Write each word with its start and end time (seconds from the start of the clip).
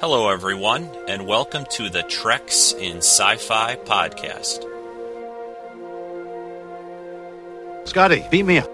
Hello, 0.00 0.28
everyone, 0.28 0.88
and 1.08 1.26
welcome 1.26 1.64
to 1.72 1.88
the 1.88 2.04
Treks 2.04 2.72
in 2.72 2.98
Sci 2.98 3.34
Fi 3.34 3.74
podcast. 3.74 4.62
Scotty, 7.84 8.24
beat 8.30 8.44
me 8.44 8.58
up. 8.58 8.70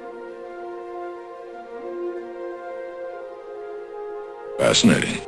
Fascinating. 4.59 5.23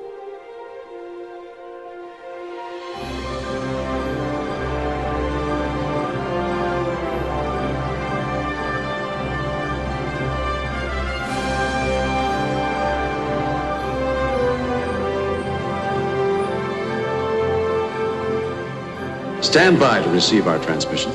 Stand 19.57 19.81
by 19.81 20.03
to 20.03 20.11
receive 20.11 20.47
our 20.49 20.59
transmission. 20.59 21.11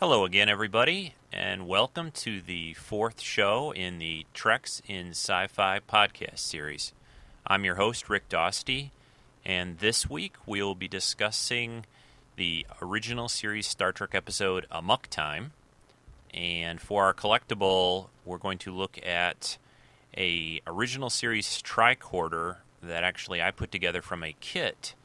Hello 0.00 0.24
again, 0.24 0.48
everybody, 0.48 1.14
and 1.32 1.68
welcome 1.68 2.10
to 2.10 2.40
the 2.40 2.74
fourth 2.74 3.20
show 3.20 3.70
in 3.70 4.00
the 4.00 4.26
Treks 4.34 4.82
in 4.88 5.10
Sci 5.10 5.46
Fi 5.46 5.78
podcast 5.78 6.40
series. 6.40 6.92
I'm 7.46 7.64
your 7.64 7.76
host, 7.76 8.10
Rick 8.10 8.28
Dosty, 8.28 8.90
and 9.44 9.78
this 9.78 10.10
week 10.10 10.34
we'll 10.44 10.74
be 10.74 10.88
discussing 10.88 11.86
the 12.34 12.66
original 12.82 13.28
series 13.28 13.68
Star 13.68 13.92
Trek 13.92 14.12
episode 14.12 14.66
Amok 14.72 15.06
Time. 15.06 15.52
And 16.32 16.80
for 16.80 17.04
our 17.04 17.14
collectible, 17.14 18.08
we're 18.24 18.38
going 18.38 18.58
to 18.58 18.74
look 18.74 18.98
at 19.06 19.56
a 20.18 20.60
original 20.66 21.10
series 21.10 21.62
tricorder 21.62 22.56
that 22.82 23.04
actually 23.04 23.40
I 23.40 23.52
put 23.52 23.70
together 23.70 24.02
from 24.02 24.24
a 24.24 24.34
kit 24.40 24.96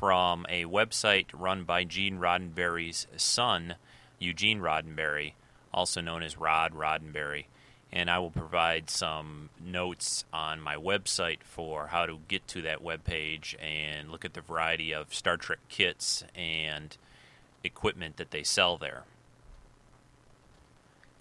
from 0.00 0.46
a 0.48 0.64
website 0.64 1.26
run 1.34 1.64
by 1.64 1.84
Gene 1.84 2.18
Roddenberry's 2.18 3.06
son, 3.18 3.74
Eugene 4.18 4.60
Roddenberry, 4.60 5.34
also 5.74 6.00
known 6.00 6.22
as 6.22 6.38
Rod 6.38 6.72
Roddenberry. 6.72 7.44
And 7.92 8.10
I 8.10 8.18
will 8.18 8.30
provide 8.30 8.88
some 8.88 9.50
notes 9.62 10.24
on 10.32 10.58
my 10.58 10.76
website 10.76 11.42
for 11.42 11.88
how 11.88 12.06
to 12.06 12.18
get 12.28 12.48
to 12.48 12.62
that 12.62 12.82
webpage 12.82 13.54
and 13.62 14.10
look 14.10 14.24
at 14.24 14.32
the 14.32 14.40
variety 14.40 14.94
of 14.94 15.12
Star 15.12 15.36
Trek 15.36 15.58
kits 15.68 16.24
and 16.34 16.96
equipment 17.62 18.16
that 18.16 18.30
they 18.30 18.42
sell 18.42 18.78
there. 18.78 19.02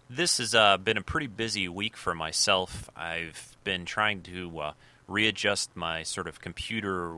This 0.09 0.37
has 0.37 0.55
uh, 0.55 0.77
been 0.77 0.97
a 0.97 1.01
pretty 1.01 1.27
busy 1.27 1.67
week 1.67 1.97
for 1.97 2.15
myself. 2.15 2.89
I've 2.95 3.57
been 3.65 3.83
trying 3.83 4.21
to 4.21 4.59
uh, 4.59 4.73
readjust 5.05 5.75
my 5.75 6.03
sort 6.03 6.27
of 6.29 6.39
computer 6.39 7.17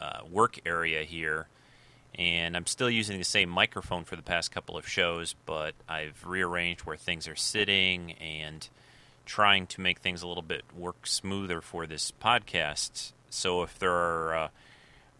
uh, 0.00 0.20
work 0.30 0.58
area 0.66 1.04
here, 1.04 1.48
and 2.14 2.56
I'm 2.56 2.66
still 2.66 2.90
using 2.90 3.18
the 3.18 3.24
same 3.24 3.48
microphone 3.48 4.04
for 4.04 4.16
the 4.16 4.22
past 4.22 4.50
couple 4.50 4.76
of 4.76 4.88
shows, 4.88 5.34
but 5.46 5.74
I've 5.88 6.26
rearranged 6.26 6.82
where 6.82 6.96
things 6.96 7.28
are 7.28 7.36
sitting 7.36 8.12
and 8.12 8.68
trying 9.24 9.66
to 9.68 9.80
make 9.80 9.98
things 9.98 10.22
a 10.22 10.26
little 10.26 10.42
bit 10.42 10.64
work 10.76 11.06
smoother 11.06 11.60
for 11.60 11.86
this 11.86 12.12
podcast. 12.22 13.12
So 13.30 13.62
if 13.62 13.78
there 13.78 13.92
are 13.92 14.36
uh, 14.36 14.48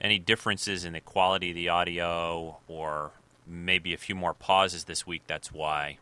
any 0.00 0.18
differences 0.18 0.84
in 0.84 0.94
the 0.94 1.00
quality 1.00 1.50
of 1.50 1.56
the 1.56 1.68
audio 1.68 2.58
or 2.66 3.12
maybe 3.46 3.94
a 3.94 3.98
few 3.98 4.14
more 4.14 4.34
pauses 4.34 4.84
this 4.84 5.06
week, 5.06 5.22
that's 5.26 5.52
why. 5.52 5.98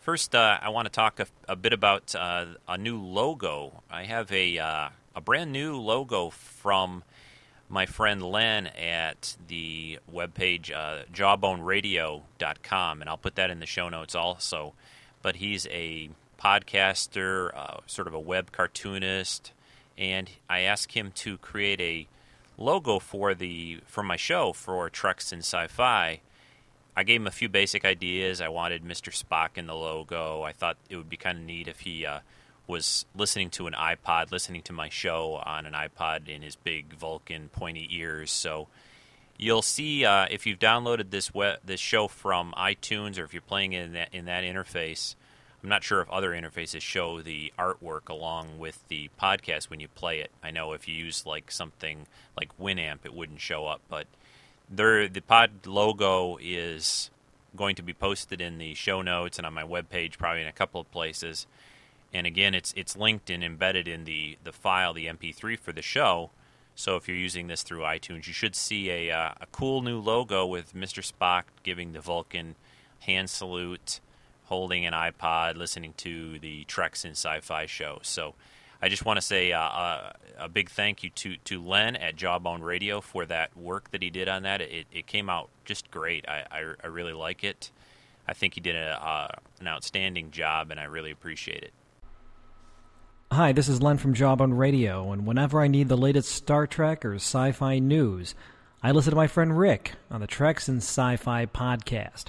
First, 0.00 0.34
uh, 0.34 0.58
I 0.60 0.70
want 0.70 0.86
to 0.86 0.90
talk 0.90 1.20
a, 1.20 1.26
a 1.48 1.56
bit 1.56 1.72
about 1.72 2.14
uh, 2.14 2.46
a 2.66 2.78
new 2.78 2.98
logo. 2.98 3.82
I 3.90 4.04
have 4.04 4.32
a 4.32 4.58
uh, 4.58 4.88
a 5.14 5.20
brand 5.20 5.52
new 5.52 5.76
logo 5.76 6.30
from 6.30 7.02
my 7.68 7.86
friend 7.86 8.22
Len 8.22 8.66
at 8.68 9.36
the 9.46 9.98
webpage 10.12 10.72
uh, 10.74 11.04
jawboneradio.com, 11.12 13.00
and 13.00 13.10
I'll 13.10 13.18
put 13.18 13.34
that 13.36 13.50
in 13.50 13.60
the 13.60 13.66
show 13.66 13.88
notes 13.88 14.14
also. 14.14 14.74
But 15.22 15.36
he's 15.36 15.66
a 15.66 16.10
podcaster, 16.40 17.50
uh, 17.54 17.78
sort 17.86 18.08
of 18.08 18.14
a 18.14 18.20
web 18.20 18.52
cartoonist, 18.52 19.52
and 19.96 20.30
I 20.48 20.60
asked 20.60 20.92
him 20.92 21.10
to 21.16 21.36
create 21.38 21.80
a 21.80 22.06
logo 22.56 22.98
for 22.98 23.34
the 23.34 23.80
for 23.86 24.02
my 24.02 24.16
show 24.16 24.52
for 24.52 24.88
Treks 24.88 25.32
in 25.32 25.40
Sci-Fi. 25.40 26.20
I 26.96 27.04
gave 27.04 27.20
him 27.20 27.26
a 27.26 27.32
few 27.32 27.48
basic 27.48 27.84
ideas. 27.84 28.40
I 28.40 28.48
wanted 28.48 28.82
Mr. 28.82 29.12
Spock 29.12 29.56
in 29.56 29.66
the 29.66 29.74
logo. 29.74 30.42
I 30.42 30.52
thought 30.52 30.76
it 30.88 30.96
would 30.96 31.08
be 31.08 31.16
kind 31.16 31.38
of 31.38 31.44
neat 31.44 31.68
if 31.68 31.80
he 31.80 32.04
uh, 32.04 32.20
was 32.68 33.06
listening 33.16 33.48
to 33.48 33.66
an 33.66 33.72
iPod, 33.72 34.30
listening 34.30 34.62
to 34.62 34.72
my 34.72 34.90
show 34.90 35.42
on 35.44 35.66
an 35.66 35.72
iPod 35.72 36.28
in 36.28 36.42
his 36.42 36.54
big 36.54 36.92
Vulcan 36.92 37.48
pointy 37.48 37.88
ears. 37.90 38.30
So 38.30 38.68
you'll 39.38 39.62
see 39.62 40.04
uh, 40.04 40.26
if 40.30 40.46
you've 40.46 40.58
downloaded 40.58 41.10
this 41.10 41.34
web, 41.34 41.60
this 41.64 41.80
show 41.80 42.06
from 42.06 42.52
iTunes 42.56 43.18
or 43.18 43.24
if 43.24 43.32
you're 43.32 43.40
playing 43.40 43.72
it 43.72 43.86
in 43.86 43.92
that 43.94 44.08
in 44.12 44.26
that 44.26 44.44
interface. 44.44 45.16
I'm 45.60 45.68
not 45.68 45.82
sure 45.82 46.00
if 46.00 46.08
other 46.10 46.30
interfaces 46.30 46.82
show 46.82 47.20
the 47.20 47.52
artwork 47.58 48.08
along 48.08 48.60
with 48.60 48.86
the 48.86 49.10
podcast 49.20 49.70
when 49.70 49.80
you 49.80 49.88
play 49.88 50.20
it. 50.20 50.30
I 50.40 50.52
know 50.52 50.72
if 50.72 50.86
you 50.86 50.94
use 50.94 51.26
like 51.26 51.50
something 51.50 52.06
like 52.36 52.56
Winamp, 52.60 52.98
it 53.02 53.12
wouldn't 53.12 53.40
show 53.40 53.66
up, 53.66 53.80
but 53.88 54.06
there 54.70 55.08
the 55.08 55.20
pod 55.20 55.66
logo 55.66 56.38
is 56.40 57.10
going 57.56 57.74
to 57.76 57.82
be 57.82 57.94
posted 57.94 58.40
in 58.40 58.58
the 58.58 58.74
show 58.74 59.02
notes 59.02 59.38
and 59.38 59.46
on 59.46 59.54
my 59.54 59.64
webpage, 59.64 60.18
probably 60.18 60.42
in 60.42 60.46
a 60.46 60.52
couple 60.52 60.80
of 60.80 60.92
places 60.92 61.46
and 62.12 62.26
again, 62.26 62.54
it's 62.54 62.72
it's 62.76 62.96
linked 62.96 63.30
and 63.30 63.44
embedded 63.44 63.86
in 63.88 64.04
the 64.04 64.38
the 64.44 64.52
file, 64.52 64.94
the 64.94 65.06
MP3 65.06 65.58
for 65.58 65.72
the 65.72 65.82
show. 65.82 66.30
So 66.74 66.96
if 66.96 67.08
you're 67.08 67.16
using 67.16 67.48
this 67.48 67.62
through 67.62 67.80
iTunes, 67.80 68.26
you 68.26 68.32
should 68.32 68.54
see 68.54 68.90
a 68.90 69.10
uh, 69.10 69.34
a 69.40 69.46
cool 69.52 69.82
new 69.82 69.98
logo 69.98 70.46
with 70.46 70.74
Mr. 70.74 71.04
Spock 71.04 71.44
giving 71.62 71.92
the 71.92 72.00
Vulcan 72.00 72.54
hand 73.00 73.30
salute, 73.30 74.00
holding 74.44 74.86
an 74.86 74.92
iPod, 74.92 75.56
listening 75.56 75.94
to 75.98 76.38
the 76.38 76.64
Treks 76.64 77.04
in 77.04 77.12
Sci-Fi 77.12 77.66
show. 77.66 77.98
So 78.02 78.34
I 78.80 78.88
just 78.88 79.04
want 79.04 79.16
to 79.18 79.22
say 79.22 79.52
uh, 79.52 79.60
uh, 79.60 80.12
a 80.38 80.48
big 80.48 80.70
thank 80.70 81.02
you 81.02 81.10
to, 81.10 81.36
to 81.44 81.62
Len 81.62 81.96
at 81.96 82.16
Jawbone 82.16 82.62
Radio 82.62 83.00
for 83.00 83.26
that 83.26 83.56
work 83.56 83.90
that 83.90 84.02
he 84.02 84.10
did 84.10 84.28
on 84.28 84.44
that. 84.44 84.60
It, 84.60 84.86
it 84.92 85.06
came 85.06 85.28
out 85.28 85.48
just 85.64 85.90
great. 85.90 86.28
I, 86.28 86.44
I, 86.50 86.74
I 86.84 86.86
really 86.86 87.12
like 87.12 87.42
it. 87.42 87.70
I 88.26 88.34
think 88.34 88.54
he 88.54 88.60
did 88.60 88.76
a, 88.76 89.04
uh, 89.04 89.28
an 89.60 89.66
outstanding 89.66 90.30
job, 90.30 90.70
and 90.70 90.78
I 90.78 90.84
really 90.84 91.10
appreciate 91.10 91.62
it. 91.62 91.72
Hi, 93.30 93.52
this 93.52 93.68
is 93.68 93.82
Len 93.82 93.98
from 93.98 94.14
Jawbone 94.14 94.54
Radio, 94.54 95.12
and 95.12 95.26
whenever 95.26 95.60
I 95.60 95.68
need 95.68 95.88
the 95.88 95.98
latest 95.98 96.32
Star 96.32 96.66
Trek 96.66 97.04
or 97.04 97.16
sci 97.16 97.52
fi 97.52 97.78
news, 97.78 98.34
I 98.82 98.90
listen 98.90 99.10
to 99.10 99.16
my 99.16 99.26
friend 99.26 99.56
Rick 99.56 99.92
on 100.10 100.22
the 100.22 100.26
Treks 100.26 100.66
and 100.66 100.78
Sci 100.78 101.16
Fi 101.16 101.44
podcast. 101.44 102.24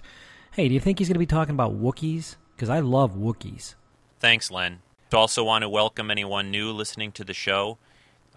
Hey, 0.52 0.68
do 0.68 0.74
you 0.74 0.80
think 0.82 1.00
he's 1.00 1.08
going 1.08 1.16
to 1.16 1.20
be 1.20 1.26
talking 1.26 1.56
about 1.56 1.82
Wookiees? 1.82 2.36
Because 2.54 2.70
I 2.70 2.82
love 2.82 3.16
Wookiees. 3.16 3.76
Thanks, 4.20 4.52
Len. 4.52 4.82
Also 5.14 5.42
want 5.44 5.62
to 5.62 5.70
welcome 5.70 6.12
anyone 6.12 6.52
new 6.52 6.70
listening 6.72 7.14
to 7.14 7.24
the 7.24 7.34
show. 7.34 7.78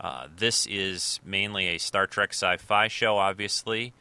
Uh, 0.01 0.29
this 0.35 0.65
is 0.67 1.19
mainly 1.25 1.67
a 1.67 1.79
Star 1.79 2.07
Trek 2.07 2.31
sci 2.31 2.57
fi 2.59 2.87
show, 2.87 3.19
obviously, 3.19 3.93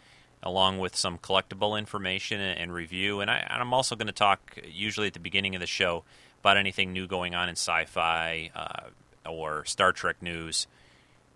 along 0.43 0.78
with 0.78 0.95
some 0.95 1.17
collectible 1.17 1.78
information 1.78 2.39
and 2.39 2.72
review. 2.72 3.22
And, 3.22 3.31
I, 3.31 3.45
am 3.49 3.73
also 3.73 3.95
going 3.95 4.07
to 4.07 4.13
talk, 4.13 4.59
usually 4.72 5.07
at 5.07 5.13
the 5.13 5.19
beginning 5.19 5.55
of 5.55 5.61
the 5.61 5.67
show, 5.67 6.03
about 6.41 6.57
anything 6.57 6.91
new 6.91 7.07
going 7.07 7.34
on 7.35 7.47
in 7.50 7.53
sci-fi 7.53 8.52
uh, 8.56 9.29
or 9.29 9.63
Star 9.66 9.91
Trek 9.91 10.22
news, 10.22 10.68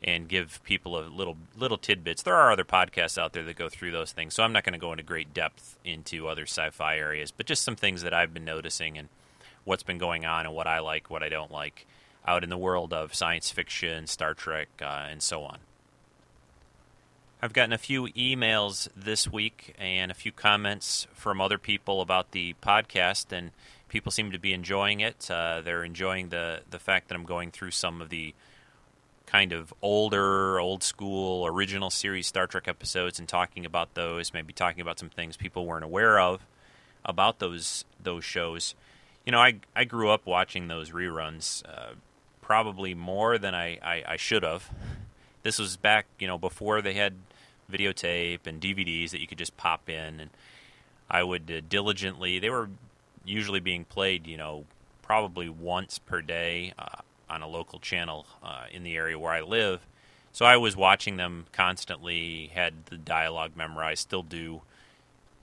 and 0.03 0.27
give 0.27 0.59
people 0.63 0.99
a 0.99 1.07
little 1.07 1.37
little 1.57 1.77
tidbits. 1.77 2.21
There 2.21 2.35
are 2.35 2.51
other 2.51 2.65
podcasts 2.65 3.17
out 3.17 3.33
there 3.33 3.43
that 3.43 3.55
go 3.55 3.69
through 3.69 3.91
those 3.91 4.11
things, 4.11 4.33
so 4.33 4.43
I'm 4.43 4.53
not 4.53 4.63
going 4.63 4.73
to 4.73 4.79
go 4.79 4.91
into 4.91 5.03
great 5.03 5.33
depth 5.33 5.77
into 5.83 6.27
other 6.27 6.43
sci-fi 6.43 6.97
areas, 6.97 7.31
but 7.31 7.45
just 7.45 7.63
some 7.63 7.75
things 7.75 8.01
that 8.01 8.13
I've 8.13 8.33
been 8.33 8.45
noticing 8.45 8.97
and 8.97 9.09
what's 9.63 9.83
been 9.83 9.97
going 9.97 10.25
on 10.25 10.45
and 10.45 10.53
what 10.53 10.67
I 10.67 10.79
like, 10.79 11.09
what 11.09 11.23
I 11.23 11.29
don't 11.29 11.51
like 11.51 11.87
out 12.27 12.43
in 12.43 12.49
the 12.49 12.57
world 12.57 12.93
of 12.93 13.15
science 13.15 13.51
fiction, 13.51 14.07
Star 14.07 14.33
Trek, 14.33 14.67
uh, 14.81 15.07
and 15.09 15.23
so 15.23 15.43
on. 15.43 15.59
I've 17.41 17.53
gotten 17.53 17.73
a 17.73 17.77
few 17.77 18.07
emails 18.09 18.87
this 18.95 19.31
week 19.31 19.75
and 19.77 20.09
a 20.09 20.15
few 20.15 20.31
comments 20.31 21.05
from 21.13 21.39
other 21.39 21.57
people 21.57 22.01
about 22.01 22.31
the 22.31 22.55
podcast, 22.61 23.31
and 23.31 23.51
people 23.89 24.11
seem 24.11 24.31
to 24.31 24.39
be 24.39 24.53
enjoying 24.53 24.99
it. 24.99 25.29
Uh, 25.29 25.61
they're 25.61 25.83
enjoying 25.83 26.29
the 26.29 26.61
the 26.69 26.79
fact 26.79 27.07
that 27.07 27.15
I'm 27.15 27.25
going 27.25 27.51
through 27.51 27.71
some 27.71 28.01
of 28.01 28.09
the 28.09 28.33
kind 29.25 29.53
of 29.53 29.73
older, 29.81 30.59
old 30.59 30.83
school, 30.83 31.45
original 31.47 31.89
series 31.89 32.27
Star 32.27 32.47
Trek 32.47 32.67
episodes 32.67 33.19
and 33.19 33.27
talking 33.27 33.65
about 33.65 33.93
those. 33.93 34.33
Maybe 34.33 34.53
talking 34.53 34.81
about 34.81 34.99
some 34.99 35.09
things 35.09 35.37
people 35.37 35.65
weren't 35.65 35.83
aware 35.83 36.19
of 36.19 36.41
about 37.03 37.39
those 37.39 37.85
those 38.01 38.23
shows. 38.23 38.75
You 39.25 39.31
know, 39.31 39.39
I 39.39 39.59
I 39.75 39.83
grew 39.83 40.09
up 40.09 40.25
watching 40.25 40.67
those 40.67 40.91
reruns, 40.91 41.63
uh, 41.67 41.93
probably 42.41 42.93
more 42.93 43.37
than 43.37 43.55
I, 43.55 43.79
I, 43.81 44.03
I 44.07 44.15
should 44.17 44.43
have. 44.43 44.69
This 45.43 45.59
was 45.59 45.77
back, 45.77 46.05
you 46.19 46.27
know, 46.27 46.37
before 46.37 46.81
they 46.81 46.93
had 46.93 47.13
videotape 47.71 48.45
and 48.45 48.61
DVDs 48.61 49.11
that 49.11 49.21
you 49.21 49.27
could 49.27 49.37
just 49.37 49.57
pop 49.57 49.89
in, 49.89 50.19
and 50.19 50.29
I 51.09 51.23
would 51.23 51.51
uh, 51.51 51.61
diligently. 51.67 52.39
They 52.39 52.49
were 52.49 52.69
usually 53.25 53.59
being 53.59 53.85
played, 53.85 54.27
you 54.27 54.37
know, 54.37 54.65
probably 55.01 55.49
once 55.49 55.99
per 55.99 56.21
day 56.21 56.73
uh, 56.77 57.01
on 57.29 57.41
a 57.41 57.47
local 57.47 57.79
channel 57.79 58.25
uh, 58.43 58.65
in 58.71 58.83
the 58.83 58.95
area 58.95 59.17
where 59.17 59.31
I 59.31 59.41
live. 59.41 59.85
So 60.31 60.45
I 60.45 60.57
was 60.57 60.75
watching 60.75 61.17
them 61.17 61.45
constantly, 61.53 62.51
had 62.53 62.87
the 62.87 62.97
dialogue 62.97 63.51
memorized, 63.55 64.01
still 64.01 64.23
do. 64.23 64.61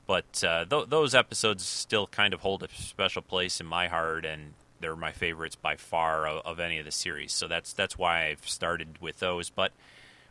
But 0.07 0.45
uh, 0.47 0.65
th- 0.67 0.89
those 0.89 1.15
episodes 1.15 1.65
still 1.65 2.07
kind 2.07 2.35
of 2.35 2.41
hold 2.41 2.63
a 2.63 2.69
special 2.69 3.23
place 3.23 3.61
in 3.61 3.67
my 3.67 3.89
heart, 3.89 4.25
and 4.25 4.53
they're 4.81 4.97
my 4.97 5.13
favorites 5.13 5.57
by 5.57 5.77
far 5.77 6.27
of, 6.27 6.45
of 6.45 6.61
any 6.61 6.79
of 6.79 6.85
the 6.85 6.91
series. 6.91 7.33
So 7.33 7.49
that's 7.49 7.73
that's 7.73 7.97
why 7.97 8.27
I've 8.27 8.47
started 8.47 9.01
with 9.01 9.21
those. 9.21 9.49
But 9.49 9.73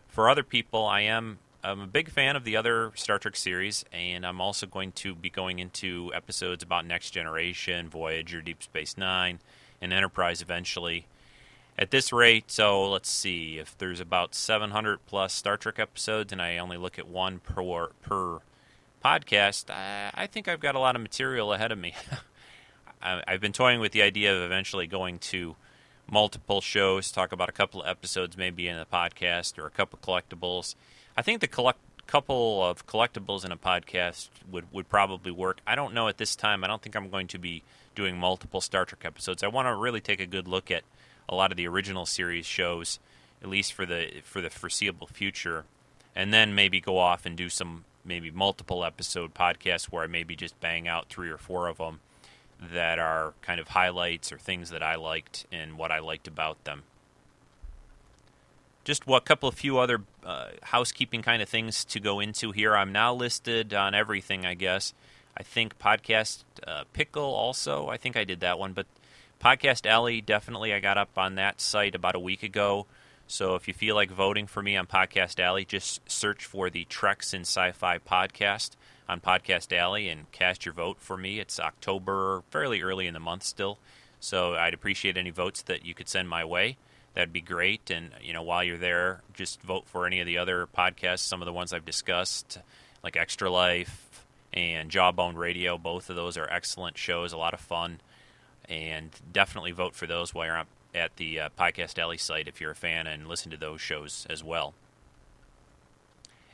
for 0.07 0.29
other 0.29 0.43
people, 0.43 0.85
I 0.85 1.01
am 1.01 1.39
I'm 1.63 1.79
a 1.79 1.87
big 1.87 2.09
fan 2.09 2.35
of 2.35 2.43
the 2.43 2.55
other 2.57 2.91
Star 2.95 3.19
Trek 3.19 3.35
series, 3.35 3.85
and 3.93 4.25
I'm 4.25 4.41
also 4.41 4.65
going 4.65 4.93
to 4.93 5.13
be 5.13 5.29
going 5.29 5.59
into 5.59 6.11
episodes 6.11 6.63
about 6.63 6.87
Next 6.87 7.11
Generation, 7.11 7.87
Voyager, 7.87 8.41
Deep 8.41 8.63
Space 8.63 8.97
Nine, 8.97 9.39
and 9.79 9.93
Enterprise 9.93 10.41
eventually. 10.41 11.05
At 11.77 11.91
this 11.91 12.11
rate, 12.11 12.49
so 12.49 12.89
let's 12.89 13.09
see, 13.09 13.59
if 13.59 13.77
there's 13.77 13.99
about 13.99 14.33
700 14.33 15.05
plus 15.05 15.33
Star 15.33 15.55
Trek 15.55 15.77
episodes, 15.77 16.31
and 16.31 16.41
I 16.41 16.57
only 16.57 16.77
look 16.77 16.97
at 16.97 17.07
one 17.07 17.39
per 17.39 17.89
per 18.01 18.39
podcast, 19.05 19.69
I, 19.69 20.09
I 20.15 20.25
think 20.25 20.47
I've 20.47 20.59
got 20.59 20.73
a 20.73 20.79
lot 20.79 20.95
of 20.95 21.01
material 21.03 21.53
ahead 21.53 21.71
of 21.71 21.77
me. 21.77 21.93
I've 23.03 23.41
been 23.41 23.53
toying 23.53 23.79
with 23.79 23.91
the 23.91 24.01
idea 24.01 24.35
of 24.35 24.43
eventually 24.43 24.87
going 24.87 25.19
to 25.19 25.55
multiple 26.09 26.61
shows, 26.61 27.11
talk 27.11 27.31
about 27.31 27.49
a 27.49 27.53
couple 27.53 27.81
of 27.83 27.87
episodes 27.87 28.35
maybe 28.35 28.67
in 28.67 28.77
a 28.77 28.85
podcast 28.85 29.59
or 29.59 29.65
a 29.67 29.71
couple 29.71 29.97
of 29.97 30.05
collectibles 30.05 30.75
I 31.15 31.21
think 31.21 31.41
the 31.41 31.47
collect 31.47 31.79
couple 32.11 32.61
of 32.61 32.85
collectibles 32.87 33.45
in 33.45 33.53
a 33.53 33.57
podcast 33.57 34.27
would, 34.51 34.65
would 34.73 34.89
probably 34.89 35.31
work. 35.31 35.59
I 35.65 35.75
don't 35.75 35.93
know 35.93 36.09
at 36.09 36.17
this 36.17 36.35
time. 36.35 36.61
I 36.61 36.67
don't 36.67 36.81
think 36.81 36.93
I'm 36.93 37.09
going 37.09 37.27
to 37.27 37.37
be 37.37 37.63
doing 37.95 38.17
multiple 38.17 38.59
Star 38.59 38.83
Trek 38.83 39.05
episodes. 39.05 39.43
I 39.43 39.47
want 39.47 39.69
to 39.69 39.75
really 39.75 40.01
take 40.01 40.19
a 40.19 40.25
good 40.25 40.45
look 40.45 40.69
at 40.69 40.83
a 41.29 41.35
lot 41.35 41.51
of 41.51 41.57
the 41.57 41.67
original 41.67 42.05
series 42.05 42.45
shows, 42.45 42.99
at 43.41 43.47
least 43.47 43.71
for 43.71 43.85
the 43.85 44.21
for 44.23 44.41
the 44.41 44.49
foreseeable 44.49 45.07
future, 45.07 45.63
and 46.13 46.33
then 46.33 46.53
maybe 46.53 46.81
go 46.81 46.97
off 46.97 47.25
and 47.25 47.37
do 47.37 47.47
some 47.47 47.85
maybe 48.03 48.29
multiple 48.29 48.83
episode 48.83 49.33
podcasts 49.33 49.85
where 49.85 50.03
I 50.03 50.07
maybe 50.07 50.35
just 50.35 50.59
bang 50.59 50.89
out 50.89 51.07
three 51.07 51.29
or 51.29 51.37
four 51.37 51.67
of 51.67 51.77
them 51.77 52.01
that 52.59 52.99
are 52.99 53.33
kind 53.41 53.59
of 53.59 53.69
highlights 53.69 54.31
or 54.33 54.37
things 54.37 54.69
that 54.71 54.83
I 54.83 54.95
liked 54.95 55.45
and 55.49 55.77
what 55.77 55.91
I 55.91 55.99
liked 55.99 56.27
about 56.27 56.63
them 56.65 56.83
just 58.83 59.03
a 59.07 59.21
couple 59.21 59.47
of 59.47 59.55
few 59.55 59.77
other 59.77 60.01
uh, 60.25 60.49
housekeeping 60.63 61.21
kind 61.21 61.41
of 61.41 61.49
things 61.49 61.85
to 61.85 61.99
go 61.99 62.19
into 62.19 62.51
here. 62.51 62.75
I'm 62.75 62.91
now 62.91 63.13
listed 63.13 63.73
on 63.73 63.93
everything, 63.93 64.45
I 64.45 64.53
guess. 64.53 64.93
I 65.37 65.43
think 65.43 65.79
Podcast 65.79 66.43
uh, 66.65 66.83
Pickle 66.93 67.23
also. 67.23 67.87
I 67.87 67.97
think 67.97 68.15
I 68.17 68.23
did 68.23 68.41
that 68.41 68.59
one, 68.59 68.73
but 68.73 68.85
Podcast 69.41 69.89
Alley 69.89 70.21
definitely 70.21 70.73
I 70.73 70.79
got 70.79 70.97
up 70.97 71.17
on 71.17 71.35
that 71.35 71.61
site 71.61 71.95
about 71.95 72.15
a 72.15 72.19
week 72.19 72.43
ago. 72.43 72.85
So 73.27 73.55
if 73.55 73.67
you 73.67 73.73
feel 73.73 73.95
like 73.95 74.11
voting 74.11 74.45
for 74.45 74.61
me 74.61 74.75
on 74.75 74.87
Podcast 74.87 75.39
Alley, 75.39 75.63
just 75.65 76.07
search 76.09 76.45
for 76.45 76.69
the 76.69 76.85
Treks 76.85 77.33
in 77.33 77.41
Sci-Fi 77.41 77.99
podcast 77.99 78.71
on 79.07 79.21
Podcast 79.21 79.75
Alley 79.75 80.09
and 80.09 80.31
cast 80.31 80.65
your 80.65 80.73
vote 80.73 80.97
for 80.99 81.17
me. 81.17 81.39
It's 81.39 81.59
October, 81.59 82.43
fairly 82.51 82.81
early 82.81 83.07
in 83.07 83.13
the 83.13 83.19
month 83.19 83.43
still, 83.43 83.79
so 84.19 84.55
I'd 84.55 84.73
appreciate 84.73 85.17
any 85.17 85.29
votes 85.29 85.61
that 85.63 85.85
you 85.85 85.93
could 85.93 86.09
send 86.09 86.29
my 86.29 86.43
way 86.43 86.77
that'd 87.13 87.33
be 87.33 87.41
great. 87.41 87.89
And 87.89 88.11
you 88.21 88.33
know, 88.33 88.43
while 88.43 88.63
you're 88.63 88.77
there, 88.77 89.21
just 89.33 89.61
vote 89.61 89.85
for 89.87 90.05
any 90.05 90.19
of 90.19 90.25
the 90.25 90.37
other 90.37 90.67
podcasts. 90.67 91.19
Some 91.19 91.41
of 91.41 91.45
the 91.45 91.53
ones 91.53 91.73
I've 91.73 91.85
discussed, 91.85 92.59
like 93.03 93.17
Extra 93.17 93.49
Life 93.49 94.25
and 94.53 94.89
Jawbone 94.89 95.35
Radio. 95.35 95.77
Both 95.77 96.09
of 96.09 96.15
those 96.15 96.37
are 96.37 96.49
excellent 96.51 96.97
shows, 96.97 97.33
a 97.33 97.37
lot 97.37 97.53
of 97.53 97.59
fun, 97.59 98.01
and 98.67 99.09
definitely 99.31 99.71
vote 99.71 99.95
for 99.95 100.07
those 100.07 100.33
while 100.33 100.45
you're 100.45 100.63
at 100.93 101.15
the 101.15 101.39
uh, 101.39 101.49
Podcast 101.57 101.97
Alley 101.97 102.17
site 102.17 102.47
if 102.47 102.59
you're 102.59 102.71
a 102.71 102.75
fan 102.75 103.07
and 103.07 103.27
listen 103.27 103.51
to 103.51 103.57
those 103.57 103.81
shows 103.81 104.27
as 104.29 104.43
well. 104.43 104.73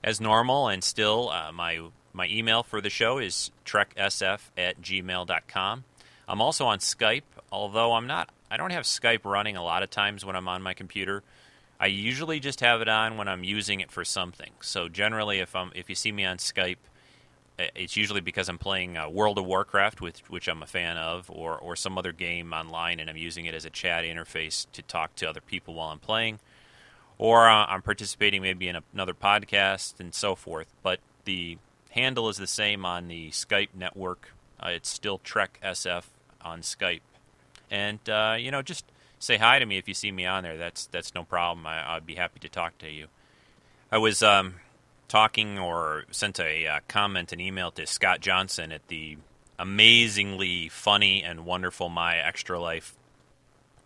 As 0.03 0.21
normal, 0.21 0.67
and 0.67 0.83
still, 0.83 1.29
uh, 1.29 1.51
my 1.51 1.81
my 2.13 2.27
email 2.27 2.63
for 2.63 2.81
the 2.81 2.89
show 2.89 3.17
is 3.19 3.51
treksf 3.65 4.39
at 4.57 4.81
gmail.com. 4.81 5.83
I'm 6.27 6.41
also 6.41 6.65
on 6.65 6.79
Skype, 6.79 7.23
although 7.51 7.93
I'm 7.93 8.07
not 8.07 8.29
I 8.49 8.57
don't 8.57 8.71
have 8.71 8.83
Skype 8.83 9.25
running 9.25 9.57
a 9.57 9.63
lot 9.63 9.83
of 9.83 9.89
times 9.89 10.23
when 10.23 10.35
I'm 10.35 10.47
on 10.47 10.61
my 10.61 10.73
computer. 10.73 11.23
I 11.79 11.87
usually 11.87 12.39
just 12.39 12.61
have 12.61 12.81
it 12.81 12.87
on 12.87 13.17
when 13.17 13.27
I'm 13.27 13.43
using 13.43 13.81
it 13.81 13.91
for 13.91 14.03
something. 14.03 14.51
So 14.61 14.89
generally, 14.89 15.39
if 15.39 15.55
I'm 15.55 15.71
if 15.75 15.89
you 15.89 15.95
see 15.95 16.11
me 16.11 16.25
on 16.25 16.37
Skype, 16.37 16.77
it's 17.57 17.95
usually 17.95 18.21
because 18.21 18.49
I'm 18.49 18.57
playing 18.57 18.97
uh, 18.97 19.09
World 19.09 19.37
of 19.37 19.45
Warcraft, 19.45 20.01
which 20.01 20.19
which 20.27 20.47
I'm 20.47 20.63
a 20.63 20.67
fan 20.67 20.97
of, 20.97 21.29
or 21.29 21.55
or 21.57 21.75
some 21.75 21.97
other 21.97 22.11
game 22.11 22.53
online, 22.53 22.99
and 22.99 23.09
I'm 23.09 23.17
using 23.17 23.45
it 23.45 23.53
as 23.53 23.65
a 23.65 23.69
chat 23.69 24.03
interface 24.03 24.65
to 24.73 24.81
talk 24.81 25.15
to 25.15 25.29
other 25.29 25.41
people 25.41 25.75
while 25.75 25.89
I'm 25.89 25.99
playing, 25.99 26.39
or 27.17 27.47
uh, 27.47 27.65
I'm 27.65 27.81
participating 27.81 28.41
maybe 28.41 28.67
in 28.67 28.75
a, 28.75 28.83
another 28.93 29.13
podcast 29.13 29.99
and 29.99 30.15
so 30.15 30.35
forth. 30.35 30.67
But 30.81 30.99
the 31.25 31.57
handle 31.91 32.29
is 32.29 32.37
the 32.37 32.47
same 32.47 32.85
on 32.85 33.07
the 33.07 33.29
Skype 33.31 33.69
network. 33.75 34.33
Uh, 34.59 34.69
it's 34.69 34.89
still 34.89 35.19
Trek 35.19 35.59
SF 35.63 36.05
on 36.41 36.61
Skype 36.61 37.01
and 37.69 37.99
uh, 38.09 38.35
you 38.39 38.51
know 38.51 38.61
just 38.61 38.85
say 39.19 39.37
hi 39.37 39.59
to 39.59 39.65
me 39.65 39.77
if 39.77 39.87
you 39.87 39.93
see 39.93 40.11
me 40.11 40.25
on 40.25 40.43
there. 40.43 40.57
That's 40.57 40.87
that's 40.87 41.13
no 41.15 41.23
problem. 41.23 41.65
I, 41.65 41.95
would 41.95 42.05
be 42.05 42.15
happy 42.15 42.39
to 42.41 42.49
talk 42.49 42.77
to 42.79 42.89
you. 42.89 43.07
I 43.91 43.97
was 43.97 44.21
um, 44.21 44.55
talking 45.07 45.57
or 45.57 46.05
sent 46.11 46.39
a 46.39 46.67
uh, 46.67 46.79
comment, 46.87 47.31
an 47.31 47.39
email 47.39 47.71
to 47.71 47.85
Scott 47.85 48.19
Johnson 48.19 48.71
at 48.71 48.87
the 48.87 49.17
amazingly 49.57 50.69
funny 50.69 51.23
and 51.23 51.45
wonderful 51.45 51.89
My 51.89 52.17
Extra 52.17 52.59
Life 52.59 52.93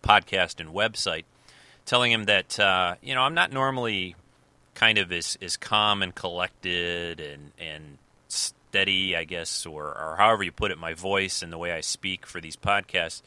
podcast 0.02 0.60
and 0.60 0.70
website, 0.70 1.24
telling 1.86 2.12
him 2.12 2.24
that 2.24 2.58
uh, 2.58 2.96
you 3.02 3.14
know 3.14 3.22
I'm 3.22 3.34
not 3.34 3.52
normally 3.52 4.16
kind 4.74 4.98
of 4.98 5.12
as, 5.12 5.36
as 5.42 5.56
calm 5.56 6.02
and 6.02 6.14
collected 6.14 7.20
and 7.20 7.52
and 7.58 7.98
steady, 8.28 9.14
I 9.14 9.24
guess, 9.24 9.66
or, 9.66 9.84
or 9.84 10.16
however 10.16 10.42
you 10.42 10.50
put 10.50 10.70
it, 10.70 10.78
my 10.78 10.94
voice 10.94 11.42
and 11.42 11.52
the 11.52 11.58
way 11.58 11.72
I 11.72 11.82
speak 11.82 12.24
for 12.24 12.40
these 12.40 12.56
podcasts 12.56 13.20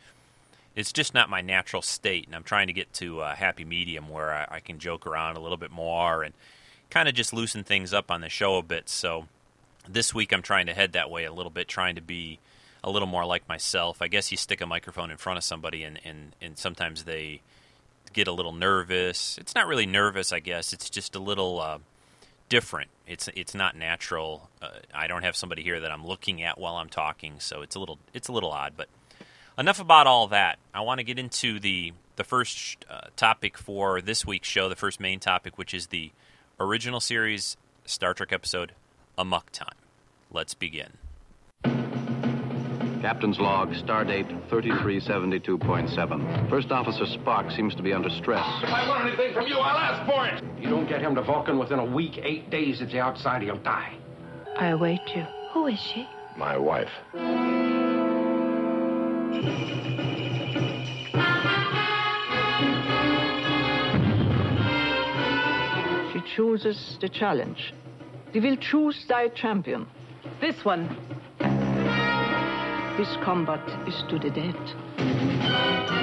it's 0.76 0.92
just 0.92 1.14
not 1.14 1.30
my 1.30 1.42
natural 1.42 1.82
state, 1.82 2.26
and 2.26 2.36
I'm 2.36 2.44
trying 2.44 2.68
to 2.68 2.74
get 2.74 2.92
to 2.94 3.22
a 3.22 3.34
happy 3.34 3.64
medium 3.64 4.10
where 4.10 4.34
I, 4.34 4.56
I 4.56 4.60
can 4.60 4.78
joke 4.80 5.08
around 5.08 5.38
a 5.38 5.40
little 5.40 5.58
bit 5.58 5.72
more 5.72 6.24
and 6.24 6.34
kind 6.90 7.08
of 7.08 7.16
just 7.16 7.34
loosen 7.34 7.64
things 7.64 7.94
up 7.94 8.12
on 8.12 8.22
the 8.22 8.30
show 8.30 8.58
a 8.58 8.64
bit. 8.64 8.90
So 8.90 9.28
this 9.88 10.14
week 10.14 10.34
I'm 10.34 10.42
trying 10.42 10.66
to 10.66 10.74
head 10.74 10.94
that 10.94 11.10
way 11.10 11.24
a 11.24 11.34
little 11.34 11.50
bit, 11.50 11.68
trying 11.68 11.96
to 11.96 12.02
be 12.02 12.40
a 12.84 12.90
little 12.90 13.08
more 13.08 13.26
like 13.26 13.48
myself. 13.48 14.02
I 14.02 14.08
guess 14.08 14.32
you 14.32 14.38
stick 14.38 14.62
a 14.62 14.66
microphone 14.66 15.12
in 15.12 15.18
front 15.18 15.38
of 15.38 15.44
somebody, 15.44 15.84
and 15.84 16.00
and, 16.04 16.36
and 16.42 16.58
sometimes 16.58 17.06
they 17.06 17.42
get 18.14 18.28
a 18.28 18.32
little 18.32 18.54
nervous. 18.54 19.38
It's 19.38 19.56
not 19.56 19.68
really 19.68 19.86
nervous, 19.86 20.32
I 20.32 20.40
guess. 20.40 20.74
It's 20.74 20.90
just 20.90 21.16
a 21.16 21.20
little 21.20 21.60
uh, 21.60 21.80
different. 22.50 22.90
It's 23.08 23.30
it's 23.36 23.56
not 23.56 23.76
natural. 23.78 24.50
Uh, 24.62 24.70
I 24.94 25.08
don't 25.08 25.24
have 25.24 25.36
somebody 25.36 25.64
here 25.64 25.80
that 25.80 25.92
I'm 25.92 26.06
looking 26.06 26.44
at 26.44 26.58
while 26.58 26.76
I'm 26.76 26.90
talking, 26.90 27.40
so 27.40 27.62
it's 27.62 27.76
a 27.76 27.80
little 27.80 27.98
it's 28.14 28.28
a 28.28 28.32
little 28.34 28.52
odd, 28.52 28.74
but 28.76 28.88
enough 29.58 29.80
about 29.80 30.08
all 30.08 30.28
that. 30.28 30.60
I 30.74 30.82
want 30.82 31.00
to 31.00 31.04
get 31.04 31.20
into 31.20 31.60
the 31.60 31.94
the 32.16 32.24
first 32.24 32.86
uh, 32.90 33.08
topic 33.18 33.58
for 33.58 34.00
this 34.00 34.26
week's 34.26 34.48
show, 34.48 34.70
the 34.70 34.76
first 34.76 35.02
main 35.02 35.20
topic, 35.20 35.58
which 35.58 35.74
is 35.74 35.88
the 35.88 36.12
original 36.60 37.02
series 37.02 37.58
Star 37.84 38.14
Trek 38.14 38.32
episode 38.32 38.72
Amok 39.18 39.52
Time. 39.52 39.76
Let's 40.32 40.54
begin. 40.54 40.94
Captain's 43.02 43.38
log, 43.38 43.72
stardate 43.74 44.26
3372.7. 44.50 46.50
First 46.50 46.72
Officer 46.72 47.04
Spock 47.04 47.56
seems 47.56 47.76
to 47.76 47.84
be 47.84 47.94
under 47.94 48.10
stress. 48.10 48.48
If 48.64 48.70
I 48.70 48.88
want 48.88 49.08
anything 49.08 49.34
from 49.34 49.46
you, 49.46 49.58
I'll 49.58 49.78
ask 49.78 50.10
for 50.10 50.26
it. 50.26 50.44
You 50.60 50.70
don't 50.70 50.88
get 50.88 51.02
him 51.02 51.14
to 51.16 51.22
Vulcan 51.22 51.60
within 51.60 51.78
a 51.78 51.86
week, 51.86 52.18
eight 52.24 52.50
days 52.50 52.82
at 52.82 52.90
the 52.90 53.00
outside, 53.00 53.44
he'll 53.44 53.58
die. 53.58 53.94
I 54.58 54.70
await 54.70 55.02
you. 55.16 55.24
Who 55.52 55.68
is 55.68 55.80
she? 55.80 56.08
My 56.36 56.58
wife. 56.58 56.90
She 66.14 66.22
chooses 66.36 66.98
the 67.02 67.10
challenge. 67.10 67.74
They 68.34 68.40
will 68.40 68.58
choose 68.58 69.06
thy 69.08 69.30
champion. 69.30 69.88
This 70.42 70.64
one. 70.64 70.88
This 72.98 73.18
combat 73.24 73.60
is 73.88 74.04
to 74.10 74.18
the 74.18 74.30
death. 74.30 75.96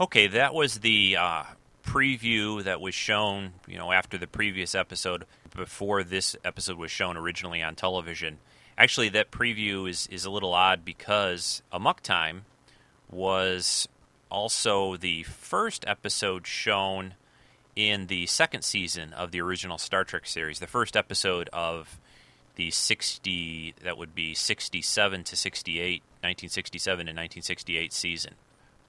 Okay, 0.00 0.26
that 0.26 0.52
was 0.52 0.80
the 0.80 1.16
uh, 1.16 1.44
preview 1.92 2.64
that 2.64 2.80
was 2.80 2.94
shown, 2.94 3.52
you 3.66 3.76
know, 3.76 3.92
after 3.92 4.16
the 4.16 4.26
previous 4.26 4.74
episode, 4.74 5.26
before 5.54 6.02
this 6.02 6.34
episode 6.42 6.78
was 6.78 6.90
shown 6.90 7.18
originally 7.18 7.62
on 7.62 7.74
television. 7.74 8.38
Actually, 8.78 9.10
that 9.10 9.30
preview 9.30 9.88
is, 9.88 10.06
is 10.06 10.24
a 10.24 10.30
little 10.30 10.54
odd 10.54 10.86
because 10.86 11.62
Amok 11.70 12.00
Time 12.00 12.46
was 13.10 13.86
also 14.30 14.96
the 14.96 15.22
first 15.24 15.84
episode 15.86 16.46
shown 16.46 17.14
in 17.76 18.06
the 18.06 18.24
second 18.24 18.62
season 18.62 19.12
of 19.12 19.30
the 19.30 19.42
original 19.42 19.76
Star 19.76 20.02
Trek 20.02 20.26
series, 20.26 20.60
the 20.60 20.66
first 20.66 20.96
episode 20.96 21.50
of 21.52 21.98
the 22.54 22.70
60 22.70 23.74
that 23.82 23.98
would 23.98 24.14
be 24.14 24.34
67 24.34 25.24
to 25.24 25.36
68 25.36 26.02
1967 26.20 26.96
to 26.98 27.10
1968 27.10 27.92
season 27.92 28.34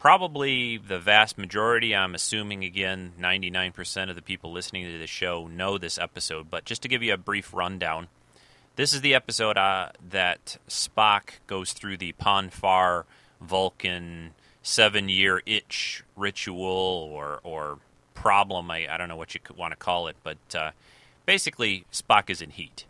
probably 0.03 0.75
the 0.75 0.99
vast 0.99 1.37
majority 1.37 1.95
i'm 1.95 2.13
assuming 2.13 2.65
again 2.65 3.13
99% 3.17 4.09
of 4.09 4.17
the 4.17 4.21
people 4.21 4.51
listening 4.51 4.83
to 4.83 4.99
the 4.99 5.07
show 5.07 5.47
know 5.47 5.77
this 5.77 5.97
episode 5.97 6.51
but 6.51 6.65
just 6.65 6.81
to 6.81 6.89
give 6.89 7.01
you 7.01 7.13
a 7.13 7.17
brief 7.17 7.53
rundown 7.53 8.09
this 8.75 8.91
is 8.91 8.99
the 8.99 9.15
episode 9.15 9.57
uh, 9.57 9.87
that 10.09 10.57
spock 10.67 11.39
goes 11.47 11.71
through 11.71 11.95
the 11.95 12.11
pon 12.11 12.49
farr 12.49 13.05
vulcan 13.39 14.31
seven 14.61 15.07
year 15.07 15.41
itch 15.45 16.03
ritual 16.17 17.09
or, 17.09 17.39
or 17.41 17.77
problem 18.13 18.69
I, 18.69 18.93
I 18.93 18.97
don't 18.97 19.07
know 19.07 19.15
what 19.15 19.33
you 19.33 19.39
want 19.55 19.71
to 19.71 19.77
call 19.77 20.07
it 20.07 20.17
but 20.21 20.53
uh, 20.53 20.71
basically 21.25 21.85
spock 21.93 22.29
is 22.29 22.41
in 22.41 22.49
heat 22.49 22.83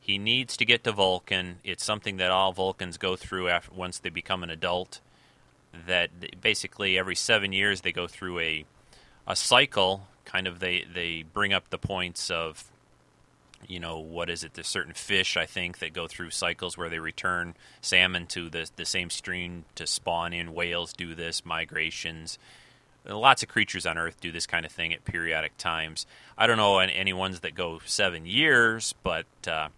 he 0.00 0.18
needs 0.18 0.56
to 0.58 0.64
get 0.64 0.84
to 0.84 0.92
Vulcan. 0.92 1.58
It's 1.64 1.84
something 1.84 2.18
that 2.18 2.30
all 2.30 2.52
Vulcans 2.52 2.96
go 2.96 3.16
through 3.16 3.48
after 3.48 3.74
once 3.74 3.98
they 3.98 4.08
become 4.08 4.44
an 4.44 4.50
adult. 4.50 5.00
That 5.86 6.40
basically 6.40 6.98
every 6.98 7.16
seven 7.16 7.52
years 7.52 7.80
they 7.80 7.92
go 7.92 8.06
through 8.06 8.40
a 8.40 8.64
a 9.26 9.36
cycle. 9.36 10.08
Kind 10.24 10.46
of 10.46 10.60
they 10.60 10.84
they 10.92 11.22
bring 11.22 11.52
up 11.52 11.70
the 11.70 11.78
points 11.78 12.30
of 12.30 12.64
you 13.66 13.80
know 13.80 13.98
what 13.98 14.28
is 14.30 14.44
it? 14.44 14.54
There's 14.54 14.66
certain 14.66 14.94
fish 14.94 15.36
I 15.36 15.46
think 15.46 15.78
that 15.78 15.92
go 15.92 16.06
through 16.06 16.30
cycles 16.30 16.76
where 16.76 16.88
they 16.88 16.98
return 16.98 17.54
salmon 17.80 18.26
to 18.28 18.48
the 18.48 18.70
the 18.76 18.84
same 18.84 19.10
stream 19.10 19.64
to 19.74 19.86
spawn 19.86 20.32
in. 20.32 20.54
Whales 20.54 20.92
do 20.92 21.14
this 21.14 21.44
migrations. 21.44 22.38
Lots 23.04 23.44
of 23.44 23.48
creatures 23.48 23.86
on 23.86 23.98
Earth 23.98 24.20
do 24.20 24.32
this 24.32 24.48
kind 24.48 24.66
of 24.66 24.72
thing 24.72 24.92
at 24.92 25.04
periodic 25.04 25.56
times. 25.58 26.06
I 26.36 26.48
don't 26.48 26.56
know 26.56 26.80
any 26.80 27.12
ones 27.12 27.40
that 27.40 27.54
go 27.54 27.80
seven 27.84 28.26
years, 28.26 28.96
but 29.04 29.26
uh, 29.46 29.68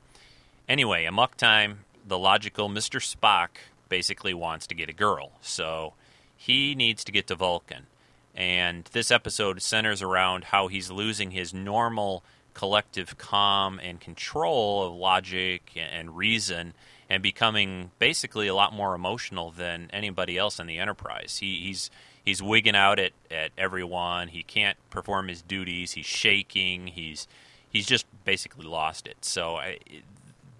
Anyway, 0.68 1.06
amok 1.06 1.34
time, 1.36 1.80
the 2.06 2.18
logical 2.18 2.68
Mr. 2.68 3.00
Spock 3.00 3.48
basically 3.88 4.34
wants 4.34 4.66
to 4.68 4.74
get 4.74 4.88
a 4.88 4.92
girl. 4.92 5.32
So 5.40 5.94
he 6.36 6.74
needs 6.74 7.04
to 7.04 7.12
get 7.12 7.26
to 7.28 7.34
Vulcan. 7.34 7.86
And 8.34 8.88
this 8.92 9.10
episode 9.10 9.60
centers 9.62 10.02
around 10.02 10.44
how 10.44 10.68
he's 10.68 10.90
losing 10.90 11.32
his 11.32 11.52
normal 11.52 12.22
collective 12.54 13.18
calm 13.18 13.80
and 13.82 14.00
control 14.00 14.84
of 14.84 14.94
logic 14.94 15.72
and 15.76 16.16
reason 16.16 16.74
and 17.10 17.22
becoming 17.22 17.90
basically 17.98 18.48
a 18.48 18.54
lot 18.54 18.72
more 18.72 18.94
emotional 18.94 19.50
than 19.50 19.88
anybody 19.92 20.36
else 20.36 20.58
in 20.58 20.66
the 20.66 20.78
Enterprise. 20.78 21.38
He, 21.40 21.60
he's 21.60 21.90
he's 22.24 22.42
wigging 22.42 22.76
out 22.76 22.98
at, 22.98 23.12
at 23.30 23.50
everyone. 23.56 24.28
He 24.28 24.42
can't 24.42 24.76
perform 24.90 25.28
his 25.28 25.42
duties. 25.42 25.92
He's 25.92 26.06
shaking. 26.06 26.88
He's 26.88 27.26
he's 27.70 27.86
just 27.86 28.06
basically 28.24 28.66
lost 28.66 29.06
it. 29.06 29.24
So 29.24 29.56
I, 29.56 29.78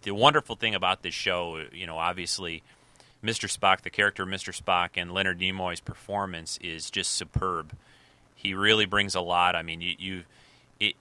the 0.02 0.12
wonderful 0.12 0.56
thing 0.56 0.74
about 0.74 1.02
this 1.02 1.14
show, 1.14 1.62
you 1.72 1.86
know, 1.86 1.98
obviously, 1.98 2.62
Mr. 3.22 3.50
Spock, 3.52 3.82
the 3.82 3.90
character 3.90 4.22
of 4.22 4.28
Mr. 4.28 4.56
Spock, 4.56 4.90
and 4.96 5.12
Leonard 5.12 5.40
Nimoy's 5.40 5.80
performance 5.80 6.58
is 6.62 6.90
just 6.90 7.12
superb. 7.12 7.72
He 8.34 8.54
really 8.54 8.86
brings 8.86 9.14
a 9.14 9.20
lot. 9.20 9.56
I 9.56 9.62
mean, 9.62 9.80
you, 9.80 9.94
you 9.98 10.22
it 10.78 10.94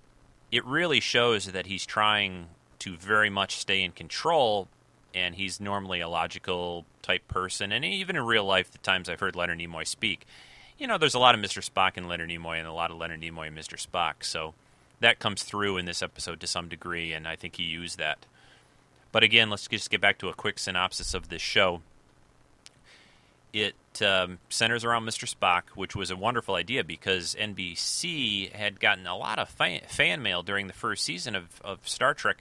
it 0.52 0.66
really 0.66 1.00
shows 1.00 1.46
that 1.52 1.68
he's 1.68 1.86
trying 1.86 2.48
to 2.80 2.96
very 2.98 3.30
much 3.30 3.58
stay 3.58 3.84
in 3.84 3.92
control, 3.92 4.68
and 5.14 5.36
he's 5.36 5.60
normally 5.60 6.00
a 6.00 6.10
logical 6.10 6.86
type 7.02 7.28
person. 7.28 7.72
And 7.72 7.86
even 7.86 8.16
in 8.16 8.26
real 8.26 8.46
life, 8.46 8.72
the 8.72 8.78
times 8.80 9.10
I've 9.10 9.20
heard 9.20 9.36
Leonard 9.36 9.60
Nimoy 9.60 9.86
speak, 9.86 10.26
you 10.78 10.88
know, 10.88 10.98
there's 10.98 11.16
a 11.16 11.20
lot 11.20 11.36
of 11.36 11.42
Mr. 11.42 11.68
Spock 11.68 11.98
and 11.98 12.08
Leonard 12.08 12.30
Nimoy, 12.30 12.58
and 12.58 12.68
a 12.68 12.74
lot 12.74 12.92
of 12.92 12.98
Leonard 12.98 13.22
Nimoy 13.22 13.48
and 13.48 13.58
Mr. 13.58 13.76
Spock. 13.84 14.24
So 14.24 14.56
that 15.00 15.20
comes 15.20 15.44
through 15.44 15.78
in 15.78 15.86
this 15.86 16.02
episode 16.02 16.40
to 16.40 16.48
some 16.48 16.68
degree, 16.68 17.14
and 17.14 17.28
I 17.28 17.36
think 17.36 17.58
he 17.58 17.64
used 17.64 17.98
that. 18.00 18.26
But 19.12 19.24
again, 19.24 19.50
let's 19.50 19.68
just 19.68 19.90
get 19.90 20.02
back 20.02 20.18
to 20.20 20.30
a 20.30 20.34
quick 20.34 20.60
synopsis 20.60 21.14
of 21.14 21.30
this 21.30 21.42
show. 21.42 21.82
It 23.64 23.76
um, 24.02 24.40
centers 24.50 24.84
around 24.84 25.06
Mr. 25.06 25.32
Spock, 25.32 25.64
which 25.76 25.96
was 25.96 26.12
a 26.12 26.16
wonderful 26.16 26.56
idea 26.56 26.84
because 26.84 27.36
NBC 27.40 28.52
had 28.52 28.80
gotten 28.80 29.08
a 29.08 29.18
lot 29.18 29.40
of 29.40 29.50
fan, 29.50 29.82
fan 29.88 30.22
mail 30.22 30.44
during 30.44 30.68
the 30.68 30.74
first 30.74 31.04
season 31.04 31.36
of, 31.36 31.62
of 31.64 31.88
Star 31.88 32.14
Trek. 32.14 32.38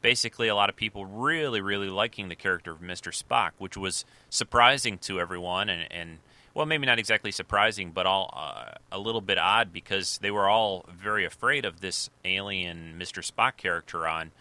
Basically, 0.00 0.48
a 0.48 0.54
lot 0.54 0.68
of 0.68 0.76
people 0.76 1.06
really, 1.06 1.60
really 1.60 1.88
liking 1.88 2.28
the 2.28 2.34
character 2.34 2.72
of 2.72 2.80
Mr. 2.80 3.12
Spock, 3.16 3.52
which 3.58 3.76
was 3.76 4.04
surprising 4.30 4.98
to 4.98 5.20
everyone, 5.20 5.68
and, 5.68 5.90
and 5.92 6.18
well, 6.54 6.66
maybe 6.66 6.86
not 6.86 6.98
exactly 6.98 7.30
surprising, 7.30 7.92
but 7.92 8.04
all 8.04 8.32
uh, 8.36 8.72
a 8.90 8.98
little 8.98 9.20
bit 9.20 9.38
odd 9.38 9.72
because 9.72 10.18
they 10.18 10.30
were 10.30 10.48
all 10.48 10.84
very 10.92 11.24
afraid 11.24 11.64
of 11.64 11.80
this 11.80 12.10
alien 12.24 12.96
Mr. 12.98 13.24
Spock 13.24 13.56
character 13.56 14.06
on 14.06 14.32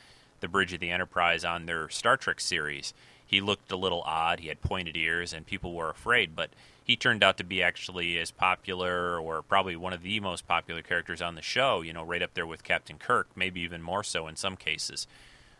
the 0.42 0.48
bridge 0.48 0.74
of 0.74 0.80
the 0.80 0.90
Enterprise 0.90 1.46
on 1.46 1.68
their 1.68 1.88
Star 1.90 2.18
Trek 2.18 2.42
series. 2.42 2.94
He 3.32 3.40
looked 3.40 3.72
a 3.72 3.78
little 3.78 4.02
odd. 4.02 4.42
He 4.42 4.50
had 4.50 4.62
pointed 4.62 4.98
ears, 4.98 5.32
and 5.32 5.46
people 5.46 5.74
were 5.74 5.90
afraid. 5.90 6.36
But 6.36 6.50
he 6.84 6.98
turned 6.98 7.24
out 7.24 7.38
to 7.38 7.46
be 7.46 7.64
actually 7.64 8.20
as 8.20 8.30
popular, 8.30 9.18
or 9.18 9.42
probably 9.42 9.78
one 9.78 9.94
of 9.94 10.04
the 10.04 10.20
most 10.20 10.46
popular 10.50 10.82
characters 10.82 11.22
on 11.22 11.36
the 11.36 11.42
show. 11.42 11.80
You 11.80 11.94
know, 11.94 12.04
right 12.04 12.22
up 12.22 12.34
there 12.34 12.46
with 12.46 12.66
Captain 12.66 12.98
Kirk, 12.98 13.28
maybe 13.34 13.62
even 13.62 13.82
more 13.82 14.04
so 14.04 14.28
in 14.28 14.36
some 14.36 14.58
cases. 14.58 15.08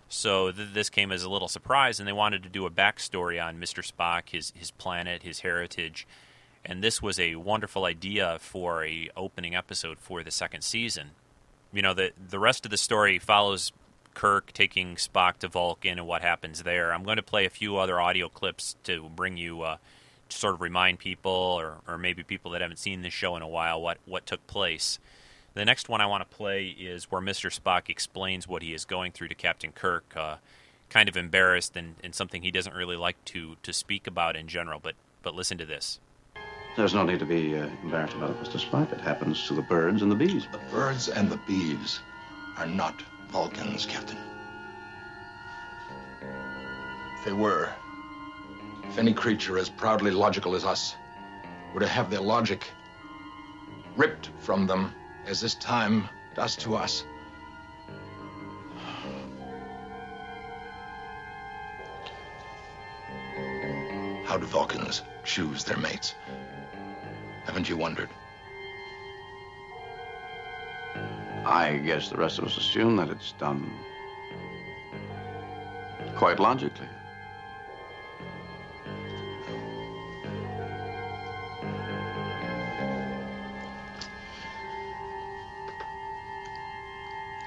So 0.10 0.52
th- 0.52 0.74
this 0.74 0.90
came 0.90 1.14
as 1.14 1.24
a 1.24 1.30
little 1.30 1.48
surprise, 1.48 1.98
and 1.98 2.08
they 2.08 2.14
wanted 2.14 2.44
to 2.44 2.50
do 2.50 2.66
a 2.66 2.70
backstory 2.70 3.42
on 3.42 3.58
Mr. 3.58 3.82
Spock, 3.82 4.30
his 4.30 4.52
his 4.54 4.72
planet, 4.72 5.24
his 5.24 5.40
heritage, 5.40 6.06
and 6.66 6.84
this 6.84 7.02
was 7.02 7.18
a 7.18 7.36
wonderful 7.36 7.86
idea 7.86 8.38
for 8.40 8.84
a 8.84 9.10
opening 9.16 9.56
episode 9.56 9.98
for 10.00 10.24
the 10.24 10.32
second 10.32 10.64
season. 10.64 11.12
You 11.72 11.82
know, 11.82 11.94
the 11.94 12.12
the 12.30 12.40
rest 12.40 12.66
of 12.66 12.72
the 12.72 12.78
story 12.78 13.18
follows 13.18 13.72
Kirk 14.14 14.54
taking 14.54 14.96
Spock 14.96 15.38
to 15.38 15.48
Vulcan 15.48 15.98
and 15.98 16.08
what 16.08 16.22
happens 16.22 16.64
there. 16.64 16.94
I'm 16.94 17.04
going 17.04 17.18
to 17.18 17.24
play 17.24 17.46
a 17.46 17.50
few 17.50 17.78
other 17.78 18.00
audio 18.00 18.30
clips 18.30 18.76
to 18.84 19.10
bring 19.10 19.38
you, 19.38 19.62
uh, 19.62 19.78
to 20.30 20.38
sort 20.38 20.54
of 20.56 20.62
remind 20.62 21.00
people, 21.00 21.32
or, 21.32 21.78
or 21.88 21.98
maybe 21.98 22.24
people 22.24 22.52
that 22.52 22.62
haven't 22.62 22.80
seen 22.80 23.02
this 23.02 23.14
show 23.14 23.36
in 23.36 23.42
a 23.42 23.48
while, 23.48 23.82
what, 23.82 23.98
what 24.06 24.26
took 24.26 24.46
place. 24.48 25.00
The 25.54 25.66
next 25.66 25.90
one 25.90 26.00
I 26.00 26.06
want 26.06 26.30
to 26.30 26.38
play 26.38 26.68
is 26.68 27.12
where 27.12 27.22
Mr. 27.22 27.52
Spock 27.52 27.90
explains 27.90 28.48
what 28.48 28.62
he 28.62 28.74
is 28.74 28.86
going 28.86 29.12
through 29.12 29.28
to 29.30 29.36
Captain 29.36 29.72
Kirk, 29.72 30.06
uh, 30.16 30.38
kind 30.90 31.10
of 31.10 31.18
embarrassed 31.18 31.76
and, 31.76 31.96
and 32.04 32.16
something 32.16 32.42
he 32.42 32.52
doesn't 32.52 32.76
really 32.76 32.96
like 32.96 33.24
to, 33.26 33.58
to 33.64 33.74
speak 33.74 34.08
about 34.08 34.36
in 34.36 34.48
general. 34.48 34.80
But, 34.82 34.96
but 35.24 35.36
listen 35.36 35.58
to 35.58 35.66
this. 35.66 36.00
There's 36.78 36.94
no 36.94 37.04
need 37.04 37.20
to 37.20 37.26
be 37.26 37.58
uh, 37.58 37.68
embarrassed 37.84 38.16
about 38.16 38.30
it, 38.30 38.40
Mr. 38.42 38.58
Spock. 38.58 38.94
It 38.94 39.02
happens 39.02 39.46
to 39.48 39.54
the 39.54 39.62
birds 39.62 40.02
and 40.02 40.10
the 40.10 40.16
bees. 40.16 40.46
The 40.54 40.62
birds 40.72 41.10
and 41.10 41.30
the 41.30 41.40
bees 41.46 42.00
are 42.58 42.66
not 42.66 43.02
Vulcans, 43.32 43.86
Captain. 43.86 44.18
If 47.18 47.24
they 47.26 47.32
were, 47.32 47.72
if 48.84 48.98
any 48.98 49.14
creature 49.14 49.58
as 49.58 49.70
proudly 49.70 50.12
logical 50.12 50.54
as 50.54 50.66
us 50.66 50.96
were 51.74 51.80
to 51.80 51.88
have 51.88 52.10
their 52.10 52.20
logic 52.20 52.68
ripped 53.96 54.32
from 54.40 54.68
them 54.68 54.94
as 55.26 55.40
this 55.40 55.56
time 55.56 56.10
does 56.36 56.58
to 56.58 56.76
us, 56.76 57.06
how 64.26 64.38
do 64.38 64.46
Vulcans 64.46 65.04
choose 65.24 65.64
their 65.64 65.78
mates? 65.78 66.16
Haven't 67.46 67.70
you 67.70 67.78
wondered? 67.78 68.10
I 71.46 71.78
guess 71.78 72.10
the 72.10 72.18
rest 72.18 72.40
of 72.40 72.46
us 72.46 72.58
assume 72.58 72.96
that 72.98 73.10
it's 73.10 73.32
done 73.34 73.72
quite 76.16 76.40
logically. 76.40 76.88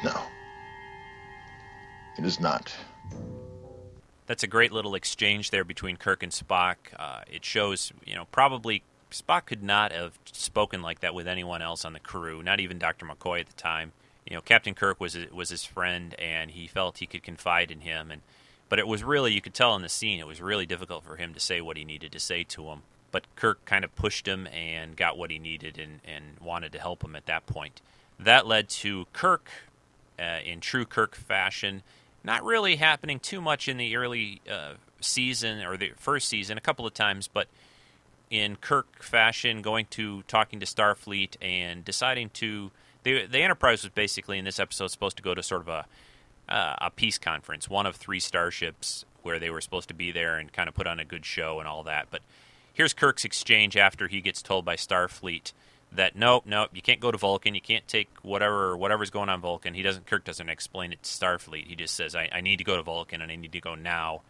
No. 0.03 0.23
It 2.19 2.25
is 2.25 2.41
not. 2.41 2.75
That's 4.27 4.43
a 4.43 4.47
great 4.47 4.73
little 4.73 4.95
exchange 4.95 5.51
there 5.51 5.65
between 5.65 5.97
Kirk 5.97 6.23
and 6.23 6.33
Spock. 6.33 6.77
Uh, 6.99 7.21
it 7.31 7.45
shows, 7.45 7.93
you 8.05 8.15
know, 8.15 8.25
probably 8.33 8.83
Spock 9.15 9.47
could 9.47 9.63
not 9.63 9.93
have 9.93 10.19
spoken 10.33 10.83
like 10.83 11.01
that 11.01 11.15
with 11.15 11.29
anyone 11.29 11.63
else 11.63 11.85
on 11.85 11.93
the 11.93 12.01
crew, 12.01 12.43
not 12.43 12.59
even 12.59 12.79
Dr. 12.79 13.07
McCoy 13.07 13.41
at 13.41 13.47
the 13.47 13.55
time. 13.55 13.93
You 14.27 14.35
know, 14.35 14.41
Captain 14.41 14.75
Kirk 14.75 15.01
was 15.01 15.17
was 15.33 15.51
his 15.51 15.65
friend, 15.65 16.15
and 16.19 16.51
he 16.51 16.67
felt 16.67 16.99
he 16.99 17.07
could 17.07 17.23
confide 17.23 17.71
in 17.71 17.81
him. 17.81 18.11
And 18.11 18.23
but 18.69 18.79
it 18.79 18.89
was 18.89 19.05
really, 19.05 19.33
you 19.33 19.41
could 19.41 19.55
tell 19.55 19.77
in 19.77 19.83
the 19.83 19.89
scene, 19.89 20.19
it 20.19 20.27
was 20.27 20.41
really 20.41 20.67
difficult 20.67 21.05
for 21.05 21.17
him 21.17 21.33
to 21.35 21.41
say 21.41 21.61
what 21.61 21.77
he 21.77 21.85
needed 21.85 22.11
to 22.13 22.21
say 22.21 22.43
to 22.45 22.65
him. 22.71 22.83
But 23.13 23.25
Kirk 23.37 23.65
kind 23.65 23.85
of 23.85 23.95
pushed 23.95 24.27
him 24.27 24.49
and 24.49 24.97
got 24.97 25.17
what 25.17 25.31
he 25.31 25.39
needed, 25.39 25.79
and 25.79 26.01
and 26.05 26.39
wanted 26.41 26.73
to 26.73 26.81
help 26.81 27.05
him 27.05 27.15
at 27.15 27.27
that 27.27 27.47
point. 27.47 27.81
That 28.19 28.47
led 28.47 28.69
to 28.71 29.07
Kirk, 29.13 29.49
uh, 30.19 30.39
in 30.45 30.61
true 30.61 30.87
Kirk 30.87 31.15
fashion, 31.15 31.83
not 32.25 32.43
really 32.43 32.77
happening 32.77 33.21
too 33.21 33.41
much 33.41 33.69
in 33.69 33.77
the 33.77 33.95
early 33.95 34.41
uh, 34.51 34.75
season 35.01 35.63
or 35.63 35.77
the 35.77 35.93
first 35.99 36.29
season, 36.29 36.59
a 36.59 36.61
couple 36.61 36.87
of 36.87 36.95
times, 36.95 37.29
but 37.29 37.47
in 38.31 38.57
Kirk 38.57 39.03
fashion, 39.03 39.63
going 39.63 39.87
to 39.91 40.23
talking 40.23 40.61
to 40.61 40.67
Starfleet 40.67 41.37
and 41.41 41.85
deciding 41.85 42.31
to 42.31 42.71
the 43.03 43.27
the 43.27 43.41
Enterprise 43.41 43.83
was 43.83 43.93
basically 43.93 44.39
in 44.39 44.45
this 44.45 44.59
episode 44.59 44.89
supposed 44.89 45.17
to 45.17 45.23
go 45.23 45.35
to 45.35 45.43
sort 45.43 45.63
of 45.63 45.69
a 45.69 45.87
uh, 46.49 46.77
a 46.79 46.91
peace 46.91 47.19
conference, 47.19 47.69
one 47.69 47.87
of 47.87 47.97
three 47.97 48.21
starships 48.21 49.05
where 49.23 49.39
they 49.39 49.51
were 49.51 49.61
supposed 49.61 49.89
to 49.89 49.95
be 49.95 50.13
there 50.13 50.37
and 50.37 50.53
kind 50.53 50.69
of 50.69 50.75
put 50.75 50.87
on 50.87 51.01
a 51.01 51.05
good 51.05 51.25
show 51.25 51.59
and 51.59 51.67
all 51.67 51.83
that. 51.85 52.09
But 52.11 52.21
here's 52.73 52.93
Kirk's 52.93 53.25
exchange 53.25 53.77
after 53.77 54.09
he 54.09 54.21
gets 54.21 54.43
told 54.43 54.65
by 54.65 54.77
Starfleet 54.77 55.53
that 55.93 56.17
nope, 56.17 56.45
nope, 56.47 56.71
you 56.75 56.83
can't 56.83 57.01
go 57.01 57.11
to 57.11 57.17
Vulcan, 57.17 57.55
you 57.55 57.61
can't 57.61 57.87
take 57.87 58.09
whatever 58.23 58.77
whatever's 58.77 59.11
going 59.11 59.29
on 59.29 59.41
Vulcan. 59.41 59.75
He 59.75 59.83
doesn't. 59.83 60.07
Kirk 60.07 60.25
doesn't 60.25 60.49
explain 60.49 60.93
it 60.93 61.03
to 61.03 61.09
Starfleet. 61.09 61.67
He 61.67 61.77
just 61.77 61.95
says, 61.95 62.15
I, 62.15 62.29
I 62.33 62.41
need 62.41 62.59
to 62.59 62.65
go 62.65 62.77
to 62.77 62.83
Vulcan 62.83 63.23
and 63.23 63.31
I 63.31 63.37
need 63.37 63.53
to 63.53 63.61
go 63.61 63.75
now. 63.75 64.23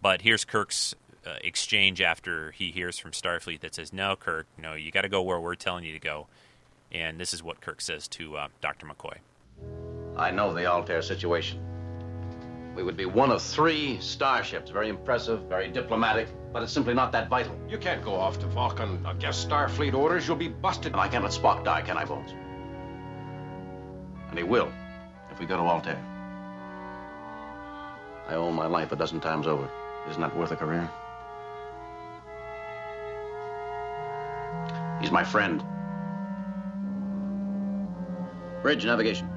But 0.00 0.22
here's 0.22 0.44
Kirk's 0.44 0.94
uh, 1.26 1.36
exchange 1.42 2.00
after 2.00 2.50
he 2.52 2.70
hears 2.70 2.98
from 2.98 3.12
Starfleet 3.12 3.60
that 3.60 3.74
says, 3.74 3.92
"No, 3.92 4.16
Kirk, 4.16 4.46
no, 4.58 4.74
you 4.74 4.90
got 4.90 5.02
to 5.02 5.08
go 5.08 5.22
where 5.22 5.40
we're 5.40 5.54
telling 5.54 5.84
you 5.84 5.92
to 5.92 5.98
go." 5.98 6.26
And 6.90 7.18
this 7.18 7.32
is 7.32 7.42
what 7.42 7.60
Kirk 7.60 7.80
says 7.80 8.06
to 8.08 8.36
uh, 8.36 8.48
Dr. 8.60 8.86
McCoy. 8.86 9.16
I 10.16 10.30
know 10.30 10.52
the 10.52 10.66
Altair 10.66 11.00
situation. 11.00 11.60
We 12.74 12.82
would 12.82 12.96
be 12.96 13.06
one 13.06 13.30
of 13.30 13.42
three 13.42 13.98
starships. 14.00 14.70
Very 14.70 14.88
impressive, 14.88 15.42
very 15.42 15.68
diplomatic, 15.68 16.28
but 16.52 16.62
it's 16.62 16.72
simply 16.72 16.94
not 16.94 17.12
that 17.12 17.28
vital. 17.28 17.54
You 17.68 17.78
can't 17.78 18.02
go 18.02 18.14
off 18.14 18.38
to 18.40 18.46
Vulcan 18.46 19.04
against 19.06 19.48
Starfleet 19.48 19.94
orders. 19.94 20.26
You'll 20.26 20.36
be 20.36 20.48
busted. 20.48 20.92
And 20.92 21.00
I 21.00 21.08
can't 21.08 21.22
let 21.22 21.32
Spock 21.32 21.64
die, 21.64 21.82
can 21.82 21.96
I, 21.96 22.04
Bones? 22.04 22.32
And 24.30 24.38
he 24.38 24.44
will, 24.44 24.72
if 25.30 25.38
we 25.38 25.44
go 25.44 25.56
to 25.56 25.62
Altair. 25.62 26.02
I 28.28 28.34
owe 28.34 28.50
my 28.50 28.66
life 28.66 28.92
a 28.92 28.96
dozen 28.96 29.20
times 29.20 29.46
over. 29.46 29.68
Isn't 30.08 30.22
that 30.22 30.34
worth 30.34 30.52
a 30.52 30.56
career? 30.56 30.88
He's 35.02 35.10
my 35.10 35.24
friend. 35.24 35.62
Bridge 38.62 38.84
navigation. 38.84 39.28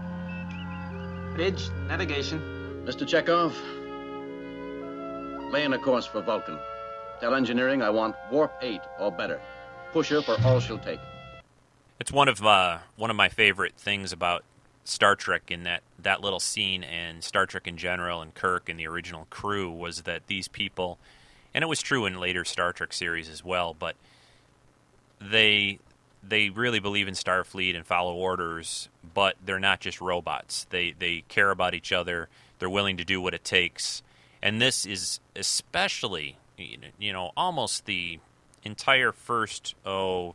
Bridge 1.34 1.70
navigation. 1.88 2.40
Mr. 2.86 3.02
Chekov, 3.04 3.52
lay 5.52 5.64
in 5.64 5.74
a 5.74 5.80
course 5.80 6.06
for 6.06 6.22
Vulcan. 6.22 6.60
Tell 7.20 7.34
engineering 7.34 7.82
I 7.82 7.90
want 7.90 8.16
warp 8.32 8.54
8 8.62 8.80
or 9.00 9.12
better. 9.12 9.42
Push 9.92 10.10
her 10.10 10.22
for 10.22 10.38
all 10.46 10.60
she'll 10.60 10.78
take. 10.78 11.00
It's 12.00 12.12
one 12.12 12.28
of 12.28 12.46
uh, 12.46 12.80
one 12.96 13.10
of 13.10 13.16
my 13.16 13.30
favorite 13.30 13.74
things 13.76 14.12
about 14.12 14.44
Star 14.84 15.16
Trek 15.16 15.50
in 15.50 15.64
that 15.64 15.82
that 15.98 16.22
little 16.22 16.40
scene 16.40 16.84
and 16.84 17.24
Star 17.24 17.48
Trek 17.48 17.68
in 17.68 17.78
general 17.78 18.22
and 18.22 18.36
Kirk 18.36 18.70
and 18.70 18.80
the 18.80 18.86
original 18.86 19.26
crew 19.32 19.72
was 19.72 20.04
that 20.04 20.28
these 20.28 20.48
people, 20.48 21.00
and 21.56 21.64
it 21.64 21.68
was 21.68 21.82
true 21.82 22.06
in 22.06 22.20
later 22.20 22.46
Star 22.46 22.72
Trek 22.72 22.94
series 22.94 23.30
as 23.30 23.44
well, 23.44 23.74
but 23.74 23.96
they 25.20 25.80
they 26.28 26.50
really 26.50 26.80
believe 26.80 27.08
in 27.08 27.14
Starfleet 27.14 27.76
and 27.76 27.86
follow 27.86 28.16
orders, 28.16 28.90
but 29.14 29.36
they're 29.44 29.60
not 29.60 29.80
just 29.80 30.02
robots. 30.02 30.66
They 30.70 30.92
they 30.98 31.24
care 31.28 31.52
about 31.52 31.74
each 31.74 31.92
other. 31.92 32.30
They're 32.60 32.70
willing 32.70 32.98
to 32.98 33.06
do 33.06 33.22
what 33.22 33.34
it 33.34 33.44
takes, 33.44 34.02
and 34.42 34.62
this 34.62 34.86
is 34.86 35.20
especially 35.36 36.38
you 36.58 37.14
know 37.14 37.32
almost 37.36 37.86
the 37.86 38.20
entire 38.64 39.12
first 39.12 39.76
oh 39.86 40.34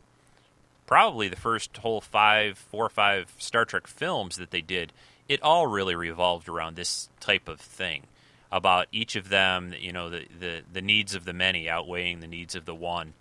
probably 0.87 1.29
the 1.29 1.37
first 1.37 1.77
whole 1.79 2.01
five 2.01 2.59
four 2.59 2.87
or 2.87 2.91
five 2.91 3.33
Star 3.39 3.65
Trek 3.65 3.87
films 3.87 4.37
that 4.37 4.51
they 4.51 4.61
did. 4.61 4.93
It 5.29 5.43
all 5.43 5.67
really 5.67 5.95
revolved 5.95 6.49
around 6.49 6.75
this 6.75 7.09
type 7.21 7.49
of 7.49 7.61
thing 7.61 8.03
about 8.51 8.89
each 8.91 9.17
of 9.17 9.29
them. 9.29 9.73
You 9.79 9.93
know 9.93 10.11
the 10.11 10.27
the, 10.39 10.63
the 10.73 10.83
needs 10.83 11.15
of 11.15 11.25
the 11.25 11.33
many 11.33 11.69
outweighing 11.69 12.21
the 12.21 12.27
needs 12.27 12.55
of 12.55 12.65
the 12.65 12.75
one 12.75 13.15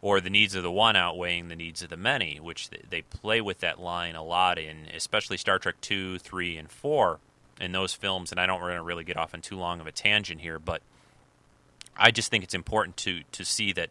or 0.00 0.20
the 0.20 0.30
needs 0.30 0.54
of 0.54 0.62
the 0.62 0.70
one 0.70 0.96
outweighing 0.96 1.48
the 1.48 1.56
needs 1.56 1.82
of 1.82 1.90
the 1.90 1.96
many, 1.96 2.38
which 2.38 2.70
they 2.88 3.02
play 3.02 3.40
with 3.40 3.60
that 3.60 3.80
line 3.80 4.14
a 4.14 4.22
lot 4.22 4.58
in, 4.58 4.86
especially 4.94 5.36
Star 5.36 5.58
Trek 5.58 5.80
2, 5.80 6.18
3, 6.18 6.56
and 6.56 6.70
4 6.70 7.18
in 7.60 7.72
those 7.72 7.94
films. 7.94 8.30
And 8.30 8.40
I 8.40 8.46
don't 8.46 8.60
want 8.60 8.74
to 8.74 8.82
really 8.82 9.04
get 9.04 9.16
off 9.16 9.34
on 9.34 9.40
too 9.40 9.56
long 9.56 9.80
of 9.80 9.86
a 9.86 9.92
tangent 9.92 10.40
here, 10.40 10.58
but 10.58 10.82
I 11.96 12.12
just 12.12 12.30
think 12.30 12.44
it's 12.44 12.54
important 12.54 12.96
to, 12.98 13.22
to 13.32 13.44
see 13.44 13.72
that 13.72 13.90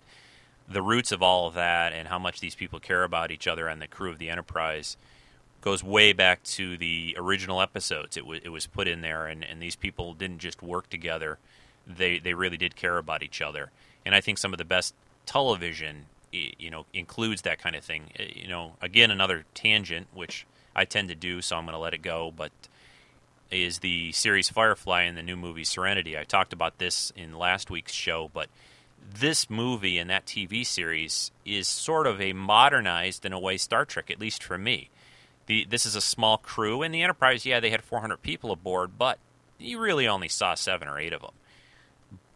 the 0.69 0.81
roots 0.81 1.11
of 1.11 1.21
all 1.21 1.47
of 1.47 1.55
that 1.55 1.91
and 1.91 2.07
how 2.07 2.19
much 2.19 2.39
these 2.39 2.55
people 2.55 2.79
care 2.79 3.03
about 3.03 3.31
each 3.31 3.47
other 3.47 3.67
and 3.67 3.81
the 3.81 3.87
crew 3.87 4.09
of 4.09 4.17
the 4.17 4.29
Enterprise 4.29 4.95
goes 5.61 5.83
way 5.83 6.13
back 6.13 6.43
to 6.43 6.77
the 6.77 7.15
original 7.17 7.61
episodes. 7.61 8.15
It, 8.15 8.21
w- 8.21 8.41
it 8.43 8.49
was 8.49 8.67
put 8.67 8.87
in 8.87 9.01
there, 9.01 9.25
and, 9.25 9.43
and 9.43 9.61
these 9.61 9.75
people 9.75 10.13
didn't 10.13 10.39
just 10.39 10.61
work 10.61 10.89
together, 10.89 11.39
they, 11.85 12.19
they 12.19 12.33
really 12.33 12.57
did 12.57 12.75
care 12.75 12.97
about 12.97 13.23
each 13.23 13.41
other. 13.41 13.71
And 14.05 14.13
I 14.13 14.21
think 14.21 14.37
some 14.37 14.53
of 14.53 14.57
the 14.57 14.65
best 14.65 14.93
television 15.27 16.05
you 16.31 16.69
know 16.69 16.85
includes 16.93 17.43
that 17.43 17.59
kind 17.59 17.75
of 17.75 17.83
thing. 17.83 18.11
Uh, 18.19 18.23
you 18.33 18.47
know 18.47 18.73
again 18.81 19.11
another 19.11 19.45
tangent 19.53 20.07
which 20.13 20.45
i 20.75 20.83
tend 20.83 21.09
to 21.09 21.15
do 21.15 21.41
so 21.41 21.55
i'm 21.55 21.65
going 21.65 21.73
to 21.73 21.79
let 21.79 21.93
it 21.93 22.01
go 22.01 22.33
but 22.35 22.51
is 23.51 23.79
the 23.79 24.11
series 24.11 24.49
firefly 24.49 25.03
and 25.03 25.17
the 25.17 25.23
new 25.23 25.37
movie 25.37 25.63
serenity. 25.63 26.17
I 26.17 26.25
talked 26.25 26.51
about 26.51 26.79
this 26.79 27.13
in 27.15 27.37
last 27.37 27.69
week's 27.69 27.93
show 27.93 28.29
but 28.33 28.49
this 29.13 29.49
movie 29.49 29.97
and 29.97 30.09
that 30.09 30.25
tv 30.25 30.65
series 30.65 31.31
is 31.45 31.67
sort 31.67 32.07
of 32.07 32.19
a 32.19 32.33
modernized 32.33 33.25
in 33.25 33.31
a 33.31 33.39
way 33.39 33.57
star 33.57 33.85
trek 33.85 34.11
at 34.11 34.19
least 34.19 34.43
for 34.43 34.57
me. 34.57 34.89
The, 35.45 35.63
this 35.63 35.85
is 35.85 35.95
a 35.95 36.01
small 36.01 36.37
crew 36.37 36.83
In 36.83 36.91
the 36.91 37.01
enterprise 37.03 37.45
yeah 37.45 37.59
they 37.59 37.69
had 37.69 37.83
400 37.83 38.21
people 38.21 38.51
aboard 38.51 38.97
but 38.97 39.17
you 39.57 39.79
really 39.79 40.07
only 40.07 40.27
saw 40.27 40.55
seven 40.55 40.87
or 40.87 40.99
eight 40.99 41.13
of 41.13 41.21
them 41.21 41.31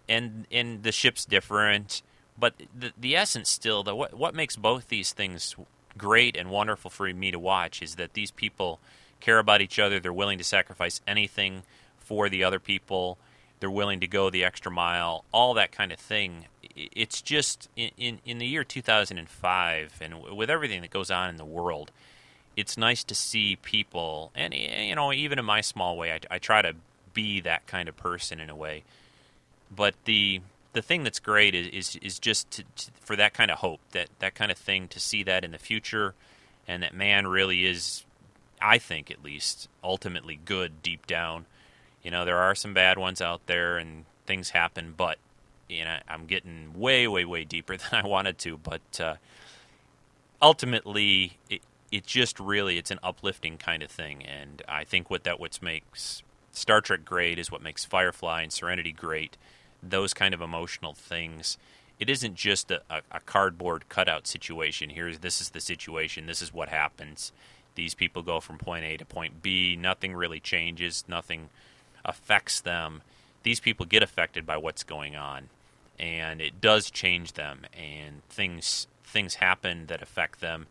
and 0.07 0.47
and 0.51 0.83
the 0.83 0.91
ship's 0.91 1.25
different 1.25 2.01
but 2.37 2.53
the, 2.77 2.91
the 2.99 3.15
essence 3.15 3.49
still, 3.49 3.83
the, 3.83 3.95
what, 3.95 4.13
what 4.13 4.35
makes 4.35 4.55
both 4.55 4.87
these 4.87 5.13
things 5.13 5.55
great 5.97 6.35
and 6.35 6.49
wonderful 6.49 6.89
for 6.89 7.11
me 7.13 7.31
to 7.31 7.39
watch 7.39 7.81
is 7.81 7.95
that 7.95 8.13
these 8.13 8.31
people 8.31 8.79
care 9.19 9.39
about 9.39 9.61
each 9.61 9.79
other. 9.79 9.99
They're 9.99 10.13
willing 10.13 10.37
to 10.37 10.43
sacrifice 10.43 11.01
anything 11.07 11.63
for 11.99 12.29
the 12.29 12.43
other 12.43 12.59
people. 12.59 13.17
They're 13.59 13.69
willing 13.69 13.99
to 13.99 14.07
go 14.07 14.29
the 14.29 14.43
extra 14.43 14.71
mile, 14.71 15.23
all 15.31 15.53
that 15.53 15.71
kind 15.71 15.91
of 15.91 15.99
thing. 15.99 16.45
It's 16.75 17.21
just 17.21 17.69
in, 17.75 17.91
in, 17.97 18.19
in 18.25 18.37
the 18.39 18.47
year 18.47 18.63
2005, 18.63 19.93
and 20.01 20.23
with 20.35 20.49
everything 20.49 20.81
that 20.81 20.89
goes 20.89 21.11
on 21.11 21.29
in 21.29 21.37
the 21.37 21.45
world, 21.45 21.91
it's 22.57 22.77
nice 22.77 23.03
to 23.03 23.15
see 23.15 23.55
people, 23.55 24.31
and 24.35 24.53
you 24.53 24.95
know, 24.95 25.13
even 25.13 25.39
in 25.39 25.45
my 25.45 25.61
small 25.61 25.95
way, 25.95 26.11
I, 26.11 26.19
I 26.35 26.39
try 26.39 26.61
to 26.61 26.73
be 27.13 27.39
that 27.41 27.65
kind 27.67 27.87
of 27.87 27.95
person 27.95 28.39
in 28.39 28.49
a 28.49 28.55
way. 28.55 28.83
But 29.73 29.95
the 30.05 30.41
the 30.73 30.81
thing 30.81 31.03
that's 31.03 31.19
great 31.19 31.53
is 31.53 31.67
is, 31.67 31.95
is 32.01 32.19
just 32.19 32.49
to, 32.51 32.63
to, 32.75 32.91
for 33.01 33.15
that 33.15 33.33
kind 33.33 33.51
of 33.51 33.59
hope, 33.59 33.79
that 33.91 34.09
that 34.19 34.35
kind 34.35 34.51
of 34.51 34.57
thing, 34.57 34.87
to 34.89 34.99
see 34.99 35.23
that 35.23 35.43
in 35.43 35.51
the 35.51 35.57
future, 35.57 36.13
and 36.67 36.83
that 36.83 36.93
man 36.93 37.27
really 37.27 37.65
is, 37.65 38.05
I 38.61 38.77
think 38.77 39.11
at 39.11 39.23
least, 39.23 39.67
ultimately 39.83 40.39
good 40.43 40.81
deep 40.81 41.07
down. 41.07 41.45
You 42.03 42.11
know, 42.11 42.25
there 42.25 42.37
are 42.37 42.55
some 42.55 42.73
bad 42.73 42.97
ones 42.97 43.21
out 43.21 43.45
there, 43.47 43.77
and 43.77 44.05
things 44.25 44.51
happen, 44.51 44.93
but 44.95 45.17
you 45.67 45.83
know, 45.83 45.97
I'm 46.07 46.25
getting 46.25 46.73
way, 46.77 47.07
way, 47.07 47.25
way 47.25 47.43
deeper 47.43 47.77
than 47.91 48.03
I 48.03 48.07
wanted 48.07 48.37
to. 48.39 48.57
But 48.57 48.99
uh, 48.99 49.15
ultimately, 50.41 51.37
it, 51.49 51.61
it 51.91 52.05
just 52.05 52.39
really 52.39 52.77
it's 52.77 52.91
an 52.91 52.99
uplifting 53.03 53.57
kind 53.57 53.83
of 53.83 53.91
thing, 53.91 54.23
and 54.23 54.61
I 54.67 54.85
think 54.85 55.09
what 55.09 55.25
that 55.25 55.39
what 55.39 55.61
makes 55.61 56.23
Star 56.53 56.81
Trek 56.81 57.03
great 57.03 57.39
is 57.39 57.51
what 57.51 57.61
makes 57.61 57.83
Firefly 57.83 58.43
and 58.43 58.53
Serenity 58.53 58.91
great 58.91 59.37
those 59.83 60.13
kind 60.13 60.33
of 60.33 60.41
emotional 60.41 60.93
things. 60.93 61.57
It 61.99 62.09
isn't 62.09 62.35
just 62.35 62.71
a, 62.71 62.81
a, 62.89 63.19
cardboard 63.19 63.87
cutout 63.89 64.25
situation. 64.25 64.89
Here's 64.89 65.19
this 65.19 65.39
is 65.39 65.49
the 65.49 65.61
situation. 65.61 66.25
This 66.25 66.41
is 66.41 66.53
what 66.53 66.69
happens. 66.69 67.31
These 67.75 67.93
people 67.93 68.23
go 68.23 68.39
from 68.39 68.57
point 68.57 68.85
A 68.85 68.97
to 68.97 69.05
point 69.05 69.41
B. 69.41 69.75
Nothing 69.79 70.13
really 70.15 70.39
changes. 70.39 71.03
Nothing 71.07 71.49
affects 72.03 72.59
them. 72.61 73.01
These 73.43 73.59
people 73.59 73.85
get 73.85 74.03
affected 74.03 74.45
by 74.45 74.57
what's 74.57 74.83
going 74.83 75.15
on, 75.15 75.49
and 75.99 76.41
it 76.41 76.59
does 76.59 76.89
change 76.89 77.33
them. 77.33 77.61
And 77.73 78.23
things 78.29 78.87
things 79.03 79.35
happen 79.35 79.87
that 79.87 80.01
affect 80.01 80.39
them, 80.41 80.67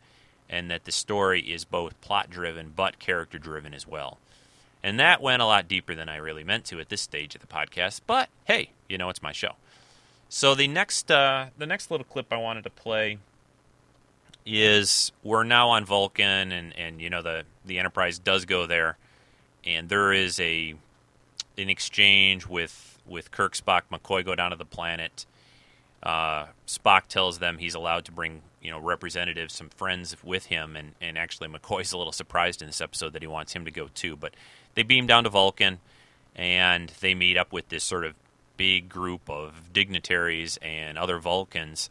and 0.49 0.70
that 0.70 0.85
the 0.85 0.92
story 0.92 1.40
is 1.40 1.64
both 1.64 2.01
plot 2.01 2.31
driven 2.31 2.73
but 2.75 2.99
character 2.99 3.38
driven 3.38 3.73
as 3.73 3.87
well. 3.87 4.18
And 4.83 4.99
that 4.99 5.20
went 5.20 5.42
a 5.42 5.46
lot 5.46 5.68
deeper 5.68 5.94
than 5.94 6.09
I 6.09 6.16
really 6.16 6.44
meant 6.44 6.64
to 6.66 6.81
at 6.81 6.88
this 6.88 7.03
stage 7.03 7.35
of 7.35 7.40
the 7.40 7.46
podcast. 7.46 8.01
But 8.07 8.31
hey, 8.44 8.70
you 8.90 8.98
know 8.98 9.09
it's 9.09 9.22
my 9.22 9.33
show. 9.33 9.53
So 10.29 10.55
the 10.55 10.68
next 10.68 11.11
uh, 11.11 11.46
the 11.57 11.66
next 11.66 11.90
little 11.90 12.05
clip 12.05 12.33
I 12.33 12.37
wanted 12.37 12.64
to 12.64 12.70
play 12.70 13.18
is 14.44 15.12
we're 15.22 15.44
now 15.44 15.70
on 15.70 15.85
Vulcan, 15.85 16.53
and 16.53 16.76
and 16.76 17.00
you 17.00 17.11
know 17.11 17.22
the 17.22 17.44
the 17.64 17.79
Enterprise 17.79 18.18
does 18.18 18.44
go 18.44 18.66
there, 18.66 18.98
and 19.64 19.88
there 19.88 20.12
is 20.12 20.38
a 20.40 20.74
an 21.57 21.68
exchange 21.68 22.46
with 22.46 22.98
with 23.07 23.31
Kirk, 23.31 23.55
Spock, 23.55 23.83
McCoy 23.92 24.24
go 24.24 24.35
down 24.35 24.50
to 24.50 24.57
the 24.57 24.64
planet. 24.64 25.26
Uh, 26.03 26.46
Spock 26.66 27.07
tells 27.09 27.40
them 27.40 27.59
he's 27.59 27.74
allowed 27.74 28.05
to 28.07 28.12
bring 28.12 28.42
you 28.62 28.70
know 28.70 28.79
representatives, 28.79 29.55
some 29.55 29.68
friends 29.68 30.16
with 30.22 30.46
him, 30.46 30.76
and 30.76 30.92
and 31.00 31.18
actually 31.18 31.48
McCoy's 31.48 31.92
a 31.92 31.98
little 31.98 32.12
surprised 32.12 32.62
in 32.62 32.68
this 32.68 32.81
episode 32.81 33.12
that 33.12 33.22
he 33.22 33.29
wants 33.29 33.53
him 33.53 33.64
to 33.64 33.70
go 33.70 33.88
too, 33.94 34.16
but 34.16 34.35
they 34.74 34.83
beam 34.83 35.07
down 35.07 35.24
to 35.24 35.31
Vulcan 35.31 35.81
and 36.37 36.92
they 37.00 37.14
meet 37.14 37.37
up 37.37 37.53
with 37.53 37.68
this 37.68 37.83
sort 37.83 38.05
of 38.05 38.14
big 38.61 38.90
group 38.90 39.31
of 39.31 39.73
dignitaries 39.73 40.59
and 40.61 40.99
other 40.99 41.18
Vulcans. 41.18 41.88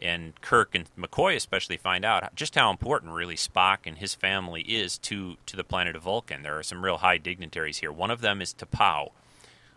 and 0.00 0.40
Kirk 0.40 0.72
and 0.72 0.88
McCoy 0.96 1.34
especially 1.34 1.76
find 1.76 2.04
out 2.04 2.32
just 2.36 2.54
how 2.54 2.70
important 2.70 3.12
really 3.12 3.34
Spock 3.34 3.78
and 3.86 3.98
his 3.98 4.14
family 4.14 4.60
is 4.60 4.98
to 4.98 5.36
to 5.46 5.56
the 5.56 5.64
planet 5.64 5.96
of 5.96 6.02
Vulcan. 6.02 6.44
There 6.44 6.56
are 6.56 6.62
some 6.62 6.84
real 6.84 6.98
high 6.98 7.18
dignitaries 7.18 7.78
here. 7.78 7.90
One 7.90 8.12
of 8.12 8.20
them 8.20 8.40
is 8.40 8.54
T'Pau, 8.54 9.10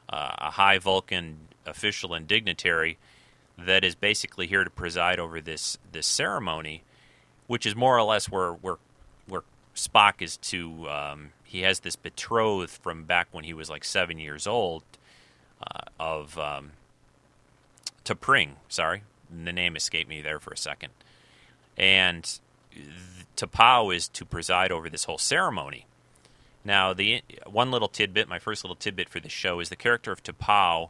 uh, 0.07 0.35
a 0.37 0.51
high 0.51 0.77
Vulcan 0.77 1.47
official 1.65 2.13
and 2.13 2.27
dignitary 2.27 2.99
that 3.57 3.83
is 3.83 3.95
basically 3.95 4.45
here 4.45 4.63
to 4.63 4.69
preside 4.69 5.19
over 5.19 5.41
this 5.41 5.79
this 5.91 6.05
ceremony, 6.05 6.83
which 7.47 7.65
is 7.65 7.75
more 7.75 7.97
or 7.97 8.03
less 8.03 8.29
where 8.29 8.51
where 8.51 8.77
where 9.27 9.43
Spock 9.75 10.21
is 10.21 10.37
to. 10.37 10.87
Um, 10.89 11.31
he 11.43 11.61
has 11.61 11.79
this 11.79 11.95
betrothed 11.95 12.69
from 12.69 13.05
back 13.05 13.29
when 13.31 13.45
he 13.45 13.55
was 13.55 13.67
like 13.71 13.83
seven 13.83 14.19
years 14.19 14.45
old 14.45 14.83
uh, 15.61 15.81
of 15.99 16.37
um, 16.37 16.71
T'Pring. 18.05 18.51
Sorry, 18.67 19.03
the 19.29 19.53
name 19.53 19.75
escaped 19.75 20.09
me 20.09 20.21
there 20.21 20.39
for 20.39 20.51
a 20.51 20.57
second. 20.57 20.91
And 21.77 22.39
T'Pau 23.35 23.95
is 23.95 24.07
to 24.09 24.25
preside 24.25 24.71
over 24.71 24.89
this 24.89 25.05
whole 25.05 25.17
ceremony. 25.17 25.85
Now, 26.65 26.93
the 26.93 27.23
one 27.47 27.71
little 27.71 27.87
tidbit, 27.87 28.27
my 28.27 28.39
first 28.39 28.63
little 28.63 28.75
tidbit 28.75 29.09
for 29.09 29.19
the 29.19 29.29
show, 29.29 29.59
is 29.59 29.69
the 29.69 29.75
character 29.75 30.11
of 30.11 30.23
T'Pau 30.23 30.89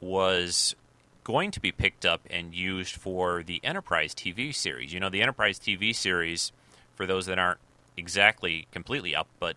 was 0.00 0.74
going 1.22 1.50
to 1.52 1.60
be 1.60 1.72
picked 1.72 2.04
up 2.04 2.20
and 2.28 2.54
used 2.54 2.94
for 2.94 3.42
the 3.42 3.60
Enterprise 3.64 4.14
TV 4.14 4.54
series. 4.54 4.92
You 4.92 5.00
know, 5.00 5.08
the 5.08 5.22
Enterprise 5.22 5.58
TV 5.58 5.94
series, 5.94 6.52
for 6.96 7.06
those 7.06 7.26
that 7.26 7.38
aren't 7.38 7.60
exactly 7.96 8.66
completely 8.72 9.14
up, 9.14 9.28
but 9.38 9.56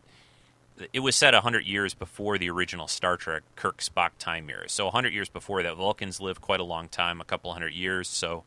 it 0.94 1.00
was 1.00 1.16
set 1.16 1.34
100 1.34 1.66
years 1.66 1.94
before 1.94 2.38
the 2.38 2.50
original 2.50 2.88
Star 2.88 3.18
Trek 3.18 3.44
Kirk 3.56 3.80
Spock 3.80 4.12
time 4.20 4.50
era. 4.50 4.70
So 4.70 4.86
100 4.86 5.13
years 5.13 5.30
before 5.30 5.63
that, 5.63 5.76
Vulcans 5.76 6.22
lived 6.22 6.42
quite 6.42 6.60
a 6.60 6.63
long 6.63 6.88
time, 6.88 7.20
a 7.20 7.26
couple 7.26 7.52
hundred 7.54 7.74
years. 7.74 8.08
So 8.08 8.44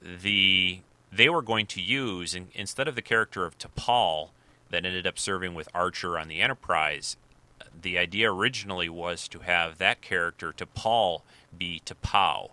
the 0.00 0.80
they 1.10 1.28
were 1.28 1.42
going 1.42 1.66
to 1.66 1.80
use 1.80 2.34
in, 2.34 2.48
instead 2.54 2.88
of 2.88 2.94
the 2.94 3.02
character 3.02 3.44
of 3.44 3.58
T'Pol 3.58 4.30
that 4.70 4.84
ended 4.84 5.06
up 5.06 5.18
serving 5.18 5.54
with 5.54 5.68
Archer 5.74 6.18
on 6.18 6.28
the 6.28 6.40
Enterprise. 6.40 7.16
The 7.80 7.98
idea 7.98 8.30
originally 8.30 8.88
was 8.88 9.26
to 9.28 9.40
have 9.40 9.78
that 9.78 10.00
character 10.00 10.52
T'Pol 10.52 11.22
be 11.56 11.82
T'Pau. 11.84 12.50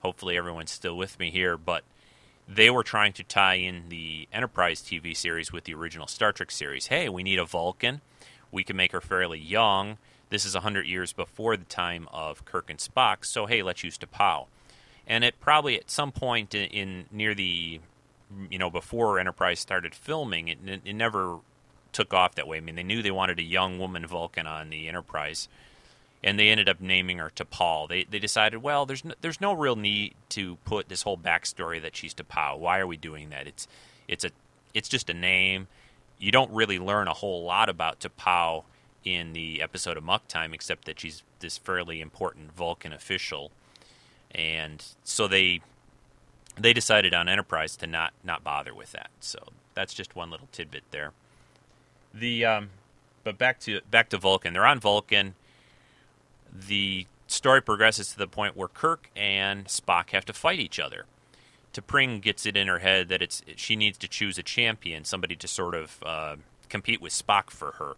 Hopefully, 0.00 0.36
everyone's 0.36 0.70
still 0.70 0.96
with 0.96 1.18
me 1.18 1.30
here, 1.30 1.56
but 1.56 1.82
they 2.48 2.70
were 2.70 2.84
trying 2.84 3.12
to 3.14 3.24
tie 3.24 3.54
in 3.54 3.88
the 3.88 4.28
Enterprise 4.32 4.80
TV 4.80 5.16
series 5.16 5.52
with 5.52 5.64
the 5.64 5.74
original 5.74 6.06
Star 6.06 6.32
Trek 6.32 6.50
series. 6.50 6.86
Hey, 6.86 7.08
we 7.08 7.22
need 7.22 7.38
a 7.38 7.44
Vulcan 7.44 8.00
we 8.56 8.64
can 8.64 8.74
make 8.74 8.92
her 8.92 9.02
fairly 9.02 9.38
young. 9.38 9.98
This 10.30 10.46
is 10.46 10.54
100 10.54 10.86
years 10.86 11.12
before 11.12 11.58
the 11.58 11.66
time 11.66 12.08
of 12.10 12.46
Kirk 12.46 12.70
and 12.70 12.78
Spock, 12.78 13.26
so 13.26 13.44
hey, 13.44 13.62
let's 13.62 13.84
use 13.84 13.98
T'Pau. 13.98 14.46
And 15.06 15.22
it 15.22 15.38
probably 15.40 15.78
at 15.78 15.90
some 15.90 16.10
point 16.10 16.54
in, 16.54 16.64
in 16.70 17.04
near 17.12 17.34
the, 17.34 17.80
you 18.50 18.58
know, 18.58 18.70
before 18.70 19.20
Enterprise 19.20 19.60
started 19.60 19.94
filming, 19.94 20.48
it, 20.48 20.58
it 20.84 20.94
never 20.94 21.40
took 21.92 22.14
off 22.14 22.34
that 22.36 22.48
way. 22.48 22.56
I 22.56 22.60
mean, 22.60 22.76
they 22.76 22.82
knew 22.82 23.02
they 23.02 23.10
wanted 23.10 23.38
a 23.38 23.42
young 23.42 23.78
woman 23.78 24.06
Vulcan 24.06 24.46
on 24.46 24.70
the 24.70 24.88
Enterprise, 24.88 25.48
and 26.24 26.38
they 26.38 26.48
ended 26.48 26.68
up 26.68 26.80
naming 26.80 27.18
her 27.18 27.30
T'Pol. 27.30 27.90
They 27.90 28.04
they 28.04 28.18
decided, 28.18 28.62
well, 28.62 28.86
there's 28.86 29.04
no, 29.04 29.14
there's 29.20 29.40
no 29.40 29.52
real 29.52 29.76
need 29.76 30.14
to 30.30 30.56
put 30.64 30.88
this 30.88 31.02
whole 31.02 31.18
backstory 31.18 31.80
that 31.82 31.94
she's 31.94 32.14
T'Pau. 32.14 32.58
Why 32.58 32.78
are 32.78 32.86
we 32.86 32.96
doing 32.96 33.28
that? 33.28 33.46
It's 33.46 33.68
it's 34.08 34.24
a 34.24 34.30
it's 34.72 34.88
just 34.88 35.10
a 35.10 35.14
name 35.14 35.68
you 36.18 36.30
don't 36.30 36.50
really 36.52 36.78
learn 36.78 37.08
a 37.08 37.14
whole 37.14 37.44
lot 37.44 37.68
about 37.68 38.00
T'Pau 38.00 38.64
in 39.04 39.32
the 39.32 39.62
episode 39.62 39.96
of 39.96 40.02
Amok 40.02 40.26
Time, 40.28 40.52
except 40.52 40.84
that 40.86 40.98
she's 41.00 41.22
this 41.40 41.58
fairly 41.58 42.00
important 42.00 42.52
Vulcan 42.52 42.92
official, 42.92 43.50
and 44.30 44.84
so 45.04 45.28
they 45.28 45.60
they 46.58 46.72
decided 46.72 47.14
on 47.14 47.28
Enterprise 47.28 47.76
to 47.76 47.86
not 47.86 48.12
not 48.24 48.42
bother 48.42 48.74
with 48.74 48.92
that. 48.92 49.10
So 49.20 49.38
that's 49.74 49.94
just 49.94 50.16
one 50.16 50.30
little 50.30 50.48
tidbit 50.52 50.84
there. 50.90 51.12
The 52.12 52.44
um, 52.44 52.70
but 53.24 53.38
back 53.38 53.60
to 53.60 53.80
back 53.90 54.08
to 54.10 54.18
Vulcan. 54.18 54.52
They're 54.52 54.66
on 54.66 54.80
Vulcan. 54.80 55.34
The 56.52 57.06
story 57.26 57.60
progresses 57.60 58.12
to 58.12 58.18
the 58.18 58.26
point 58.26 58.56
where 58.56 58.68
Kirk 58.68 59.10
and 59.14 59.66
Spock 59.66 60.10
have 60.10 60.24
to 60.26 60.32
fight 60.32 60.58
each 60.58 60.78
other. 60.78 61.04
T'Pring 61.76 62.22
gets 62.22 62.46
it 62.46 62.56
in 62.56 62.68
her 62.68 62.78
head 62.78 63.08
that 63.08 63.20
it's 63.20 63.42
she 63.56 63.76
needs 63.76 63.98
to 63.98 64.08
choose 64.08 64.38
a 64.38 64.42
champion, 64.42 65.04
somebody 65.04 65.36
to 65.36 65.46
sort 65.46 65.74
of 65.74 65.98
uh, 66.04 66.36
compete 66.70 67.02
with 67.02 67.12
Spock 67.12 67.50
for 67.50 67.72
her. 67.72 67.96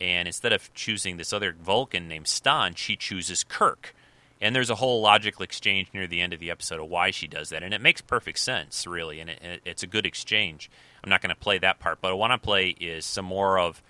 And 0.00 0.26
instead 0.26 0.52
of 0.52 0.72
choosing 0.72 1.18
this 1.18 1.32
other 1.32 1.52
Vulcan 1.52 2.08
named 2.08 2.26
Stonn, 2.26 2.74
she 2.74 2.96
chooses 2.96 3.44
Kirk. 3.44 3.94
And 4.40 4.54
there's 4.54 4.70
a 4.70 4.76
whole 4.76 5.00
logical 5.00 5.42
exchange 5.42 5.88
near 5.92 6.06
the 6.06 6.20
end 6.20 6.32
of 6.32 6.40
the 6.40 6.50
episode 6.50 6.80
of 6.80 6.88
why 6.88 7.10
she 7.10 7.26
does 7.26 7.50
that, 7.50 7.62
and 7.62 7.72
it 7.72 7.80
makes 7.80 8.00
perfect 8.00 8.38
sense, 8.38 8.86
really, 8.86 9.20
and 9.20 9.30
it, 9.30 9.62
it's 9.64 9.82
a 9.82 9.86
good 9.86 10.04
exchange. 10.04 10.70
I'm 11.02 11.08
not 11.08 11.22
going 11.22 11.34
to 11.34 11.40
play 11.40 11.58
that 11.58 11.78
part, 11.78 12.00
but 12.00 12.08
what 12.08 12.30
I 12.30 12.30
want 12.30 12.42
to 12.42 12.46
play 12.46 12.68
is 12.78 13.06
some 13.06 13.24
more 13.24 13.58
of 13.58 13.82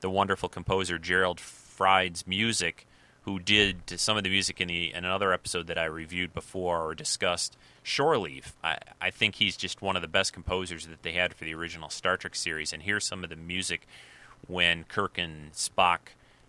the 0.00 0.10
wonderful 0.10 0.48
composer 0.48 0.98
Gerald 0.98 1.38
Fried's 1.38 2.26
music 2.26 2.86
who 3.22 3.38
did 3.38 4.00
some 4.00 4.16
of 4.16 4.24
the 4.24 4.30
music 4.30 4.60
in, 4.60 4.66
the, 4.66 4.92
in 4.92 5.04
another 5.04 5.32
episode 5.32 5.68
that 5.68 5.78
I 5.78 5.84
reviewed 5.84 6.34
before 6.34 6.82
or 6.82 6.94
discussed, 6.96 7.56
Shore 7.82 8.18
Leave. 8.18 8.54
I, 8.62 8.78
I 9.00 9.10
think 9.10 9.36
he's 9.36 9.56
just 9.56 9.82
one 9.82 9.96
of 9.96 10.02
the 10.02 10.08
best 10.08 10.32
composers 10.32 10.86
that 10.86 11.02
they 11.02 11.12
had 11.12 11.34
for 11.34 11.44
the 11.44 11.54
original 11.54 11.90
Star 11.90 12.16
Trek 12.16 12.34
series. 12.34 12.72
And 12.72 12.82
here's 12.82 13.06
some 13.06 13.24
of 13.24 13.30
the 13.30 13.36
music 13.36 13.86
when 14.46 14.84
Kirk 14.84 15.18
and 15.18 15.52
Spock 15.52 15.98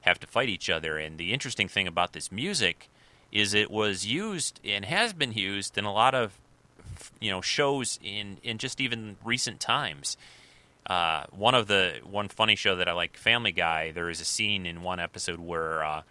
have 0.02 0.20
to 0.20 0.28
fight 0.28 0.50
each 0.50 0.70
other. 0.70 0.98
And 0.98 1.18
the 1.18 1.34
interesting 1.34 1.68
thing 1.68 1.88
about 1.88 2.14
this 2.14 2.32
music 2.32 2.90
is 3.32 3.54
it 3.54 3.72
was 3.72 4.06
used 4.06 4.60
and 4.64 4.86
has 4.86 5.14
been 5.14 5.34
used 5.34 5.78
in 5.78 5.86
a 5.86 5.94
lot 5.94 6.14
of 6.14 6.38
you 7.20 7.32
know 7.32 7.42
shows 7.42 8.00
in 8.04 8.38
in 8.44 8.58
just 8.58 8.80
even 8.80 9.18
recent 9.24 9.60
times. 9.60 10.18
Uh, 10.86 11.24
one 11.32 11.56
of 11.56 11.68
the 11.68 12.00
one 12.04 12.28
funny 12.28 12.56
show 12.56 12.76
that 12.76 12.88
I 12.88 12.92
like, 12.92 13.18
Family 13.18 13.52
Guy. 13.52 13.92
There 13.92 14.10
is 14.10 14.22
a 14.22 14.26
scene 14.26 14.66
in 14.66 14.84
one 14.84 15.00
episode 15.00 15.40
where 15.40 15.84
uh, 15.84 16.02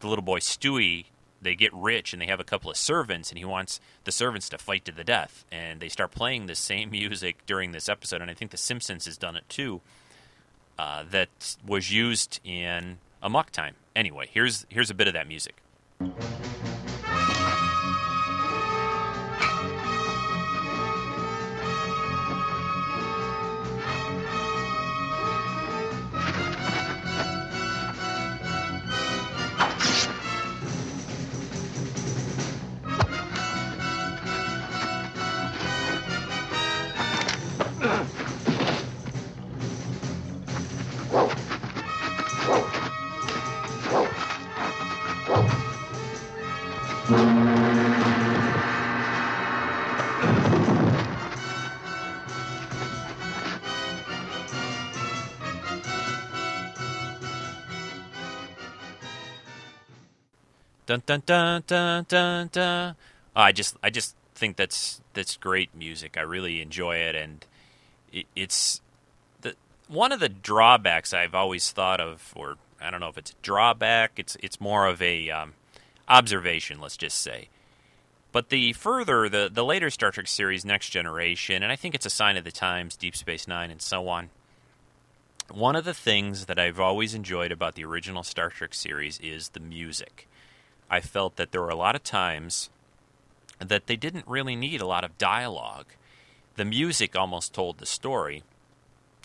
the 0.00 0.08
little 0.08 0.24
boy 0.24 0.38
Stewie 0.38 1.06
they 1.40 1.54
get 1.54 1.72
rich 1.72 2.12
and 2.12 2.20
they 2.20 2.26
have 2.26 2.40
a 2.40 2.44
couple 2.44 2.70
of 2.70 2.76
servants 2.76 3.30
and 3.30 3.38
he 3.38 3.44
wants 3.44 3.80
the 4.04 4.12
servants 4.12 4.48
to 4.50 4.58
fight 4.58 4.84
to 4.84 4.92
the 4.92 5.04
death. 5.04 5.44
And 5.50 5.80
they 5.80 5.88
start 5.88 6.10
playing 6.10 6.46
the 6.46 6.54
same 6.54 6.90
music 7.00 7.44
during 7.46 7.72
this 7.72 7.88
episode. 7.88 8.20
And 8.22 8.30
i 8.30 8.34
think 8.34 8.50
the 8.50 8.56
simpsons 8.56 9.06
has 9.06 9.16
done 9.16 9.36
it 9.36 9.48
too 9.48 9.80
uh, 10.78 11.04
that 11.10 11.56
was 11.66 11.92
used 11.92 12.40
in 12.44 12.98
amok 13.22 13.50
time. 13.50 13.74
Anyway 13.94 14.28
here's 14.30 14.66
here's 14.68 14.90
a 14.90 14.94
bit 14.94 15.08
of 15.08 15.14
that 15.14 15.28
music 15.28 15.56
Dun 60.90 61.04
dun 61.06 61.22
dun 61.24 61.62
dun 61.68 62.04
dun 62.08 62.48
dun. 62.50 62.96
Oh, 63.36 63.40
I 63.40 63.52
just 63.52 63.76
I 63.80 63.90
just 63.90 64.16
think 64.34 64.56
that's 64.56 65.00
that's 65.14 65.36
great 65.36 65.72
music. 65.72 66.16
I 66.16 66.22
really 66.22 66.60
enjoy 66.60 66.96
it, 66.96 67.14
and 67.14 67.46
it, 68.12 68.26
it's 68.34 68.80
the 69.40 69.54
one 69.86 70.10
of 70.10 70.18
the 70.18 70.28
drawbacks 70.28 71.14
I've 71.14 71.32
always 71.32 71.70
thought 71.70 72.00
of, 72.00 72.32
or 72.34 72.56
I 72.80 72.90
don't 72.90 72.98
know 72.98 73.08
if 73.08 73.18
it's 73.18 73.30
a 73.30 73.34
drawback. 73.40 74.14
It's 74.16 74.36
it's 74.42 74.60
more 74.60 74.88
of 74.88 75.00
a 75.00 75.30
um, 75.30 75.52
observation, 76.08 76.80
let's 76.80 76.96
just 76.96 77.20
say. 77.20 77.50
But 78.32 78.48
the 78.48 78.72
further 78.72 79.28
the 79.28 79.48
the 79.48 79.64
later 79.64 79.90
Star 79.90 80.10
Trek 80.10 80.26
series, 80.26 80.64
Next 80.64 80.90
Generation, 80.90 81.62
and 81.62 81.70
I 81.70 81.76
think 81.76 81.94
it's 81.94 82.06
a 82.06 82.10
sign 82.10 82.36
of 82.36 82.42
the 82.42 82.50
times, 82.50 82.96
Deep 82.96 83.14
Space 83.14 83.46
Nine, 83.46 83.70
and 83.70 83.80
so 83.80 84.08
on. 84.08 84.30
One 85.52 85.76
of 85.76 85.84
the 85.84 85.94
things 85.94 86.46
that 86.46 86.58
I've 86.58 86.80
always 86.80 87.14
enjoyed 87.14 87.52
about 87.52 87.76
the 87.76 87.84
original 87.84 88.24
Star 88.24 88.50
Trek 88.50 88.74
series 88.74 89.20
is 89.20 89.50
the 89.50 89.60
music. 89.60 90.26
I 90.90 91.00
felt 91.00 91.36
that 91.36 91.52
there 91.52 91.60
were 91.60 91.70
a 91.70 91.76
lot 91.76 91.94
of 91.94 92.02
times 92.02 92.68
that 93.60 93.86
they 93.86 93.96
didn't 93.96 94.26
really 94.26 94.56
need 94.56 94.80
a 94.80 94.86
lot 94.86 95.04
of 95.04 95.16
dialogue. 95.18 95.86
The 96.56 96.64
music 96.64 97.14
almost 97.14 97.54
told 97.54 97.78
the 97.78 97.86
story. 97.86 98.42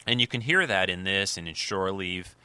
And 0.06 0.22
you 0.22 0.28
can 0.28 0.42
hear 0.42 0.68
that 0.68 0.90
in 0.90 1.04
this 1.04 1.38
and 1.38 1.48
in 1.48 1.56
Shore 1.56 1.92
Leave. 1.92 2.36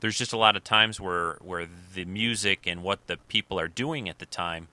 There's 0.00 0.16
just 0.16 0.32
a 0.32 0.38
lot 0.38 0.56
of 0.56 0.62
times 0.62 1.00
where, 1.00 1.36
where 1.42 1.66
the 1.94 2.04
music 2.04 2.66
and 2.66 2.82
what 2.82 3.06
the 3.06 3.16
people 3.28 3.58
are 3.58 3.68
doing 3.68 4.08
at 4.08 4.18
the 4.18 4.26
time 4.26 4.68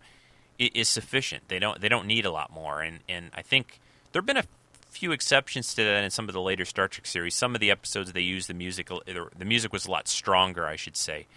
is 0.59 0.87
sufficient. 0.87 1.47
They 1.47 1.59
don't 1.59 1.79
they 1.81 1.89
don't 1.89 2.07
need 2.07 2.25
a 2.25 2.31
lot 2.31 2.51
more. 2.51 2.81
And 2.81 2.99
and 3.07 3.31
I 3.35 3.41
think 3.41 3.79
there've 4.11 4.25
been 4.25 4.37
a 4.37 4.45
few 4.89 5.11
exceptions 5.11 5.73
to 5.75 5.83
that 5.83 6.03
in 6.03 6.09
some 6.09 6.27
of 6.27 6.33
the 6.33 6.41
later 6.41 6.65
Star 6.65 6.87
Trek 6.87 7.05
series. 7.05 7.35
Some 7.35 7.53
of 7.53 7.61
the 7.61 7.69
episodes 7.69 8.13
they 8.13 8.21
used 8.21 8.49
the 8.49 8.53
music 8.53 8.89
the 9.05 9.45
music 9.45 9.71
was 9.71 9.85
a 9.85 9.91
lot 9.91 10.07
stronger, 10.07 10.65
I 10.65 10.75
should 10.75 10.97
say. 10.97 11.27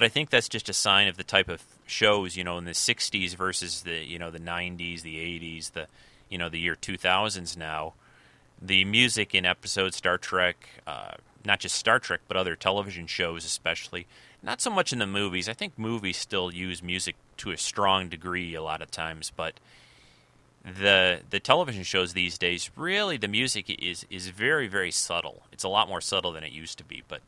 But 0.00 0.06
I 0.06 0.08
think 0.08 0.30
that's 0.30 0.48
just 0.48 0.70
a 0.70 0.72
sign 0.72 1.08
of 1.08 1.18
the 1.18 1.24
type 1.24 1.50
of 1.50 1.62
shows, 1.84 2.34
you 2.34 2.42
know, 2.42 2.56
in 2.56 2.64
the 2.64 2.70
60s 2.70 3.36
versus 3.36 3.82
the, 3.82 4.02
you 4.02 4.18
know, 4.18 4.30
the 4.30 4.40
90s, 4.40 5.02
the 5.02 5.16
80s, 5.16 5.72
the, 5.72 5.88
you 6.30 6.38
know, 6.38 6.48
the 6.48 6.58
year 6.58 6.74
2000s 6.74 7.54
now. 7.54 7.92
The 8.62 8.86
music 8.86 9.34
in 9.34 9.44
episodes 9.44 9.98
Star 9.98 10.16
Trek, 10.16 10.70
uh, 10.86 11.16
not 11.44 11.60
just 11.60 11.74
Star 11.74 11.98
Trek, 11.98 12.22
but 12.28 12.38
other 12.38 12.56
television 12.56 13.06
shows 13.06 13.44
especially, 13.44 14.06
not 14.42 14.62
so 14.62 14.70
much 14.70 14.90
in 14.90 15.00
the 15.00 15.06
movies. 15.06 15.50
I 15.50 15.52
think 15.52 15.78
movies 15.78 16.16
still 16.16 16.50
use 16.50 16.82
music 16.82 17.16
to 17.36 17.50
a 17.50 17.58
strong 17.58 18.08
degree 18.08 18.54
a 18.54 18.62
lot 18.62 18.80
of 18.80 18.90
times, 18.90 19.30
but 19.36 19.60
the 20.64 21.20
the 21.28 21.40
television 21.40 21.82
shows 21.82 22.14
these 22.14 22.38
days 22.38 22.70
really 22.74 23.18
the 23.18 23.28
music 23.28 23.68
is 23.68 24.06
is 24.08 24.28
very 24.28 24.66
very 24.66 24.90
subtle. 24.90 25.42
It's 25.52 25.64
a 25.64 25.68
lot 25.68 25.90
more 25.90 26.00
subtle 26.00 26.32
than 26.32 26.42
it 26.42 26.52
used 26.52 26.78
to 26.78 26.84
be, 26.84 27.02
but 27.06 27.20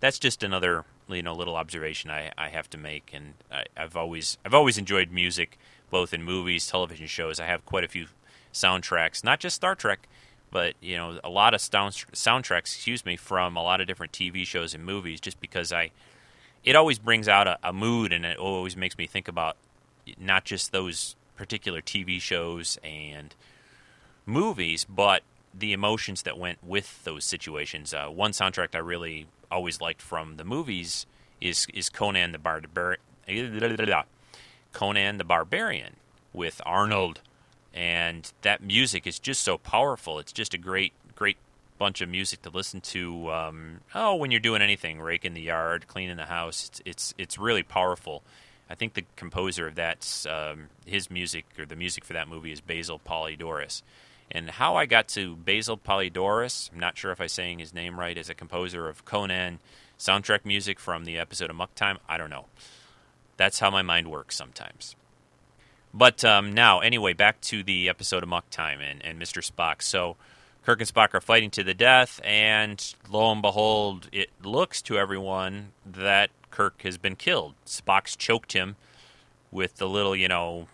that's 0.00 0.18
just 0.18 0.42
another 0.42 0.84
you 1.08 1.22
know 1.22 1.34
little 1.34 1.56
observation 1.56 2.10
I, 2.10 2.32
I 2.36 2.48
have 2.48 2.68
to 2.70 2.78
make. 2.78 3.10
And 3.12 3.34
I, 3.50 3.64
I've 3.76 3.96
always 3.96 4.38
I've 4.44 4.54
always 4.54 4.78
enjoyed 4.78 5.10
music, 5.10 5.58
both 5.90 6.12
in 6.12 6.22
movies, 6.22 6.66
television 6.66 7.06
shows. 7.06 7.40
I 7.40 7.46
have 7.46 7.64
quite 7.64 7.84
a 7.84 7.88
few 7.88 8.06
soundtracks, 8.52 9.24
not 9.24 9.40
just 9.40 9.56
Star 9.56 9.74
Trek, 9.74 10.08
but 10.50 10.74
you 10.80 10.96
know 10.96 11.18
a 11.22 11.30
lot 11.30 11.54
of 11.54 11.60
sound, 11.60 11.92
soundtracks. 12.12 12.74
Excuse 12.74 13.04
me, 13.04 13.16
from 13.16 13.56
a 13.56 13.62
lot 13.62 13.80
of 13.80 13.86
different 13.86 14.12
TV 14.12 14.44
shows 14.46 14.74
and 14.74 14.84
movies, 14.84 15.20
just 15.20 15.40
because 15.40 15.72
I 15.72 15.90
it 16.64 16.76
always 16.76 16.98
brings 16.98 17.28
out 17.28 17.46
a, 17.46 17.58
a 17.62 17.72
mood, 17.72 18.12
and 18.12 18.24
it 18.24 18.38
always 18.38 18.76
makes 18.76 18.98
me 18.98 19.06
think 19.06 19.28
about 19.28 19.56
not 20.18 20.44
just 20.44 20.72
those 20.72 21.16
particular 21.36 21.80
TV 21.80 22.20
shows 22.20 22.78
and 22.82 23.34
movies, 24.26 24.84
but 24.84 25.22
the 25.54 25.72
emotions 25.72 26.22
that 26.22 26.38
went 26.38 26.58
with 26.62 27.02
those 27.04 27.24
situations. 27.24 27.94
Uh, 27.94 28.06
one 28.06 28.32
soundtrack 28.32 28.74
I 28.74 28.78
really 28.78 29.26
always 29.50 29.80
liked 29.80 30.02
from 30.02 30.36
the 30.36 30.44
movies 30.44 31.06
is 31.40 31.66
is 31.72 31.88
Conan 31.88 32.32
the 32.32 32.38
Barbarian. 32.38 33.00
Conan 34.72 35.18
the 35.18 35.24
Barbarian 35.24 35.96
with 36.32 36.60
Arnold, 36.64 37.20
and 37.74 38.32
that 38.42 38.62
music 38.62 39.06
is 39.06 39.18
just 39.18 39.42
so 39.42 39.58
powerful. 39.58 40.18
It's 40.18 40.32
just 40.32 40.54
a 40.54 40.58
great 40.58 40.92
great 41.14 41.36
bunch 41.78 42.00
of 42.00 42.08
music 42.08 42.42
to 42.42 42.50
listen 42.50 42.80
to. 42.80 43.30
Um, 43.32 43.80
oh, 43.94 44.16
when 44.16 44.30
you're 44.30 44.40
doing 44.40 44.62
anything, 44.62 45.00
raking 45.00 45.34
the 45.34 45.42
yard, 45.42 45.86
cleaning 45.86 46.16
the 46.16 46.26
house, 46.26 46.68
it's 46.68 46.82
it's, 46.84 47.14
it's 47.18 47.38
really 47.38 47.62
powerful. 47.62 48.22
I 48.70 48.74
think 48.74 48.94
the 48.94 49.04
composer 49.16 49.66
of 49.66 49.76
that, 49.76 50.26
um, 50.28 50.68
his 50.84 51.10
music 51.10 51.46
or 51.58 51.64
the 51.64 51.76
music 51.76 52.04
for 52.04 52.12
that 52.12 52.28
movie 52.28 52.52
is 52.52 52.60
Basil 52.60 53.00
Poledouris. 53.04 53.82
And 54.30 54.50
how 54.50 54.76
I 54.76 54.86
got 54.86 55.08
to 55.08 55.36
Basil 55.36 55.78
Poledouris, 55.78 56.70
I'm 56.72 56.78
not 56.78 56.98
sure 56.98 57.12
if 57.12 57.20
I'm 57.20 57.28
saying 57.28 57.60
his 57.60 57.72
name 57.72 57.98
right, 57.98 58.16
as 58.16 58.28
a 58.28 58.34
composer 58.34 58.88
of 58.88 59.04
Conan 59.04 59.58
soundtrack 59.98 60.44
music 60.44 60.78
from 60.78 61.04
the 61.04 61.18
episode 61.18 61.46
of 61.46 61.56
Amok 61.56 61.74
Time. 61.74 61.98
I 62.08 62.18
don't 62.18 62.30
know. 62.30 62.46
That's 63.36 63.60
how 63.60 63.70
my 63.70 63.82
mind 63.82 64.10
works 64.10 64.36
sometimes. 64.36 64.96
But 65.94 66.24
um, 66.24 66.52
now, 66.52 66.80
anyway, 66.80 67.14
back 67.14 67.40
to 67.42 67.62
the 67.62 67.88
episode 67.88 68.18
of 68.18 68.24
Amok 68.24 68.50
Time 68.50 68.80
and, 68.80 69.04
and 69.04 69.18
Mr. 69.18 69.42
Spock. 69.42 69.80
So 69.82 70.16
Kirk 70.64 70.80
and 70.80 70.88
Spock 70.88 71.14
are 71.14 71.20
fighting 71.20 71.50
to 71.52 71.64
the 71.64 71.72
death, 71.72 72.20
and 72.22 72.94
lo 73.08 73.32
and 73.32 73.40
behold, 73.40 74.08
it 74.12 74.28
looks 74.42 74.82
to 74.82 74.98
everyone 74.98 75.72
that 75.86 76.30
Kirk 76.50 76.82
has 76.82 76.98
been 76.98 77.16
killed. 77.16 77.54
Spock's 77.64 78.14
choked 78.14 78.52
him 78.52 78.76
with 79.50 79.76
the 79.76 79.88
little, 79.88 80.14
you 80.14 80.28
know, 80.28 80.68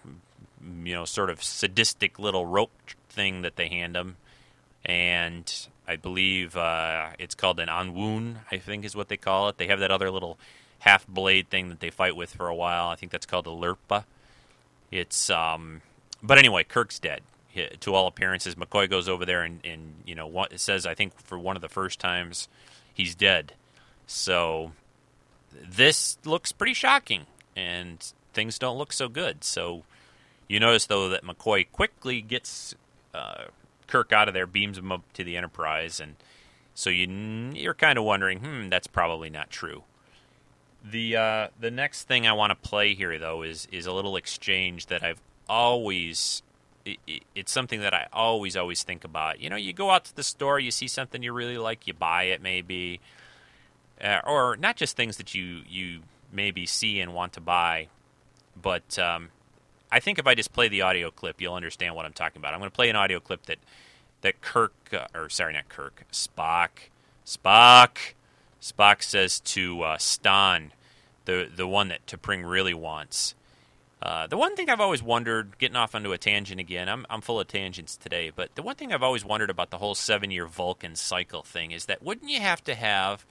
you 0.85 0.94
know, 0.94 1.05
sort 1.05 1.31
of 1.31 1.42
sadistic 1.42 2.18
little 2.18 2.46
rope 2.46 2.72
thing 3.09 3.42
that 3.42 3.57
they 3.57 3.68
hand 3.68 3.96
him, 3.96 4.16
and 4.85 5.53
I 5.87 5.96
believe 5.96 6.57
uh, 6.57 7.11
it's 7.18 7.35
called 7.35 7.61
an 7.61 7.68
ahn-woon. 7.68 8.38
I 8.50 8.59
think 8.59 8.85
is 8.85 8.96
what 8.96 9.09
they 9.09 9.16
call 9.16 9.48
it. 9.48 9.59
They 9.59 9.66
have 9.66 9.81
that 9.81 9.90
other 9.90 10.11
little 10.11 10.38
half 10.81 11.07
blade 11.07 11.48
thing 11.48 11.68
that 11.68 11.81
they 11.81 11.90
fight 11.90 12.16
with 12.16 12.35
for 12.35 12.48
a 12.48 12.55
while. 12.55 12.88
I 12.88 12.96
think 12.96 13.12
that's 13.12 13.27
called 13.27 13.46
a 13.46 13.50
lirpa. 13.50 14.05
It's 14.90 15.31
um, 15.31 15.83
but 16.22 16.38
anyway, 16.38 16.64
Kirk's 16.64 16.98
dead. 16.98 17.22
To 17.81 17.94
all 17.94 18.09
appearances, 18.09 18.57
McCoy 18.57 18.90
goes 18.90 19.09
over 19.09 19.24
there 19.24 19.42
and, 19.42 19.61
and 19.64 19.94
you 20.05 20.16
know 20.16 20.27
what 20.27 20.59
says. 20.59 20.87
I 20.87 20.94
think 20.94 21.20
for 21.20 21.38
one 21.38 21.55
of 21.55 21.62
the 21.62 21.68
first 21.68 22.00
times, 22.00 22.48
he's 22.92 23.14
dead. 23.14 23.53
So 24.09 24.72
this 25.53 26.18
looks 26.24 26.50
pretty 26.50 26.74
shocking, 26.74 27.27
and 27.55 28.12
things 28.33 28.59
don't 28.59 28.77
look 28.77 28.92
so 28.92 29.09
good. 29.09 29.44
So 29.44 29.85
you 30.48 30.61
notice 30.61 30.87
though 30.87 31.09
that 31.09 31.24
McCoy 31.24 31.66
quickly 31.70 32.20
gets 32.20 32.74
uh, 33.14 33.44
Kirk 33.87 34.12
out 34.12 34.28
of 34.28 34.35
there, 34.35 34.46
beams 34.46 34.78
him 34.78 34.92
up 34.92 35.02
to 35.14 35.24
the 35.24 35.37
Enterprise, 35.37 36.00
and 36.00 36.16
so 36.74 36.90
you 36.90 37.07
you're 37.54 37.74
kind 37.74 37.98
of 37.98 38.04
wondering, 38.04 38.40
hmm, 38.40 38.68
that's 38.68 38.87
probably 38.87 39.30
not 39.30 39.50
true. 39.50 39.85
The 40.83 41.16
uh, 41.16 41.48
the 41.59 41.70
next 41.70 42.04
thing 42.04 42.26
I 42.26 42.33
want 42.33 42.50
to 42.50 42.68
play 42.68 42.94
here 42.94 43.18
though 43.18 43.42
is 43.42 43.68
is 43.72 43.87
a 43.87 43.92
little 43.92 44.16
exchange 44.16 44.87
that 44.87 45.02
I've 45.02 45.20
always 45.48 46.42
it, 46.85 46.98
it, 47.07 47.22
it's 47.35 47.52
something 47.52 47.80
that 47.80 47.94
I 47.94 48.09
always 48.12 48.57
always 48.57 48.83
think 48.83 49.04
about. 49.04 49.40
You 49.40 49.50
know, 49.50 49.57
you 49.57 49.72
go 49.72 49.90
out 49.90 50.04
to 50.07 50.16
the 50.16 50.22
store, 50.22 50.59
you 50.59 50.70
see 50.70 50.88
something 50.88 51.22
you 51.22 51.33
really 51.33 51.59
like, 51.59 51.87
you 51.87 51.94
buy 51.94 52.24
it 52.24 52.42
maybe, 52.42 53.00
uh, 54.02 54.20
or 54.26 54.57
not 54.57 54.76
just 54.76 54.96
things 54.96 55.16
that 55.16 55.35
you 55.35 55.62
you 55.68 56.00
maybe 56.33 56.66
see 56.66 57.00
and 57.00 57.14
want 57.14 57.33
to 57.35 57.40
buy, 57.40 57.88
but 58.61 58.98
um, 58.98 59.30
I 59.94 60.00
think 60.00 60.18
if 60.18 60.26
I 60.26 60.35
just 60.35 60.52
play 60.52 60.66
the 60.66 60.83
audio 60.83 61.12
clip, 61.12 61.40
you'll 61.40 61.54
understand 61.54 61.94
what 61.94 62.04
I'm 62.04 62.12
talking 62.12 62.40
about. 62.40 62.52
I'm 62.52 62.59
going 62.59 62.68
to 62.68 62.74
play 62.74 62.90
an 62.90 62.96
audio 62.96 63.20
clip 63.20 63.46
that 63.46 63.59
that 64.22 64.40
Kirk, 64.40 64.72
uh, 64.92 65.07
or 65.14 65.28
sorry, 65.28 65.52
not 65.52 65.68
Kirk, 65.68 66.04
Spock, 66.11 66.90
Spock, 67.24 68.14
Spock 68.61 69.04
says 69.04 69.38
to 69.40 69.83
uh, 69.83 69.96
Stonn, 69.98 70.70
the 71.26 71.48
the 71.54 71.68
one 71.68 71.87
that 71.88 72.04
T'Pring 72.09 72.48
really 72.48 72.74
wants. 72.74 73.37
Uh, 74.02 74.26
the 74.26 74.37
one 74.37 74.57
thing 74.57 74.68
I've 74.68 74.80
always 74.80 75.02
wondered, 75.02 75.59
getting 75.59 75.76
off 75.76 75.94
onto 75.94 76.11
a 76.11 76.18
tangent 76.18 76.59
again, 76.59 76.88
I'm 76.88 77.07
I'm 77.09 77.20
full 77.20 77.38
of 77.38 77.46
tangents 77.46 77.96
today, 77.96 78.33
but 78.35 78.52
the 78.57 78.62
one 78.62 78.74
thing 78.74 78.92
I've 78.92 79.04
always 79.04 79.24
wondered 79.24 79.48
about 79.48 79.70
the 79.70 79.78
whole 79.78 79.94
seven 79.94 80.33
year 80.33 80.48
Vulcan 80.48 80.96
cycle 80.96 81.44
thing 81.44 81.70
is 81.70 81.85
that 81.87 82.02
wouldn't 82.02 82.33
you 82.33 82.40
have 82.40 82.64
to 82.64 82.74
have 82.74 83.24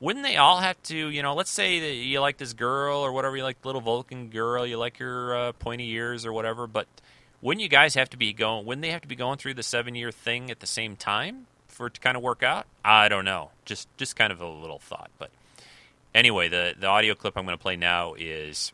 wouldn't 0.00 0.24
they 0.24 0.36
all 0.36 0.58
have 0.58 0.80
to, 0.84 0.96
you 0.96 1.22
know, 1.22 1.34
let's 1.34 1.50
say 1.50 1.80
that 1.80 1.94
you 1.94 2.20
like 2.20 2.36
this 2.36 2.52
girl 2.52 2.98
or 2.98 3.12
whatever, 3.12 3.36
you 3.36 3.42
like 3.42 3.64
little 3.64 3.80
Vulcan 3.80 4.28
girl, 4.28 4.64
you 4.66 4.76
like 4.76 4.98
your 4.98 5.36
uh, 5.36 5.52
pointy 5.52 5.90
ears 5.90 6.24
or 6.24 6.32
whatever, 6.32 6.66
but 6.66 6.86
wouldn't 7.42 7.62
you 7.62 7.68
guys 7.68 7.94
have 7.94 8.10
to 8.10 8.16
be 8.16 8.32
going, 8.32 8.64
wouldn't 8.64 8.82
they 8.82 8.90
have 8.90 9.02
to 9.02 9.08
be 9.08 9.16
going 9.16 9.38
through 9.38 9.54
the 9.54 9.62
seven 9.62 9.94
year 9.94 10.12
thing 10.12 10.50
at 10.50 10.60
the 10.60 10.66
same 10.66 10.96
time 10.96 11.46
for 11.66 11.88
it 11.88 11.94
to 11.94 12.00
kind 12.00 12.16
of 12.16 12.22
work 12.22 12.42
out? 12.42 12.66
I 12.84 13.08
don't 13.08 13.24
know. 13.24 13.50
Just, 13.64 13.88
just 13.96 14.14
kind 14.14 14.32
of 14.32 14.40
a 14.40 14.48
little 14.48 14.78
thought. 14.78 15.10
But 15.18 15.30
anyway, 16.14 16.48
the, 16.48 16.74
the 16.78 16.86
audio 16.86 17.14
clip 17.14 17.36
I'm 17.36 17.44
going 17.44 17.58
to 17.58 17.62
play 17.62 17.76
now 17.76 18.14
is 18.14 18.72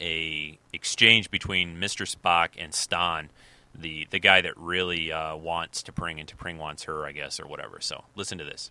a 0.00 0.58
exchange 0.72 1.30
between 1.30 1.76
Mr. 1.76 2.10
Spock 2.10 2.50
and 2.56 2.72
Stonn, 2.72 3.28
the, 3.74 4.06
the 4.10 4.18
guy 4.18 4.40
that 4.40 4.56
really 4.56 5.12
uh, 5.12 5.36
wants 5.36 5.82
Pring 5.82 6.18
and 6.18 6.28
T'Pring 6.28 6.58
wants 6.58 6.84
her, 6.84 7.04
I 7.04 7.12
guess, 7.12 7.38
or 7.38 7.46
whatever. 7.46 7.78
So 7.80 8.04
listen 8.16 8.38
to 8.38 8.44
this. 8.44 8.70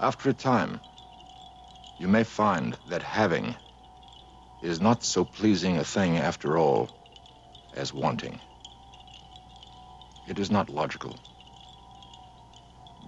After 0.00 0.28
a 0.28 0.34
time, 0.34 0.80
you 1.98 2.08
may 2.08 2.24
find 2.24 2.76
that 2.88 3.02
having 3.02 3.54
is 4.62 4.80
not 4.80 5.02
so 5.02 5.24
pleasing 5.24 5.78
a 5.78 5.84
thing 5.84 6.18
after 6.18 6.58
all 6.58 6.90
as 7.74 7.92
wanting. 7.94 8.40
It 10.28 10.38
is 10.38 10.50
not 10.50 10.68
logical, 10.68 11.18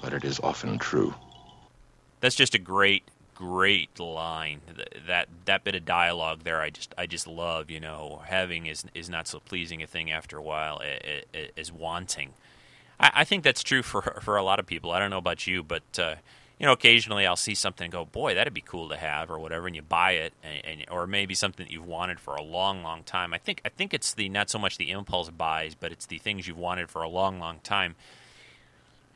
but 0.01 0.13
it 0.13 0.25
is 0.25 0.41
often 0.41 0.79
true. 0.79 1.15
That's 2.21 2.35
just 2.37 2.55
a 2.55 2.59
great, 2.59 3.11
great 3.35 3.99
line. 4.01 4.61
That 5.07 5.29
that 5.45 5.65
bit 5.65 5.75
of 5.75 5.85
dialogue 5.85 6.41
there, 6.45 6.61
I 6.61 6.71
just 6.71 6.95
I 6.97 7.07
just 7.07 7.27
love. 7.27 7.71
You 7.71 7.81
know, 7.81 8.23
having 8.27 8.67
is 8.67 8.85
is 8.95 9.11
not 9.11 9.29
so 9.29 9.41
pleasing 9.41 9.83
a 9.83 9.87
thing 9.87 10.11
after 10.11 10.39
a 10.39 10.43
while 10.43 10.81
as 11.57 11.73
wanting. 11.73 12.33
I, 12.99 13.11
I 13.17 13.25
think 13.25 13.45
that's 13.45 13.63
true 13.63 13.83
for 13.83 14.21
for 14.23 14.37
a 14.37 14.43
lot 14.43 14.59
of 14.59 14.67
people. 14.67 14.93
I 14.93 14.99
don't 14.99 15.11
know 15.11 15.19
about 15.19 15.47
you, 15.47 15.63
but 15.63 15.99
uh, 15.99 16.15
you 16.59 16.67
know, 16.67 16.73
occasionally 16.73 17.27
I'll 17.27 17.37
see 17.37 17.55
something 17.55 17.85
and 17.85 17.93
go, 17.93 18.05
boy, 18.05 18.35
that'd 18.35 18.53
be 18.53 18.61
cool 18.61 18.89
to 18.89 18.97
have 18.97 19.31
or 19.31 19.39
whatever, 19.39 19.67
and 19.67 19.77
you 19.77 19.83
buy 19.83 20.13
it, 20.13 20.33
and, 20.43 20.81
and, 20.81 20.91
or 20.91 21.07
maybe 21.07 21.35
something 21.35 21.65
that 21.65 21.73
you've 21.73 21.87
wanted 21.87 22.19
for 22.19 22.35
a 22.35 22.43
long, 22.43 22.83
long 22.83 23.05
time. 23.05 23.33
I 23.33 23.39
think 23.39 23.61
I 23.65 23.69
think 23.69 23.95
it's 23.95 24.13
the 24.15 24.29
not 24.29 24.51
so 24.51 24.59
much 24.59 24.77
the 24.77 24.91
impulse 24.91 25.31
buys, 25.31 25.75
but 25.75 25.93
it's 25.93 26.07
the 26.07 26.19
things 26.19 26.49
you've 26.49 26.59
wanted 26.59 26.91
for 26.91 27.03
a 27.03 27.09
long, 27.09 27.39
long 27.39 27.61
time. 27.63 27.95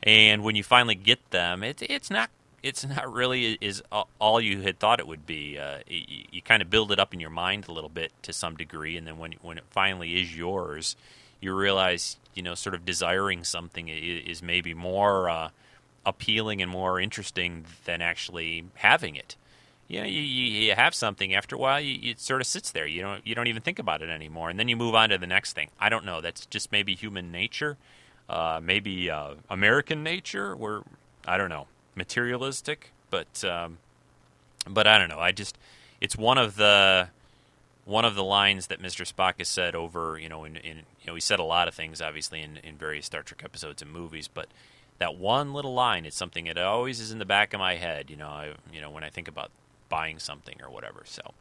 And 0.01 0.43
when 0.43 0.55
you 0.55 0.63
finally 0.63 0.95
get 0.95 1.31
them, 1.31 1.63
it's 1.63 1.81
it's 1.81 2.09
not 2.09 2.29
it's 2.61 2.85
not 2.85 3.11
really 3.11 3.57
is 3.59 3.83
all 4.19 4.39
you 4.39 4.61
had 4.61 4.79
thought 4.79 5.01
it 5.01 5.07
would 5.07 5.25
be. 5.25 5.57
Uh, 5.57 5.79
you, 5.85 6.23
you 6.31 6.41
kind 6.41 6.61
of 6.61 6.69
build 6.69 6.93
it 6.93 6.99
up 6.99 7.13
in 7.13 7.19
your 7.19 7.29
mind 7.29 7.67
a 7.67 7.73
little 7.73 7.89
bit 7.89 8.13
to 8.23 8.31
some 8.31 8.55
degree, 8.55 8.95
and 8.95 9.05
then 9.05 9.17
when 9.17 9.33
when 9.41 9.57
it 9.57 9.65
finally 9.69 10.21
is 10.21 10.35
yours, 10.35 10.95
you 11.41 11.53
realize 11.53 12.17
you 12.33 12.41
know 12.41 12.55
sort 12.55 12.73
of 12.73 12.85
desiring 12.85 13.43
something 13.43 13.89
is 13.89 14.41
maybe 14.41 14.73
more. 14.73 15.29
Uh, 15.29 15.49
appealing 16.05 16.61
and 16.61 16.69
more 16.69 16.99
interesting 16.99 17.65
than 17.85 18.01
actually 18.01 18.65
having 18.75 19.15
it. 19.15 19.35
you 19.87 20.01
know, 20.01 20.05
you, 20.07 20.21
you 20.21 20.75
have 20.75 20.95
something. 20.95 21.33
After 21.33 21.55
a 21.55 21.59
while, 21.59 21.79
you, 21.79 22.11
it 22.11 22.19
sort 22.19 22.41
of 22.41 22.47
sits 22.47 22.71
there. 22.71 22.85
You 22.87 23.01
don't 23.01 23.25
you 23.25 23.35
don't 23.35 23.47
even 23.47 23.61
think 23.61 23.79
about 23.79 24.01
it 24.01 24.09
anymore, 24.09 24.49
and 24.49 24.59
then 24.59 24.67
you 24.67 24.75
move 24.75 24.95
on 24.95 25.09
to 25.09 25.17
the 25.17 25.27
next 25.27 25.53
thing. 25.53 25.69
I 25.79 25.89
don't 25.89 26.05
know. 26.05 26.21
That's 26.21 26.45
just 26.45 26.71
maybe 26.71 26.95
human 26.95 27.31
nature, 27.31 27.77
uh, 28.29 28.59
maybe 28.63 29.09
uh, 29.09 29.35
American 29.49 30.03
nature, 30.03 30.55
where 30.55 30.81
I 31.27 31.37
don't 31.37 31.49
know, 31.49 31.67
materialistic. 31.95 32.91
But 33.09 33.43
um, 33.43 33.77
but 34.67 34.87
I 34.87 34.97
don't 34.97 35.09
know. 35.09 35.19
I 35.19 35.31
just 35.31 35.57
it's 36.01 36.17
one 36.17 36.37
of 36.37 36.55
the 36.55 37.09
one 37.85 38.05
of 38.05 38.15
the 38.15 38.23
lines 38.23 38.67
that 38.67 38.81
Mr. 38.81 39.05
Spock 39.05 39.35
has 39.39 39.49
said 39.49 39.75
over, 39.75 40.17
you 40.17 40.29
know, 40.29 40.45
in, 40.45 40.55
in 40.57 40.77
you 41.01 41.07
know, 41.07 41.15
he 41.15 41.21
said 41.21 41.39
a 41.39 41.43
lot 41.43 41.67
of 41.67 41.73
things, 41.73 42.01
obviously, 42.01 42.41
in, 42.41 42.57
in 42.63 42.77
various 42.77 43.05
Star 43.07 43.23
Trek 43.23 43.41
episodes 43.43 43.81
and 43.81 43.91
movies, 43.91 44.29
but 44.29 44.47
that 45.03 45.17
one 45.17 45.53
little 45.53 45.73
line 45.73 46.05
is 46.05 46.15
something 46.15 46.45
that 46.45 46.57
always 46.57 47.01
is 47.01 47.11
in 47.11 47.19
the 47.19 47.25
back 47.25 47.53
of 47.53 47.59
my 47.59 47.75
head, 47.75 48.09
you 48.09 48.15
know, 48.15 48.29
I, 48.29 48.53
you 48.71 48.79
know, 48.79 48.89
when 48.89 49.03
I 49.03 49.09
think 49.09 49.27
about 49.27 49.51
buying 49.89 50.17
something 50.17 50.61
or 50.63 50.69
whatever. 50.69 51.03
So, 51.03 51.33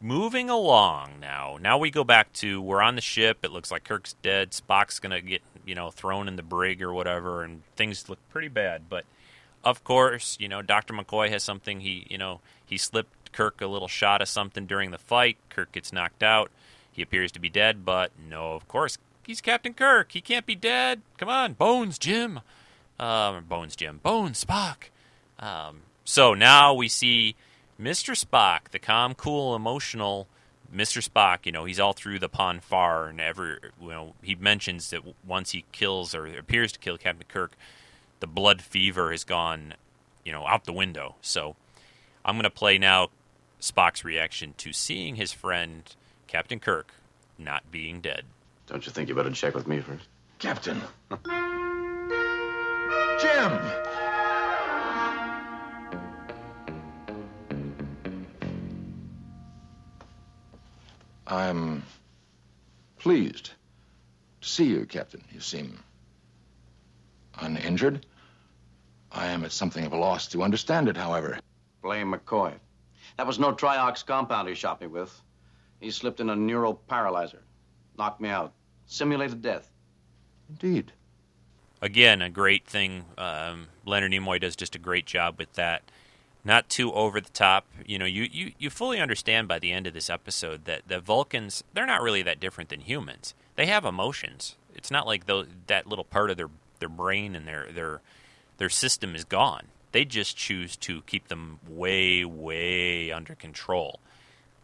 moving 0.00 0.50
along 0.50 1.20
now. 1.20 1.58
Now 1.60 1.78
we 1.78 1.92
go 1.92 2.02
back 2.02 2.32
to 2.34 2.60
we're 2.60 2.82
on 2.82 2.96
the 2.96 3.00
ship. 3.00 3.38
It 3.44 3.52
looks 3.52 3.70
like 3.70 3.84
Kirk's 3.84 4.14
dead. 4.14 4.50
Spock's 4.50 4.98
gonna 4.98 5.20
get, 5.20 5.42
you 5.64 5.76
know, 5.76 5.90
thrown 5.92 6.26
in 6.26 6.34
the 6.34 6.42
brig 6.42 6.82
or 6.82 6.92
whatever, 6.92 7.44
and 7.44 7.62
things 7.76 8.08
look 8.08 8.18
pretty 8.30 8.48
bad. 8.48 8.88
But 8.88 9.04
of 9.62 9.84
course, 9.84 10.36
you 10.40 10.48
know, 10.48 10.60
Dr. 10.60 10.92
McCoy 10.92 11.30
has 11.30 11.44
something. 11.44 11.80
He, 11.80 12.04
you 12.10 12.18
know, 12.18 12.40
he 12.66 12.76
slipped 12.76 13.30
Kirk 13.32 13.60
a 13.60 13.68
little 13.68 13.86
shot 13.86 14.22
of 14.22 14.28
something 14.28 14.66
during 14.66 14.90
the 14.90 14.98
fight. 14.98 15.36
Kirk 15.50 15.70
gets 15.70 15.92
knocked 15.92 16.24
out. 16.24 16.50
He 16.90 17.00
appears 17.00 17.30
to 17.32 17.38
be 17.38 17.48
dead, 17.48 17.84
but 17.84 18.10
no, 18.28 18.54
of 18.54 18.66
course, 18.66 18.98
he's 19.30 19.40
Captain 19.40 19.72
Kirk. 19.72 20.10
He 20.10 20.20
can't 20.20 20.44
be 20.44 20.56
dead. 20.56 21.02
Come 21.16 21.28
on, 21.28 21.52
Bones, 21.52 21.98
Jim. 21.98 22.40
Um, 22.98 23.44
Bones, 23.44 23.76
Jim. 23.76 24.00
Bones, 24.02 24.44
Spock. 24.44 24.90
Um, 25.38 25.82
so 26.04 26.34
now 26.34 26.74
we 26.74 26.88
see 26.88 27.36
Mr. 27.80 28.18
Spock, 28.18 28.70
the 28.72 28.80
calm, 28.80 29.14
cool, 29.14 29.54
emotional 29.54 30.26
Mr. 30.74 31.00
Spock. 31.08 31.46
You 31.46 31.52
know, 31.52 31.64
he's 31.64 31.78
all 31.78 31.92
through 31.92 32.18
the 32.18 32.28
Pon 32.28 32.58
farr, 32.58 33.06
and 33.06 33.20
ever, 33.20 33.70
you 33.80 33.88
know, 33.90 34.14
he 34.20 34.34
mentions 34.34 34.90
that 34.90 35.02
once 35.24 35.52
he 35.52 35.64
kills 35.70 36.12
or 36.12 36.26
appears 36.26 36.72
to 36.72 36.80
kill 36.80 36.98
Captain 36.98 37.26
Kirk, 37.28 37.52
the 38.18 38.26
blood 38.26 38.60
fever 38.60 39.12
has 39.12 39.22
gone, 39.22 39.74
you 40.24 40.32
know, 40.32 40.44
out 40.44 40.64
the 40.64 40.72
window. 40.72 41.14
So 41.22 41.54
I'm 42.24 42.34
going 42.34 42.42
to 42.42 42.50
play 42.50 42.78
now 42.78 43.10
Spock's 43.60 44.04
reaction 44.04 44.54
to 44.58 44.72
seeing 44.72 45.14
his 45.14 45.32
friend, 45.32 45.84
Captain 46.26 46.58
Kirk, 46.58 46.92
not 47.38 47.70
being 47.70 48.00
dead. 48.00 48.24
Don't 48.70 48.86
you 48.86 48.92
think 48.92 49.08
you 49.08 49.16
better 49.16 49.32
check 49.32 49.56
with 49.56 49.66
me 49.66 49.80
first? 49.80 50.06
Captain. 50.38 50.80
Jim! 53.20 53.60
I'm 61.26 61.82
pleased 62.98 63.50
to 64.40 64.48
see 64.48 64.66
you, 64.66 64.86
Captain. 64.86 65.24
You 65.32 65.40
seem 65.40 65.82
uninjured. 67.40 68.06
I 69.10 69.26
am 69.26 69.44
at 69.44 69.50
something 69.50 69.84
of 69.84 69.92
a 69.92 69.96
loss 69.96 70.28
to 70.28 70.44
understand 70.44 70.88
it, 70.88 70.96
however. 70.96 71.40
Blame 71.82 72.12
McCoy. 72.12 72.54
That 73.16 73.26
was 73.26 73.40
no 73.40 73.52
Triox 73.52 74.06
compound 74.06 74.48
he 74.48 74.54
shot 74.54 74.80
me 74.80 74.86
with. 74.86 75.20
He 75.80 75.90
slipped 75.90 76.20
in 76.20 76.30
a 76.30 76.36
neural 76.36 76.74
paralyzer. 76.74 77.42
Knocked 77.98 78.20
me 78.20 78.28
out. 78.28 78.54
Simulated 78.90 79.40
death. 79.40 79.70
Indeed. 80.48 80.92
Again, 81.80 82.20
a 82.20 82.28
great 82.28 82.66
thing. 82.66 83.04
Um, 83.16 83.68
Leonard 83.86 84.10
Nimoy 84.10 84.40
does 84.40 84.56
just 84.56 84.74
a 84.74 84.80
great 84.80 85.06
job 85.06 85.36
with 85.38 85.52
that. 85.52 85.82
Not 86.44 86.68
too 86.68 86.92
over 86.92 87.20
the 87.20 87.30
top. 87.30 87.66
You 87.86 88.00
know, 88.00 88.04
you, 88.04 88.24
you, 88.30 88.50
you 88.58 88.68
fully 88.68 88.98
understand 88.98 89.46
by 89.46 89.60
the 89.60 89.70
end 89.70 89.86
of 89.86 89.94
this 89.94 90.10
episode 90.10 90.64
that 90.64 90.88
the 90.88 90.98
Vulcans, 90.98 91.62
they're 91.72 91.86
not 91.86 92.02
really 92.02 92.22
that 92.22 92.40
different 92.40 92.68
than 92.68 92.80
humans. 92.80 93.32
They 93.54 93.66
have 93.66 93.84
emotions. 93.84 94.56
It's 94.74 94.90
not 94.90 95.06
like 95.06 95.26
those, 95.26 95.46
that 95.68 95.86
little 95.86 96.04
part 96.04 96.28
of 96.30 96.36
their, 96.36 96.50
their 96.80 96.88
brain 96.88 97.36
and 97.36 97.46
their, 97.46 97.68
their, 97.70 98.00
their 98.58 98.68
system 98.68 99.14
is 99.14 99.22
gone. 99.22 99.66
They 99.92 100.04
just 100.04 100.36
choose 100.36 100.76
to 100.78 101.02
keep 101.02 101.28
them 101.28 101.60
way, 101.68 102.24
way 102.24 103.12
under 103.12 103.36
control. 103.36 104.00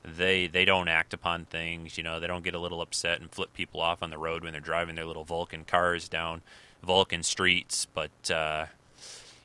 They 0.07 0.47
they 0.47 0.64
don't 0.64 0.88
act 0.88 1.12
upon 1.12 1.47
things, 1.47 1.99
you 1.99 2.05
know. 2.05 2.21
They 2.21 2.29
don't 2.29 2.45
get 2.45 2.55
a 2.55 2.61
little 2.61 2.81
upset 2.81 3.21
and 3.21 3.31
flip 3.31 3.53
people 3.53 3.81
off 3.81 4.03
on 4.03 4.11
the 4.11 4.19
road 4.19 4.45
when 4.45 4.53
they're 4.53 4.61
driving 4.61 4.95
their 4.95 5.05
little 5.05 5.25
Vulcan 5.25 5.64
cars 5.64 6.09
down 6.09 6.42
Vulcan 6.83 7.23
streets. 7.23 7.87
But 7.92 8.31
uh, 8.31 8.66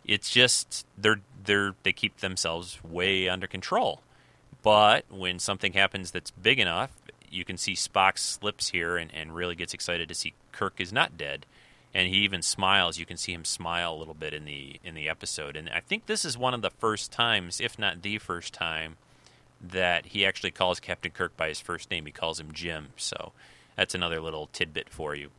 it's 0.06 0.30
just 0.30 0.86
they're 0.97 1.21
they're 1.43 1.74
they 1.84 1.93
keep 1.93 2.17
themselves 2.17 2.80
way 2.84 3.28
under 3.28 3.47
control. 3.47 4.02
But 4.62 5.06
when 5.10 5.39
something 5.39 5.74
happens 5.74 6.12
that's 6.12 6.30
big 6.30 6.60
enough, 6.60 6.91
you 7.30 7.43
can 7.43 7.58
see 7.58 7.74
Spock 7.74 8.19
slips 8.19 8.69
here 8.69 8.97
and, 8.97 9.12
and 9.12 9.34
really 9.34 9.56
gets 9.56 9.74
excited 9.74 10.08
to 10.10 10.13
see 10.15 10.34
Kirk 10.52 10.80
is 10.80 10.93
not 10.93 11.17
dead 11.17 11.47
and 11.93 12.08
he 12.08 12.17
even 12.17 12.41
smiles. 12.41 12.97
You 12.97 13.06
can 13.06 13.17
see 13.17 13.34
him 13.34 13.45
smile 13.45 13.93
a 13.93 13.97
little 13.97 14.13
bit 14.13 14.34
in 14.34 14.45
the 14.45 14.80
in 14.84 14.95
the 14.95 15.10
episode, 15.10 15.56
and 15.56 15.69
I 15.69 15.80
think 15.80 16.06
this 16.06 16.26
is 16.26 16.38
one 16.38 16.54
of 16.54 16.62
the 16.62 16.69
first 16.69 17.12
times, 17.12 17.60
if 17.60 17.78
not 17.78 18.02
the 18.02 18.17
first 18.17 18.54
time, 18.54 18.97
that 19.62 20.08
he 20.08 20.26
actually 20.26 20.52
calls 20.52 20.80
Captain 20.80 21.12
Kirk 21.12 21.36
by 21.38 21.50
his 21.50 21.60
first 21.60 21.91
name. 21.91 22.06
He 22.06 22.12
calls 22.12 22.39
him 22.39 22.52
Jim. 22.52 22.89
So 22.97 23.32
that's 23.76 23.95
another 23.95 24.19
little 24.19 24.50
tidbit 24.52 24.89
for 24.89 25.15
you. 25.15 25.30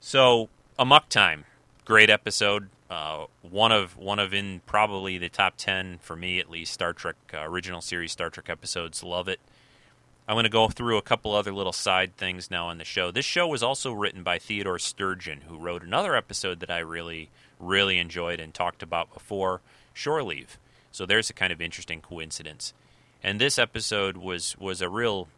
So 0.00 0.48
Amok 0.78 1.08
Time, 1.08 1.44
great 1.84 2.10
episode. 2.10 2.68
Uh, 2.90 3.24
one 3.42 3.72
of 3.72 3.96
one 3.96 4.18
of 4.18 4.34
in 4.34 4.60
probably 4.66 5.18
the 5.18 5.28
top 5.28 5.54
ten 5.56 5.98
for 6.02 6.14
me 6.14 6.38
at 6.38 6.50
least. 6.50 6.72
Star 6.72 6.92
Trek 6.92 7.16
uh, 7.32 7.38
original 7.38 7.80
series 7.80 8.12
Star 8.12 8.30
Trek 8.30 8.50
episodes. 8.50 9.02
Love 9.02 9.28
it. 9.28 9.40
I'm 10.26 10.36
going 10.36 10.44
to 10.44 10.50
go 10.50 10.68
through 10.68 10.96
a 10.96 11.02
couple 11.02 11.34
other 11.34 11.52
little 11.52 11.72
side 11.72 12.16
things 12.16 12.50
now 12.50 12.68
on 12.68 12.78
the 12.78 12.84
show. 12.84 13.10
This 13.10 13.26
show 13.26 13.46
was 13.46 13.62
also 13.62 13.92
written 13.92 14.22
by 14.22 14.38
Theodore 14.38 14.78
Sturgeon, 14.78 15.42
who 15.48 15.58
wrote 15.58 15.82
another 15.82 16.16
episode 16.16 16.60
that 16.60 16.70
I 16.70 16.78
really, 16.78 17.28
really 17.60 17.98
enjoyed 17.98 18.40
and 18.40 18.54
talked 18.54 18.82
about 18.82 19.12
before, 19.12 19.60
Shore 19.92 20.22
Leave. 20.22 20.58
So 20.92 21.04
there's 21.04 21.28
a 21.28 21.34
kind 21.34 21.52
of 21.52 21.60
interesting 21.60 22.00
coincidence. 22.00 22.72
And 23.24 23.40
this 23.40 23.58
episode 23.58 24.18
was 24.18 24.54
was 24.58 24.82
a 24.82 24.88
real, 24.90 25.28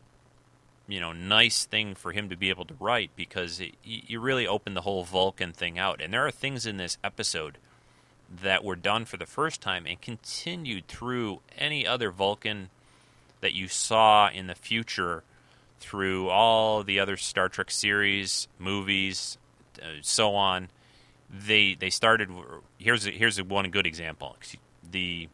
you 0.89 0.99
know, 0.99 1.13
nice 1.13 1.65
thing 1.65 1.95
for 1.95 2.11
him 2.11 2.29
to 2.29 2.37
be 2.37 2.51
able 2.51 2.65
to 2.65 2.75
write 2.81 3.13
because 3.15 3.63
you 3.85 4.19
really 4.19 4.45
opened 4.45 4.77
the 4.77 4.81
whole 4.81 5.05
Vulcan 5.05 5.53
thing 5.53 5.79
out. 5.79 6.03
And 6.03 6.13
there 6.13 6.27
are 6.27 6.33
things 6.33 6.67
in 6.67 6.79
this 6.79 6.99
episode 7.05 7.59
that 8.43 8.65
were 8.65 8.75
done 8.75 9.05
for 9.05 9.17
the 9.17 9.25
first 9.25 9.61
time 9.61 9.87
and 9.87 10.01
continued 10.01 10.89
through 10.89 11.43
any 11.57 11.87
other 11.87 12.11
Vulcan 12.11 12.71
that 13.41 13.55
you 13.55 13.69
saw 13.69 14.29
in 14.31 14.49
the 14.49 14.57
future 14.57 15.23
through 15.79 16.29
all 16.29 16.83
the 16.83 16.99
other 16.99 17.17
Star 17.17 17.49
Trek 17.49 17.71
series, 17.71 18.49
movies, 18.59 19.39
uh, 19.81 20.01
so 20.03 20.35
on. 20.35 20.71
They 21.31 21.75
they 21.75 21.91
started. 21.91 22.31
Here's 22.79 23.07
a, 23.07 23.13
here's 23.13 23.39
a 23.39 23.45
one 23.45 23.71
good 23.71 23.87
example. 23.87 24.37
The 24.91 25.29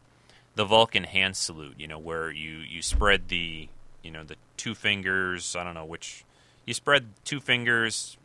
the 0.55 0.65
Vulcan 0.65 1.03
hand 1.05 1.35
salute. 1.35 1.75
You 1.77 1.87
know 1.87 1.99
where 1.99 2.31
you 2.31 2.57
you 2.57 2.81
spread 2.81 3.29
the 3.29 3.69
you 4.01 4.11
know 4.11 4.23
the 4.23 4.35
two 4.57 4.75
fingers. 4.75 5.55
I 5.55 5.63
don't 5.63 5.75
know 5.75 5.85
which. 5.85 6.25
You 6.65 6.73
spread 6.73 7.07
two 7.25 7.41
fingers 7.41 8.17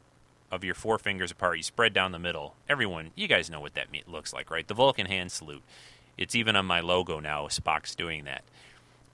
of 0.51 0.63
your 0.63 0.75
four 0.75 0.99
fingers 0.99 1.33
apart. 1.33 1.57
You 1.57 1.65
spread 1.65 1.93
down 1.93 2.13
the 2.13 2.19
middle. 2.21 2.55
Everyone, 2.69 3.11
you 3.17 3.27
guys 3.27 3.51
know 3.51 3.61
what 3.61 3.75
that 3.75 3.89
looks 4.07 4.33
like, 4.33 4.49
right? 4.51 4.67
The 4.67 4.75
Vulcan 4.75 5.07
hand 5.07 5.33
salute. 5.33 5.63
It's 6.17 6.37
even 6.37 6.55
on 6.55 6.65
my 6.65 6.81
logo 6.81 7.19
now. 7.19 7.49
Spock's 7.49 7.97
doing 7.97 8.25
that 8.25 8.45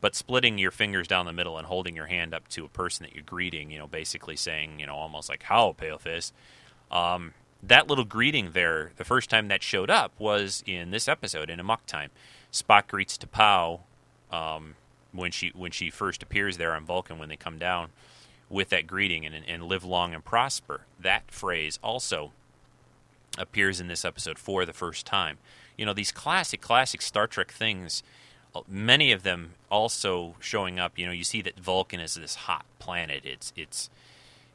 but 0.05 0.15
splitting 0.15 0.59
your 0.59 0.71
fingers 0.71 1.09
down 1.09 1.25
the 1.25 1.33
middle 1.33 1.57
and 1.57 1.67
holding 1.67 1.97
your 1.97 2.05
hand 2.05 2.35
up 2.35 2.47
to 2.47 2.63
a 2.63 2.69
person 2.69 3.07
that 3.07 3.15
you're 3.15 3.25
greeting, 3.25 3.71
you 3.71 3.79
know, 3.79 3.87
basically 3.87 4.37
saying, 4.37 4.79
you 4.79 4.85
know, 4.85 4.95
almost 4.95 5.31
like 5.31 5.45
"How, 5.45 5.73
Paleface." 5.73 6.31
Um, 6.91 7.33
that 7.63 7.89
little 7.89 8.05
greeting 8.05 8.51
there, 8.51 8.93
the 8.99 9.05
first 9.07 9.31
time 9.31 9.49
that 9.49 9.63
showed 9.63 9.89
up 9.89 10.13
was 10.19 10.63
in 10.67 10.91
this 10.91 11.09
episode 11.09 11.49
in 11.49 11.59
Amok 11.59 11.87
Time. 11.87 12.11
Spock 12.55 12.87
greets 12.87 13.19
T'Pau 13.19 13.81
um, 14.31 14.77
when 15.13 15.33
she 15.33 15.53
when 15.55 15.73
she 15.73 15.91
first 15.91 16.23
appears 16.23 16.57
there 16.57 16.75
on 16.75 16.85
Vulcan 16.85 17.19
when 17.19 17.29
they 17.29 17.37
come 17.37 17.59
down 17.59 17.91
with 18.49 18.69
that 18.69 18.87
greeting 18.87 19.27
and, 19.27 19.35
and 19.47 19.65
live 19.65 19.85
long 19.85 20.15
and 20.15 20.25
prosper. 20.25 20.83
That 21.01 21.31
phrase 21.31 21.79
also 21.83 22.33
appears 23.37 23.81
in 23.81 23.89
this 23.89 24.05
episode 24.05 24.39
for 24.39 24.65
the 24.65 24.73
first 24.73 25.05
time. 25.05 25.39
You 25.77 25.85
know, 25.85 25.93
these 25.93 26.13
classic, 26.13 26.61
classic 26.61 27.03
Star 27.03 27.27
Trek 27.27 27.51
things 27.51 28.05
many 28.69 29.13
of 29.13 29.23
them 29.23 29.55
also 29.71 30.37
showing 30.41 30.79
up. 30.79 30.99
You 30.99 31.07
know, 31.07 31.13
you 31.13 31.25
see 31.25 31.43
that 31.43 31.59
Vulcan 31.59 32.01
is 32.01 32.15
this 32.15 32.35
hot 32.35 32.65
planet. 32.79 33.25
It's 33.25 33.53
it's 33.57 33.91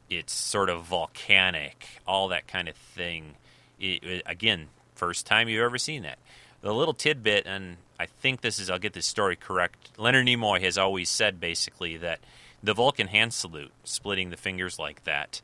it's 0.08 0.32
sort 0.32 0.70
of 0.70 0.84
volcanic, 0.84 2.00
all 2.06 2.28
that 2.28 2.46
kind 2.46 2.68
of 2.68 2.76
thing. 2.76 3.34
It, 3.78 4.22
again, 4.26 4.68
first 4.94 5.26
time 5.26 5.48
you've 5.48 5.62
ever 5.62 5.78
seen 5.78 6.02
that. 6.02 6.18
The 6.62 6.74
little 6.74 6.94
tidbit, 6.94 7.46
and 7.46 7.78
I 7.98 8.06
think 8.06 8.42
this 8.42 8.58
is, 8.58 8.68
I'll 8.68 8.78
get 8.78 8.92
this 8.92 9.06
story 9.06 9.36
correct. 9.36 9.90
Leonard 9.96 10.26
Nimoy 10.26 10.60
has 10.62 10.76
always 10.76 11.08
said 11.08 11.40
basically 11.40 11.96
that 11.96 12.20
the 12.62 12.74
Vulcan 12.74 13.08
hand 13.08 13.32
salute, 13.32 13.72
splitting 13.84 14.30
the 14.30 14.36
fingers 14.36 14.78
like 14.78 15.04
that, 15.04 15.40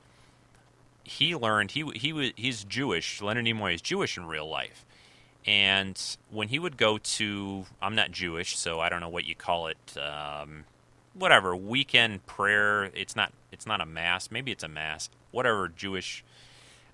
he 1.04 1.36
learned 1.36 1.70
he 1.70 1.84
he 1.94 2.12
was 2.12 2.32
he's 2.36 2.64
Jewish. 2.64 3.22
Leonard 3.22 3.44
Nimoy 3.44 3.74
is 3.74 3.80
Jewish 3.80 4.16
in 4.16 4.26
real 4.26 4.48
life, 4.48 4.84
And 5.46 5.98
when 6.30 6.48
he 6.48 6.58
would 6.58 6.76
go 6.76 6.98
to, 6.98 7.64
I'm 7.80 7.94
not 7.94 8.10
Jewish, 8.10 8.58
so 8.58 8.80
I 8.80 8.88
don't 8.88 9.00
know 9.00 9.08
what 9.08 9.24
you 9.24 9.36
call 9.36 9.68
it. 9.68 9.96
Um, 9.96 10.64
whatever 11.14 11.54
weekend 11.56 12.26
prayer. 12.26 12.84
It's 12.94 13.14
not. 13.16 13.32
It's 13.52 13.66
not 13.66 13.80
a 13.80 13.86
mass. 13.86 14.30
Maybe 14.30 14.50
it's 14.50 14.64
a 14.64 14.68
mass. 14.68 15.08
Whatever 15.30 15.68
Jewish. 15.68 16.24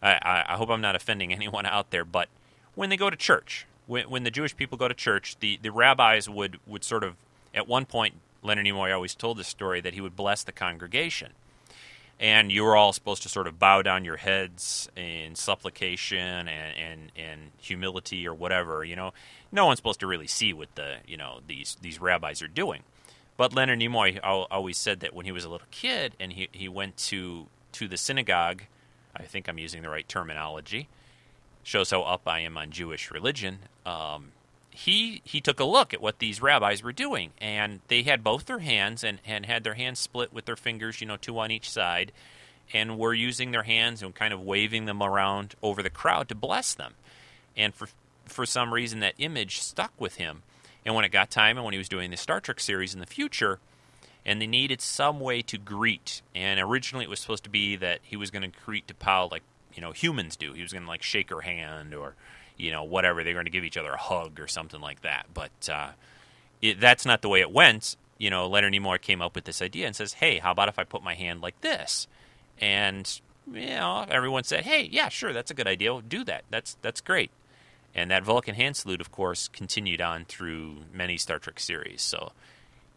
I, 0.02 0.12
I, 0.12 0.44
I 0.54 0.56
hope 0.56 0.68
I'm 0.68 0.80
not 0.80 0.94
offending 0.94 1.32
anyone 1.40 1.66
out 1.66 1.90
there, 1.90 2.04
but 2.04 2.28
when 2.74 2.90
they 2.90 2.96
go 2.96 3.10
to 3.10 3.16
church, 3.16 3.66
when, 3.86 4.08
when 4.10 4.24
the 4.24 4.30
Jewish 4.30 4.56
people 4.56 4.78
go 4.78 4.88
to 4.88 4.94
church, 4.94 5.36
the, 5.40 5.58
the 5.60 5.70
rabbis 5.70 6.28
would, 6.28 6.58
would 6.66 6.84
sort 6.84 7.04
of, 7.04 7.16
at 7.54 7.68
one 7.68 7.84
point, 7.84 8.14
Leonard 8.42 8.66
Nimoy 8.66 8.92
always 8.94 9.14
told 9.14 9.38
the 9.38 9.44
story 9.44 9.80
that 9.80 9.94
he 9.94 10.00
would 10.00 10.16
bless 10.16 10.42
the 10.42 10.52
congregation. 10.52 11.32
And 12.18 12.52
you 12.52 12.62
were 12.62 12.76
all 12.76 12.92
supposed 12.92 13.22
to 13.22 13.28
sort 13.28 13.46
of 13.46 13.58
bow 13.58 13.82
down 13.82 14.04
your 14.04 14.16
heads 14.16 14.88
in 14.96 15.34
supplication 15.34 16.48
and, 16.48 16.76
and, 16.76 17.12
and 17.16 17.40
humility 17.58 18.26
or 18.26 18.34
whatever. 18.34 18.84
You 18.84 18.94
know, 18.94 19.12
no 19.50 19.66
one's 19.66 19.78
supposed 19.78 20.00
to 20.00 20.06
really 20.06 20.28
see 20.28 20.52
what 20.52 20.74
the 20.76 20.96
you 21.06 21.16
know 21.16 21.40
these 21.48 21.76
these 21.80 22.00
rabbis 22.00 22.40
are 22.40 22.48
doing. 22.48 22.82
But 23.36 23.54
Leonard 23.54 23.80
Nimoy 23.80 24.20
always 24.22 24.76
said 24.76 25.00
that 25.00 25.14
when 25.14 25.26
he 25.26 25.32
was 25.32 25.44
a 25.44 25.48
little 25.48 25.66
kid 25.72 26.14
and 26.20 26.32
he, 26.32 26.48
he 26.52 26.68
went 26.68 26.96
to 26.98 27.46
to 27.72 27.88
the 27.88 27.96
synagogue, 27.96 28.62
I 29.16 29.24
think 29.24 29.48
I'm 29.48 29.58
using 29.58 29.82
the 29.82 29.88
right 29.88 30.08
terminology 30.08 30.88
shows 31.62 31.90
how 31.90 32.02
up 32.02 32.26
I 32.26 32.40
am 32.40 32.56
on 32.56 32.70
Jewish 32.70 33.10
religion. 33.10 33.58
Um, 33.86 34.32
he 34.70 35.20
he 35.24 35.40
took 35.40 35.60
a 35.60 35.64
look 35.64 35.92
at 35.92 36.00
what 36.00 36.18
these 36.18 36.40
rabbis 36.40 36.82
were 36.82 36.92
doing, 36.92 37.32
and 37.40 37.80
they 37.88 38.02
had 38.02 38.24
both 38.24 38.46
their 38.46 38.60
hands 38.60 39.04
and, 39.04 39.18
and 39.26 39.46
had 39.46 39.64
their 39.64 39.74
hands 39.74 39.98
split 40.00 40.32
with 40.32 40.46
their 40.46 40.56
fingers, 40.56 41.00
you 41.00 41.06
know, 41.06 41.16
two 41.16 41.38
on 41.38 41.50
each 41.50 41.70
side, 41.70 42.10
and 42.72 42.98
were 42.98 43.14
using 43.14 43.50
their 43.50 43.64
hands 43.64 44.02
and 44.02 44.14
kind 44.14 44.32
of 44.32 44.40
waving 44.40 44.86
them 44.86 45.02
around 45.02 45.54
over 45.62 45.82
the 45.82 45.90
crowd 45.90 46.28
to 46.28 46.34
bless 46.34 46.74
them. 46.74 46.94
And 47.56 47.74
for 47.74 47.88
for 48.24 48.46
some 48.46 48.72
reason, 48.72 49.00
that 49.00 49.14
image 49.18 49.60
stuck 49.60 49.92
with 49.98 50.16
him. 50.16 50.42
And 50.84 50.94
when 50.94 51.04
it 51.04 51.10
got 51.10 51.30
time, 51.30 51.58
and 51.58 51.64
when 51.64 51.74
he 51.74 51.78
was 51.78 51.88
doing 51.88 52.10
the 52.10 52.16
Star 52.16 52.40
Trek 52.40 52.58
series 52.58 52.94
in 52.94 53.00
the 53.00 53.06
future, 53.06 53.60
and 54.24 54.40
they 54.40 54.46
needed 54.46 54.80
some 54.80 55.20
way 55.20 55.42
to 55.42 55.58
greet, 55.58 56.22
and 56.34 56.58
originally 56.58 57.04
it 57.04 57.10
was 57.10 57.20
supposed 57.20 57.44
to 57.44 57.50
be 57.50 57.76
that 57.76 58.00
he 58.02 58.16
was 58.16 58.30
going 58.30 58.50
to 58.50 58.58
greet 58.64 58.86
T'Pau 58.86 59.30
like 59.30 59.42
you 59.74 59.82
know 59.82 59.92
humans 59.92 60.36
do. 60.36 60.52
He 60.52 60.62
was 60.62 60.72
going 60.72 60.84
to 60.84 60.88
like 60.88 61.02
shake 61.02 61.30
her 61.30 61.40
hand 61.40 61.94
or 61.94 62.14
you 62.56 62.70
know 62.70 62.84
whatever. 62.84 63.24
They're 63.24 63.32
going 63.32 63.46
to 63.46 63.50
give 63.50 63.64
each 63.64 63.76
other 63.76 63.92
a 63.92 63.98
hug 63.98 64.40
or 64.40 64.46
something 64.46 64.80
like 64.80 65.02
that. 65.02 65.26
But 65.32 65.68
uh, 65.70 65.90
it, 66.60 66.80
that's 66.80 67.06
not 67.06 67.22
the 67.22 67.28
way 67.28 67.40
it 67.40 67.50
went. 67.50 67.96
You 68.18 68.30
know, 68.30 68.46
Leonard 68.48 68.72
Nimoy 68.72 69.00
came 69.00 69.20
up 69.20 69.34
with 69.34 69.44
this 69.44 69.60
idea 69.62 69.86
and 69.86 69.96
says, 69.96 70.14
"Hey, 70.14 70.38
how 70.38 70.52
about 70.52 70.68
if 70.68 70.78
I 70.78 70.84
put 70.84 71.02
my 71.02 71.14
hand 71.14 71.40
like 71.40 71.60
this?" 71.60 72.06
And 72.60 73.20
you 73.52 73.66
know, 73.66 74.06
everyone 74.08 74.44
said, 74.44 74.64
"Hey, 74.64 74.88
yeah, 74.90 75.08
sure, 75.08 75.32
that's 75.32 75.50
a 75.50 75.54
good 75.54 75.66
idea. 75.66 76.00
do 76.06 76.24
that. 76.24 76.44
That's 76.50 76.76
that's 76.82 77.00
great." 77.00 77.30
And 77.94 78.10
that 78.10 78.22
Vulcan 78.22 78.54
hand 78.54 78.76
salute, 78.76 79.00
of 79.00 79.12
course, 79.12 79.48
continued 79.48 80.00
on 80.00 80.24
through 80.24 80.76
many 80.94 81.18
Star 81.18 81.38
Trek 81.38 81.60
series. 81.60 82.00
So, 82.00 82.32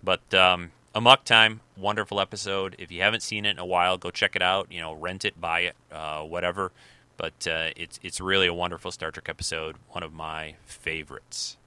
but 0.04 0.34
um, 0.34 0.72
Amok 0.96 1.26
Time, 1.26 1.60
wonderful 1.76 2.22
episode. 2.22 2.74
If 2.80 2.90
you 2.90 3.02
haven't 3.02 3.20
seen 3.20 3.44
it 3.46 3.50
in 3.50 3.60
a 3.60 3.66
while, 3.66 3.98
go 3.98 4.12
check 4.12 4.34
it 4.34 4.42
out. 4.42 4.72
You 4.72 4.80
know, 4.80 4.94
rent 4.94 5.26
it, 5.26 5.42
buy 5.42 5.60
it, 5.60 5.76
uh, 5.92 6.22
whatever. 6.22 6.72
But 7.18 7.46
uh, 7.46 7.72
it's 7.76 8.00
it's 8.02 8.22
really 8.22 8.48
a 8.48 8.54
wonderful 8.54 8.92
Star 8.92 9.12
Trek 9.12 9.28
episode. 9.28 9.76
One 9.90 10.04
of 10.04 10.14
my 10.14 10.56
favorites. 10.66 11.58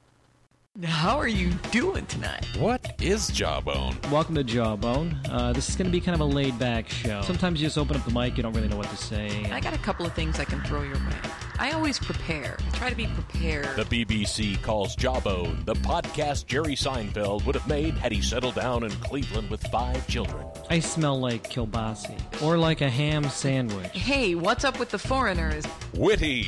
Now 0.75 0.89
how 0.89 1.19
are 1.19 1.29
you 1.29 1.51
doing 1.71 2.07
tonight? 2.07 2.47
What 2.57 2.95
is 3.03 3.29
Jawbone? 3.29 3.99
Welcome 4.11 4.35
to 4.37 4.45
Jawbone. 4.45 5.21
Uh, 5.29 5.53
this 5.53 5.69
is 5.69 5.77
going 5.77 5.89
to 5.89 5.93
be 5.93 6.01
kind 6.01 6.15
of 6.15 6.23
a 6.23 6.25
laid 6.25 6.59
back 6.59 6.89
show. 6.89 7.21
Sometimes 7.21 7.61
you 7.61 7.67
just 7.67 7.77
open 7.77 7.97
up 7.97 8.05
the 8.07 8.13
mic, 8.13 8.39
you 8.39 8.43
don't 8.43 8.55
really 8.55 8.69
know 8.69 8.79
what 8.79 8.89
to 8.89 8.97
say. 8.97 9.45
I 9.51 9.61
got 9.61 9.75
a 9.75 9.79
couple 9.79 10.07
of 10.07 10.15
things 10.15 10.41
I 10.41 10.47
can 10.47 10.63
throw 10.63 10.83
your 10.83 10.95
way. 10.95 11.48
I 11.59 11.73
always 11.73 11.99
prepare. 11.99 12.57
I 12.67 12.77
try 12.77 12.91
to 12.91 12.97
be 12.97 13.07
prepared. 13.07 13.77
The 13.77 13.85
BBC 13.85 14.63
calls 14.63 14.95
Jawbone 14.95 15.65
the 15.65 15.75
podcast 15.75 16.47
Jerry 16.47 16.75
Seinfeld 16.75 17.45
would 17.45 17.55
have 17.55 17.67
made 17.67 17.95
had 17.95 18.13
he 18.13 18.23
settled 18.23 18.55
down 18.55 18.85
in 18.85 18.91
Cleveland 18.91 19.51
with 19.51 19.67
five 19.69 20.07
children. 20.07 20.47
I 20.71 20.79
smell 20.79 21.19
like 21.19 21.51
kielbasa 21.51 22.43
or 22.43 22.57
like 22.57 22.81
a 22.81 22.89
ham 22.89 23.25
sandwich. 23.25 23.91
Hey, 23.91 24.35
what's 24.35 24.65
up 24.65 24.79
with 24.79 24.91
the 24.91 24.99
foreigners? 24.99 25.65
Witty 25.95 26.47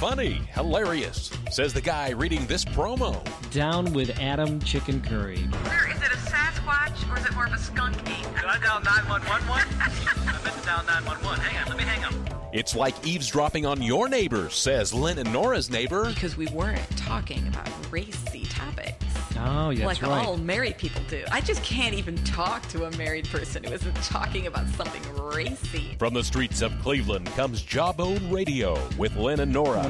funny, 0.00 0.40
hilarious, 0.54 1.30
says 1.50 1.74
the 1.74 1.80
guy 1.80 2.08
reading 2.08 2.46
this 2.46 2.64
promo. 2.64 3.22
Down 3.50 3.92
with 3.92 4.18
Adam 4.18 4.58
Chicken 4.60 5.02
Curry. 5.02 5.42
Where, 5.42 5.90
is 5.90 5.98
it 5.98 6.10
a 6.10 6.16
Sasquatch 6.16 7.12
or 7.12 7.18
is 7.18 7.26
it 7.26 7.34
more 7.34 7.44
of 7.44 7.52
a 7.52 7.56
skunky? 7.56 8.22
Did 8.34 8.46
I 8.46 8.58
dial 8.60 8.80
911? 8.80 9.68
I 9.78 10.42
meant 10.42 10.56
to 10.58 10.64
dial 10.64 10.84
911. 10.86 11.40
Hang 11.40 11.62
on, 11.62 11.68
let 11.68 11.76
me 11.76 11.84
hang 11.84 12.04
up. 12.04 12.29
It's 12.52 12.74
like 12.74 13.06
eavesdropping 13.06 13.64
on 13.64 13.80
your 13.80 14.08
neighbor, 14.08 14.50
says 14.50 14.92
Lynn 14.92 15.18
and 15.18 15.32
Nora's 15.32 15.70
neighbor. 15.70 16.06
Because 16.06 16.36
we 16.36 16.48
weren't 16.48 16.84
talking 16.96 17.46
about 17.46 17.68
racy 17.92 18.44
topics. 18.46 19.04
Oh, 19.38 19.70
yeah, 19.70 19.86
like 19.86 20.02
right. 20.02 20.26
all 20.26 20.36
married 20.36 20.76
people 20.76 21.00
do. 21.06 21.24
I 21.30 21.40
just 21.40 21.62
can't 21.62 21.94
even 21.94 22.16
talk 22.24 22.66
to 22.70 22.86
a 22.86 22.96
married 22.96 23.28
person 23.28 23.62
who 23.62 23.72
isn't 23.72 23.94
talking 24.02 24.48
about 24.48 24.66
something 24.70 25.00
racy. 25.16 25.94
From 25.98 26.12
the 26.12 26.24
streets 26.24 26.60
of 26.60 26.76
Cleveland 26.82 27.26
comes 27.28 27.62
Jawbone 27.62 28.30
Radio 28.32 28.76
with 28.98 29.14
Lynn 29.14 29.38
and 29.38 29.52
Nora. 29.52 29.86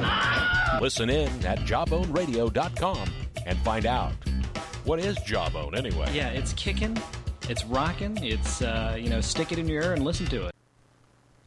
Listen 0.83 1.09
in 1.09 1.29
at 1.47 1.61
jawboneradio.com 1.61 3.11
and 3.47 3.59
find 3.61 3.87
out. 3.87 4.13
What 4.85 5.01
is 5.01 5.17
Jawbone 5.25 5.75
anyway? 5.75 6.11
Yeah, 6.13 6.29
it's 6.29 6.53
kicking, 6.53 6.97
it's 7.49 7.65
rocking, 7.65 8.23
it's, 8.23 8.61
uh, 8.61 8.97
you 9.01 9.09
know, 9.09 9.23
stick 9.23 9.51
it 9.51 9.59
in 9.59 9.67
your 9.67 9.83
ear 9.83 9.93
and 9.95 10.05
listen 10.05 10.27
to 10.27 10.47
it. 10.47 10.55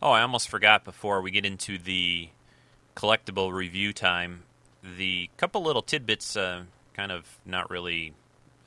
Oh, 0.05 0.11
I 0.11 0.21
almost 0.21 0.49
forgot 0.49 0.83
before 0.83 1.21
we 1.21 1.31
get 1.31 1.45
into 1.45 1.77
the 1.77 2.27
collectible 2.93 3.53
review 3.53 3.93
time. 3.93 4.43
The 4.83 5.29
couple 5.37 5.63
little 5.63 5.81
tidbits 5.81 6.35
uh, 6.35 6.63
kind 6.93 7.09
of 7.09 7.39
not 7.45 7.69
really 7.69 8.11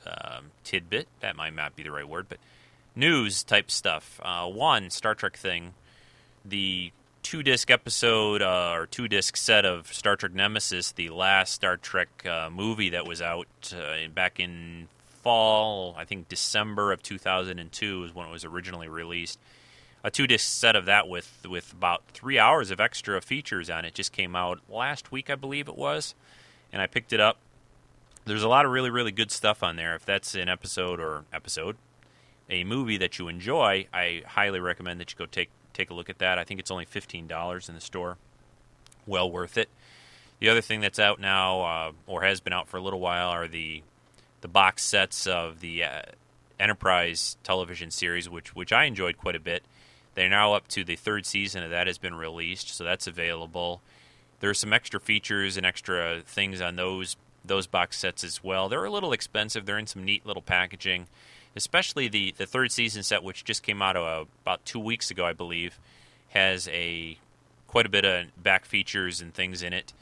um, 0.07 0.45
tidbit. 0.63 1.07
That 1.19 1.35
might 1.35 1.53
not 1.53 1.75
be 1.75 1.83
the 1.83 1.91
right 1.91 2.09
word, 2.09 2.25
but 2.27 2.39
news 2.95 3.43
type 3.43 3.69
stuff. 3.69 4.19
Uh, 4.23 4.47
one 4.47 4.89
Star 4.89 5.13
Trek 5.13 5.37
thing, 5.37 5.75
the 6.43 6.91
two 7.21 7.43
disc 7.43 7.69
episode 7.69 8.41
uh, 8.41 8.71
or 8.73 8.87
two 8.87 9.07
disc 9.07 9.37
set 9.37 9.63
of 9.63 9.93
Star 9.93 10.15
Trek 10.15 10.33
Nemesis, 10.33 10.91
the 10.91 11.09
last 11.09 11.53
Star 11.53 11.77
Trek 11.77 12.25
uh, 12.25 12.49
movie 12.49 12.89
that 12.89 13.05
was 13.05 13.21
out 13.21 13.45
uh, 13.75 14.07
back 14.07 14.39
in 14.39 14.87
fall, 15.21 15.93
I 15.99 16.05
think 16.05 16.29
December 16.29 16.91
of 16.91 17.03
2002 17.03 18.05
is 18.05 18.15
when 18.15 18.27
it 18.27 18.31
was 18.31 18.43
originally 18.43 18.87
released. 18.87 19.37
A 20.03 20.11
two 20.11 20.27
disc 20.27 20.47
set 20.47 20.75
of 20.75 20.85
that 20.85 21.07
with 21.07 21.45
with 21.49 21.73
about 21.73 22.03
three 22.09 22.39
hours 22.39 22.71
of 22.71 22.79
extra 22.79 23.19
features 23.21 23.69
on 23.69 23.83
it 23.83 23.93
just 23.93 24.11
came 24.11 24.35
out 24.35 24.59
last 24.69 25.11
week, 25.11 25.29
I 25.29 25.35
believe 25.35 25.67
it 25.67 25.75
was, 25.75 26.15
and 26.71 26.81
I 26.81 26.87
picked 26.87 27.13
it 27.13 27.19
up 27.19 27.39
there's 28.27 28.43
a 28.43 28.47
lot 28.47 28.65
of 28.65 28.71
really 28.71 28.89
really 28.89 29.11
good 29.11 29.31
stuff 29.31 29.63
on 29.63 29.75
there. 29.77 29.95
If 29.95 30.05
that's 30.05 30.35
an 30.35 30.49
episode 30.49 30.99
or 30.99 31.25
episode, 31.33 31.77
a 32.49 32.63
movie 32.63 32.97
that 32.97 33.17
you 33.17 33.27
enjoy, 33.27 33.87
I 33.93 34.23
highly 34.27 34.59
recommend 34.59 34.99
that 34.99 35.11
you 35.11 35.17
go 35.17 35.25
take 35.25 35.49
take 35.73 35.89
a 35.89 35.93
look 35.93 36.09
at 36.09 36.19
that. 36.19 36.37
I 36.37 36.43
think 36.43 36.59
it's 36.59 36.71
only 36.71 36.85
fifteen 36.85 37.27
dollars 37.27 37.69
in 37.69 37.75
the 37.75 37.81
store. 37.81 38.17
Well 39.05 39.31
worth 39.31 39.57
it. 39.57 39.69
The 40.39 40.49
other 40.49 40.61
thing 40.61 40.81
that's 40.81 40.99
out 40.99 41.19
now, 41.19 41.61
uh, 41.61 41.91
or 42.05 42.21
has 42.23 42.41
been 42.41 42.53
out 42.53 42.67
for 42.67 42.77
a 42.77 42.81
little 42.81 42.99
while, 42.99 43.29
are 43.29 43.47
the 43.47 43.81
the 44.41 44.47
box 44.47 44.83
sets 44.83 45.25
of 45.25 45.61
the 45.61 45.83
uh, 45.83 46.01
Enterprise 46.59 47.37
television 47.43 47.91
series, 47.91 48.29
which 48.29 48.55
which 48.55 48.73
I 48.73 48.83
enjoyed 48.83 49.17
quite 49.17 49.35
a 49.35 49.39
bit. 49.39 49.63
They're 50.17 50.27
now 50.27 50.53
up 50.53 50.67
to 50.69 50.83
the 50.83 50.95
third 50.95 51.27
season 51.27 51.61
of 51.61 51.69
that 51.69 51.85
has 51.85 51.99
been 51.99 52.15
released, 52.15 52.75
so 52.75 52.83
that's 52.83 53.05
available. 53.05 53.83
There 54.39 54.49
are 54.49 54.55
some 54.55 54.73
extra 54.73 54.99
features 54.99 55.57
and 55.57 55.63
extra 55.63 56.21
things 56.25 56.59
on 56.59 56.75
those 56.75 57.17
those 57.45 57.67
box 57.67 57.99
sets 57.99 58.23
as 58.23 58.43
well. 58.43 58.67
They're 58.67 58.83
a 58.83 58.89
little 58.89 59.13
expensive. 59.13 59.67
They're 59.67 59.77
in 59.77 59.85
some 59.85 60.03
neat 60.03 60.25
little 60.25 60.41
packaging, 60.41 61.05
especially 61.55 62.07
the 62.07 62.33
the 62.35 62.47
third 62.47 62.71
season 62.71 63.03
set, 63.03 63.21
which 63.21 63.43
just 63.43 63.61
came 63.61 63.79
out 63.79 63.95
uh, 63.95 64.25
about 64.41 64.65
two 64.65 64.79
weeks 64.79 65.11
ago, 65.11 65.23
I 65.23 65.33
believe, 65.33 65.79
has 66.29 66.67
a 66.69 67.19
quite 67.67 67.85
a 67.85 67.89
bit 67.89 68.03
of 68.03 68.25
back 68.41 68.65
features 68.65 69.21
and 69.21 69.31
things 69.31 69.61
in 69.61 69.71
it. 69.71 69.93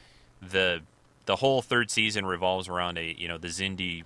the 0.41 0.79
The 1.25 1.35
whole 1.35 1.61
third 1.61 1.91
season 1.91 2.25
revolves 2.25 2.69
around 2.69 2.97
a 2.97 3.13
you 3.17 3.27
know 3.27 3.37
the 3.37 3.49
Xindi 3.49 4.03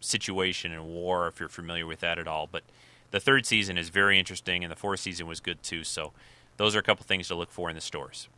situation 0.00 0.70
and 0.70 0.86
war, 0.86 1.28
if 1.28 1.40
you're 1.40 1.48
familiar 1.48 1.86
with 1.86 2.00
that 2.00 2.18
at 2.18 2.28
all. 2.28 2.46
But 2.46 2.62
the 3.10 3.20
third 3.20 3.46
season 3.46 3.78
is 3.78 3.88
very 3.88 4.18
interesting, 4.18 4.64
and 4.64 4.70
the 4.70 4.76
fourth 4.76 5.00
season 5.00 5.26
was 5.26 5.40
good 5.40 5.62
too. 5.62 5.84
So 5.84 6.12
those 6.56 6.76
are 6.76 6.80
a 6.80 6.82
couple 6.82 7.04
things 7.04 7.28
to 7.28 7.34
look 7.34 7.50
for 7.50 7.68
in 7.68 7.74
the 7.74 7.80
stores. 7.80 8.28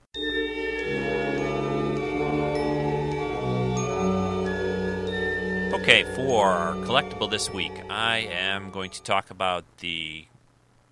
Okay, 5.75 6.05
for 6.15 6.75
collectible 6.85 7.31
this 7.31 7.51
week, 7.51 7.73
I 7.89 8.29
am 8.31 8.71
going 8.71 8.91
to 8.91 9.03
talk 9.03 9.31
about 9.31 9.65
the 9.79 10.27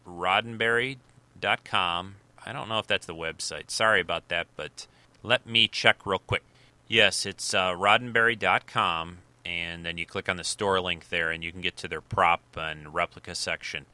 roddenberry.com. 0.07 2.15
I 2.47 2.53
don't 2.53 2.69
know 2.69 2.79
if 2.79 2.87
that's 2.87 3.07
the 3.07 3.15
website. 3.15 3.71
Sorry 3.71 4.01
about 4.01 4.29
that, 4.29 4.47
but 4.57 4.87
let 5.23 5.47
me 5.47 5.69
check 5.69 6.07
real 6.07 6.21
quick. 6.21 6.43
Yes, 6.89 7.27
it's 7.27 7.53
uh, 7.53 7.73
roddenberry.com, 7.73 9.19
and 9.47 9.87
then 9.87 9.97
you 9.97 10.05
click 10.05 10.29
on 10.29 10.37
the 10.37 10.45
store 10.45 10.81
link 10.81 11.09
there, 11.09 11.31
and 11.31 11.45
you 11.45 11.53
can 11.53 11.61
get 11.61 11.77
to 11.79 11.89
their 11.89 12.01
prop 12.01 12.41
and 12.57 12.93
replica 12.93 13.35
section. 13.35 13.87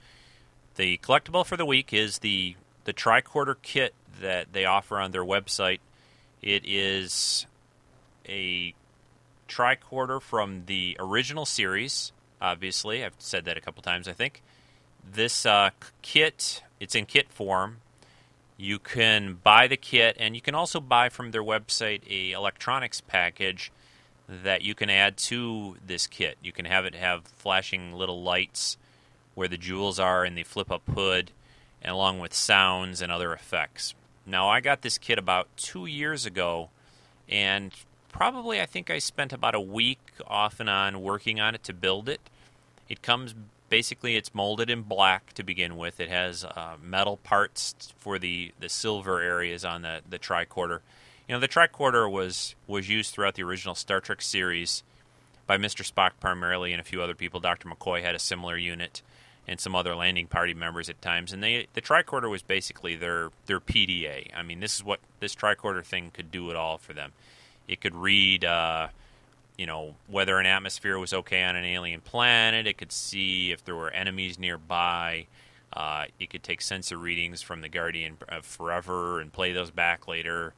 The 0.77 0.99
collectible 0.99 1.45
for 1.45 1.57
the 1.57 1.67
week 1.67 1.93
is 1.93 2.19
the 2.19 2.57
the 2.85 2.93
tricorder 2.93 3.57
kit 3.63 3.95
that 4.21 4.53
they 4.53 4.65
offer 4.65 4.99
on 4.99 5.13
their 5.13 5.25
website. 5.25 5.79
It 6.41 6.65
is 6.65 7.47
a 8.29 8.75
tricorder 9.49 10.21
from 10.21 10.65
the 10.67 10.97
original 10.99 11.45
series. 11.45 12.13
Obviously, 12.41 13.05
I've 13.05 13.15
said 13.19 13.45
that 13.45 13.57
a 13.57 13.61
couple 13.61 13.83
times. 13.83 14.09
I 14.09 14.13
think 14.13 14.43
this 15.09 15.45
uh, 15.45 15.71
kit 16.01 16.63
it's 16.81 16.95
in 16.95 17.05
kit 17.05 17.31
form. 17.31 17.79
You 18.57 18.79
can 18.79 19.39
buy 19.43 19.67
the 19.67 19.77
kit, 19.77 20.17
and 20.19 20.35
you 20.35 20.41
can 20.41 20.55
also 20.55 20.81
buy 20.81 21.11
from 21.11 21.31
their 21.31 21.43
website 21.43 22.03
a 22.09 22.33
electronics 22.33 23.01
package 23.03 23.71
that 24.29 24.63
you 24.63 24.75
can 24.75 24.91
add 24.91 25.17
to 25.17 25.77
this 25.85 26.07
kit. 26.07 26.39
You 26.43 26.53
can 26.53 26.65
have 26.65 26.85
it 26.85 26.95
have 26.95 27.25
flashing 27.25 27.93
little 27.93 28.23
lights 28.23 28.77
where 29.35 29.49
the 29.49 29.57
jewels 29.57 29.99
are 29.99 30.25
in 30.25 30.35
the 30.35 30.43
flip 30.43 30.71
up 30.71 30.83
hood, 30.95 31.31
and 31.81 31.93
along 31.93 32.19
with 32.19 32.35
sounds 32.35 33.01
and 33.01 33.11
other 33.11 33.33
effects. 33.33 33.95
Now, 34.27 34.49
I 34.49 34.61
got 34.61 34.83
this 34.83 34.99
kit 34.99 35.19
about 35.19 35.49
two 35.57 35.87
years 35.87 36.27
ago, 36.27 36.71
and 37.29 37.73
probably 38.11 38.61
I 38.61 38.67
think 38.67 38.91
I 38.91 38.99
spent 38.99 39.33
about 39.33 39.55
a 39.55 39.61
week 39.61 40.01
off 40.27 40.61
and 40.61 40.71
on 40.71 41.03
working 41.03 41.41
on 41.41 41.55
it 41.55 41.65
to 41.65 41.73
build 41.73 42.09
it. 42.09 42.21
It 42.89 43.03
comes 43.03 43.35
basically 43.69 44.17
it's 44.17 44.35
molded 44.35 44.69
in 44.69 44.83
black 44.83 45.33
to 45.33 45.43
begin 45.43 45.79
with. 45.79 45.99
It 45.99 46.11
has 46.11 46.45
uh, 46.45 46.77
metal 46.81 47.17
parts 47.17 47.75
for 47.97 48.19
the, 48.19 48.53
the 48.61 48.69
silver 48.69 49.21
areas 49.21 49.65
on 49.65 49.81
the, 49.81 50.03
the 50.09 50.19
tricorder. 50.19 50.81
You 51.33 51.37
know, 51.39 51.41
the 51.41 51.49
tricorder 51.49 52.11
was 52.11 52.55
was 52.67 52.91
used 52.91 53.15
throughout 53.15 53.37
the 53.37 53.43
original 53.43 53.75
Star 53.75 54.03
Trek 54.03 54.21
series 54.21 54.83
by 55.47 55.57
Mr. 55.57 55.83
Spock 55.83 56.11
primarily 56.21 56.73
and 56.73 56.81
a 56.81 56.85
few 56.85 57.01
other 57.01 57.15
people. 57.15 57.41
Dr. 57.41 57.71
McCoy 57.71 58.03
had 58.03 58.15
a 58.15 58.19
similar 58.19 58.59
unit 58.59 59.01
and 59.49 59.59
some 59.59 59.75
other 59.75 59.95
landing 59.95 60.27
party 60.27 60.53
members 60.53 60.91
at 60.91 61.01
times. 61.01 61.33
And 61.33 61.43
they 61.43 61.69
the 61.73 61.81
tricorder 61.81 62.29
was 62.29 62.43
basically 62.43 62.97
their 62.97 63.31
their 63.47 63.61
PDA. 63.61 64.29
I 64.37 64.43
mean, 64.43 64.61
this 64.61 64.77
is 64.77 64.85
what 64.85 65.01
this 65.21 65.35
tricorder 65.35 65.83
thing 65.83 66.11
could 66.13 66.31
do 66.31 66.51
it 66.51 66.57
all 66.57 66.77
for 66.77 66.93
them. 66.93 67.13
It 67.67 67.81
could 67.81 67.95
read, 67.95 68.45
uh, 68.45 68.89
you 69.57 69.65
know, 69.65 69.95
whether 70.09 70.39
an 70.39 70.45
atmosphere 70.45 70.99
was 70.99 71.15
okay 71.15 71.43
on 71.45 71.57
an 71.57 71.65
alien 71.65 72.03
planet. 72.03 72.67
It 72.67 72.77
could 72.77 72.93
see 72.93 73.53
if 73.53 73.65
there 73.65 73.75
were 73.75 73.91
enemies 73.91 74.39
nearby. 74.39 75.29
Uh, 75.73 76.05
it 76.21 76.29
could 76.29 76.43
take 76.43 76.61
sensor 76.61 76.99
readings 76.99 77.41
from 77.41 77.63
the 77.63 77.71
Guardian 77.71 78.19
of 78.29 78.45
Forever 78.45 79.19
and 79.19 79.33
play 79.33 79.55
those 79.55 79.71
back 79.71 80.07
later. 80.07 80.53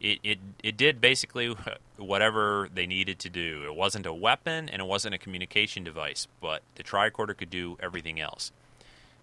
It, 0.00 0.18
it 0.22 0.38
it 0.62 0.76
did 0.76 1.00
basically 1.00 1.54
whatever 1.96 2.68
they 2.72 2.86
needed 2.86 3.18
to 3.20 3.30
do. 3.30 3.62
It 3.64 3.74
wasn't 3.74 4.06
a 4.06 4.12
weapon 4.12 4.68
and 4.68 4.80
it 4.80 4.86
wasn't 4.86 5.14
a 5.14 5.18
communication 5.18 5.84
device, 5.84 6.26
but 6.40 6.62
the 6.74 6.82
tricorder 6.82 7.36
could 7.36 7.50
do 7.50 7.76
everything 7.80 8.20
else. 8.20 8.52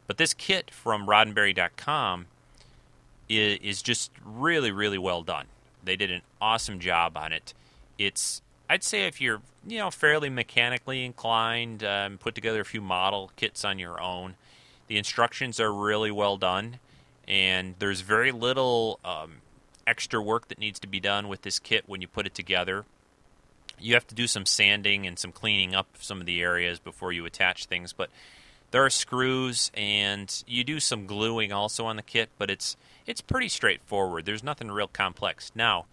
But 0.07 0.17
this 0.17 0.33
kit 0.33 0.71
from 0.71 1.07
Roddenberry.com 1.07 2.25
is, 3.29 3.59
is 3.61 3.81
just 3.81 4.11
really 4.25 4.71
really 4.71 4.97
well 4.97 5.21
done. 5.23 5.45
They 5.83 5.95
did 5.95 6.11
an 6.11 6.21
awesome 6.41 6.79
job 6.79 7.17
on 7.17 7.31
it. 7.31 7.53
It's 7.97 8.41
I'd 8.69 8.83
say 8.83 9.05
if 9.05 9.19
you're 9.19 9.41
you 9.67 9.79
know 9.79 9.91
fairly 9.91 10.29
mechanically 10.29 11.05
inclined, 11.05 11.83
um, 11.83 12.17
put 12.17 12.35
together 12.35 12.61
a 12.61 12.65
few 12.65 12.81
model 12.81 13.31
kits 13.35 13.65
on 13.65 13.79
your 13.79 14.01
own. 14.01 14.35
The 14.87 14.97
instructions 14.97 15.59
are 15.59 15.71
really 15.71 16.11
well 16.11 16.37
done, 16.37 16.79
and 17.27 17.75
there's 17.79 18.01
very 18.01 18.31
little 18.31 18.99
um, 19.05 19.41
extra 19.87 20.21
work 20.21 20.47
that 20.47 20.59
needs 20.59 20.79
to 20.79 20.87
be 20.87 20.99
done 20.99 21.27
with 21.27 21.41
this 21.41 21.59
kit 21.59 21.83
when 21.87 22.01
you 22.01 22.07
put 22.07 22.25
it 22.25 22.35
together. 22.35 22.85
You 23.79 23.93
have 23.95 24.07
to 24.07 24.15
do 24.15 24.27
some 24.27 24.45
sanding 24.45 25.07
and 25.07 25.17
some 25.17 25.31
cleaning 25.31 25.73
up 25.73 25.87
some 25.99 26.19
of 26.19 26.25
the 26.25 26.41
areas 26.41 26.79
before 26.79 27.11
you 27.11 27.25
attach 27.25 27.65
things, 27.65 27.93
but 27.93 28.09
there 28.71 28.85
are 28.85 28.89
screws 28.89 29.71
and 29.73 30.43
you 30.47 30.63
do 30.63 30.79
some 30.79 31.05
gluing 31.05 31.51
also 31.51 31.85
on 31.85 31.95
the 31.95 32.01
kit, 32.01 32.29
but 32.37 32.49
it's 32.49 32.77
it's 33.05 33.21
pretty 33.21 33.49
straightforward. 33.49 34.25
There's 34.25 34.43
nothing 34.43 34.69
real 34.69 34.87
complex. 34.87 35.51
Now, 35.55 35.85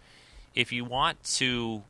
if 0.55 0.71
you 0.71 0.85
want 0.85 1.23
to 1.35 1.83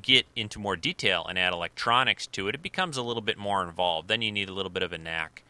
get 0.00 0.26
into 0.34 0.58
more 0.58 0.76
detail 0.76 1.26
and 1.28 1.38
add 1.38 1.52
electronics 1.52 2.26
to 2.28 2.48
it, 2.48 2.54
it 2.54 2.62
becomes 2.62 2.96
a 2.96 3.02
little 3.02 3.22
bit 3.22 3.36
more 3.36 3.62
involved. 3.62 4.08
Then 4.08 4.22
you 4.22 4.32
need 4.32 4.48
a 4.48 4.54
little 4.54 4.70
bit 4.70 4.82
of 4.82 4.92
a 4.92 4.98
knack 4.98 5.42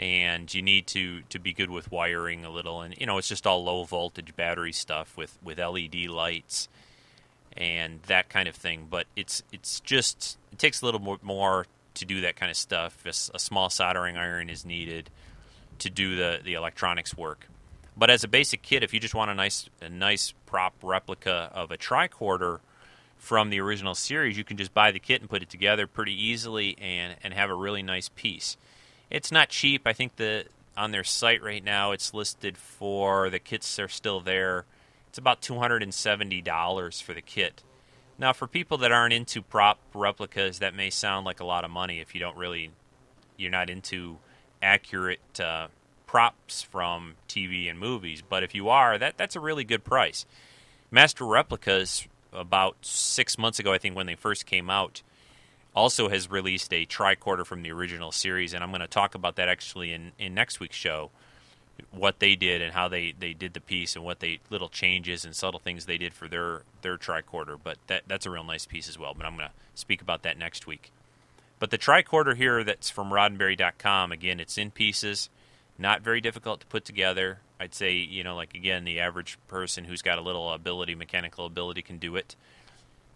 and 0.00 0.52
you 0.52 0.62
need 0.62 0.86
to 0.86 1.20
to 1.28 1.38
be 1.38 1.52
good 1.52 1.70
with 1.70 1.92
wiring 1.92 2.44
a 2.44 2.50
little. 2.50 2.80
And 2.80 2.94
you 2.98 3.06
know 3.06 3.18
it's 3.18 3.28
just 3.28 3.46
all 3.46 3.62
low 3.62 3.84
voltage 3.84 4.34
battery 4.34 4.72
stuff 4.72 5.16
with 5.16 5.38
with 5.44 5.58
LED 5.58 6.06
lights 6.06 6.68
and 7.54 8.02
that 8.04 8.30
kind 8.30 8.48
of 8.48 8.56
thing. 8.56 8.88
But 8.90 9.06
it's 9.14 9.42
it's 9.52 9.78
just 9.80 10.38
it 10.50 10.58
takes 10.58 10.80
a 10.80 10.86
little 10.86 11.00
more, 11.00 11.18
more 11.22 11.66
to 11.94 12.04
do 12.06 12.22
that 12.22 12.34
kind 12.34 12.50
of 12.50 12.56
stuff. 12.56 13.04
A, 13.04 13.10
a 13.10 13.38
small 13.38 13.68
soldering 13.68 14.16
iron 14.16 14.48
is 14.48 14.64
needed 14.64 15.10
to 15.80 15.90
do 15.90 16.16
the 16.16 16.40
the 16.42 16.54
electronics 16.54 17.14
work. 17.14 17.46
But 17.94 18.08
as 18.08 18.24
a 18.24 18.28
basic 18.28 18.62
kit 18.62 18.82
if 18.82 18.94
you 18.94 19.00
just 19.00 19.14
want 19.14 19.30
a 19.30 19.34
nice 19.34 19.68
a 19.82 19.90
nice 19.90 20.32
prop 20.46 20.72
replica 20.82 21.50
of 21.52 21.70
a 21.70 21.76
tricorder 21.76 22.60
from 23.18 23.50
the 23.50 23.60
original 23.60 23.94
series 23.94 24.38
you 24.38 24.44
can 24.44 24.56
just 24.56 24.72
buy 24.72 24.90
the 24.90 24.98
kit 24.98 25.20
and 25.20 25.28
put 25.28 25.42
it 25.42 25.50
together 25.50 25.86
pretty 25.86 26.14
easily 26.14 26.74
and 26.80 27.16
and 27.22 27.34
have 27.34 27.50
a 27.50 27.54
really 27.54 27.82
nice 27.82 28.08
piece 28.08 28.56
it's 29.10 29.32
not 29.32 29.48
cheap. 29.48 29.82
I 29.86 29.92
think 29.92 30.16
the 30.16 30.46
on 30.76 30.92
their 30.92 31.04
site 31.04 31.42
right 31.42 31.62
now 31.62 31.92
it's 31.92 32.14
listed 32.14 32.56
for 32.56 33.28
the 33.28 33.38
kits 33.38 33.78
are 33.78 33.88
still 33.88 34.20
there. 34.20 34.64
It's 35.08 35.18
about 35.18 35.42
two 35.42 35.58
hundred 35.58 35.82
and 35.82 35.92
seventy 35.92 36.40
dollars 36.40 37.00
for 37.00 37.12
the 37.12 37.22
kit. 37.22 37.62
Now, 38.20 38.34
for 38.34 38.46
people 38.46 38.76
that 38.78 38.92
aren't 38.92 39.14
into 39.14 39.40
prop 39.40 39.78
replicas, 39.94 40.58
that 40.58 40.74
may 40.74 40.90
sound 40.90 41.24
like 41.24 41.40
a 41.40 41.44
lot 41.44 41.64
of 41.64 41.70
money 41.70 42.00
if 42.00 42.14
you 42.14 42.20
don't 42.20 42.36
really, 42.36 42.70
you're 43.38 43.50
not 43.50 43.70
into 43.70 44.18
accurate 44.60 45.40
uh, 45.40 45.68
props 46.06 46.60
from 46.60 47.14
TV 47.28 47.70
and 47.70 47.78
movies. 47.78 48.22
But 48.26 48.42
if 48.42 48.54
you 48.54 48.68
are, 48.68 48.98
that 48.98 49.16
that's 49.16 49.36
a 49.36 49.40
really 49.40 49.64
good 49.64 49.84
price. 49.84 50.26
Master 50.90 51.24
replicas 51.24 52.06
about 52.30 52.76
six 52.82 53.38
months 53.38 53.58
ago, 53.58 53.72
I 53.72 53.78
think, 53.78 53.96
when 53.96 54.06
they 54.06 54.16
first 54.16 54.44
came 54.44 54.68
out, 54.68 55.02
also 55.74 56.08
has 56.08 56.30
released 56.30 56.72
a 56.72 56.86
tricorder 56.86 57.46
from 57.46 57.62
the 57.62 57.70
original 57.70 58.12
series, 58.12 58.54
and 58.54 58.62
I'm 58.62 58.70
going 58.70 58.80
to 58.80 58.88
talk 58.88 59.14
about 59.14 59.36
that 59.36 59.48
actually 59.48 59.92
in, 59.92 60.12
in 60.18 60.34
next 60.34 60.60
week's 60.60 60.76
show. 60.76 61.10
What 61.92 62.18
they 62.18 62.36
did 62.36 62.60
and 62.60 62.74
how 62.74 62.88
they, 62.88 63.14
they 63.18 63.32
did 63.32 63.54
the 63.54 63.60
piece 63.60 63.96
and 63.96 64.04
what 64.04 64.20
they 64.20 64.40
little 64.50 64.68
changes 64.68 65.24
and 65.24 65.34
subtle 65.34 65.60
things 65.60 65.86
they 65.86 65.96
did 65.96 66.12
for 66.12 66.28
their 66.28 66.62
their 66.82 66.98
tricorder. 66.98 67.58
But 67.62 67.78
that 67.86 68.02
that's 68.06 68.26
a 68.26 68.30
real 68.30 68.44
nice 68.44 68.66
piece 68.66 68.86
as 68.86 68.98
well. 68.98 69.14
But 69.16 69.24
I'm 69.24 69.34
going 69.34 69.48
to 69.48 69.54
speak 69.74 70.02
about 70.02 70.22
that 70.24 70.36
next 70.36 70.66
week. 70.66 70.92
But 71.58 71.70
the 71.70 71.78
tricorder 71.78 72.36
here 72.36 72.62
that's 72.64 72.90
from 72.90 73.10
Roddenberry.com 73.10 74.12
again, 74.12 74.40
it's 74.40 74.58
in 74.58 74.70
pieces, 74.70 75.30
not 75.78 76.02
very 76.02 76.20
difficult 76.20 76.60
to 76.60 76.66
put 76.66 76.84
together. 76.84 77.38
I'd 77.58 77.74
say 77.74 77.94
you 77.94 78.24
know 78.24 78.36
like 78.36 78.54
again 78.54 78.84
the 78.84 79.00
average 79.00 79.38
person 79.48 79.84
who's 79.84 80.02
got 80.02 80.18
a 80.18 80.22
little 80.22 80.52
ability, 80.52 80.94
mechanical 80.94 81.46
ability, 81.46 81.80
can 81.80 81.96
do 81.96 82.14
it. 82.16 82.36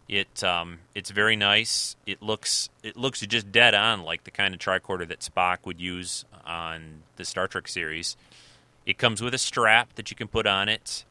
It 0.08 0.44
um, 0.44 0.80
it's 0.94 1.10
very 1.10 1.34
nice. 1.34 1.96
It 2.06 2.20
looks 2.20 2.68
it 2.82 2.96
looks 2.96 3.20
just 3.20 3.50
dead 3.50 3.74
on 3.74 4.02
like 4.02 4.24
the 4.24 4.30
kind 4.30 4.54
of 4.54 4.60
tricorder 4.60 5.08
that 5.08 5.20
Spock 5.20 5.58
would 5.64 5.80
use 5.80 6.24
on 6.44 7.02
the 7.16 7.24
Star 7.24 7.48
Trek 7.48 7.68
series. 7.68 8.16
It 8.84 8.98
comes 8.98 9.22
with 9.22 9.32
a 9.32 9.38
strap 9.38 9.94
that 9.94 10.10
you 10.10 10.16
can 10.16 10.28
put 10.28 10.46
on 10.46 10.68
it, 10.68 11.04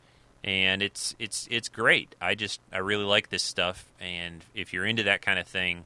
and 0.44 0.84
it's 0.84 1.16
it's 1.18 1.48
it's 1.50 1.70
great. 1.70 2.16
I 2.22 2.36
just 2.36 2.60
I 2.72 2.78
really 2.78 3.04
like 3.04 3.30
this 3.30 3.42
stuff, 3.42 3.88
and 4.00 4.46
if 4.54 4.74
you're 4.74 4.86
into 4.86 5.04
that 5.04 5.24
kind 5.24 5.40
of 5.40 5.48
thing, 5.48 5.86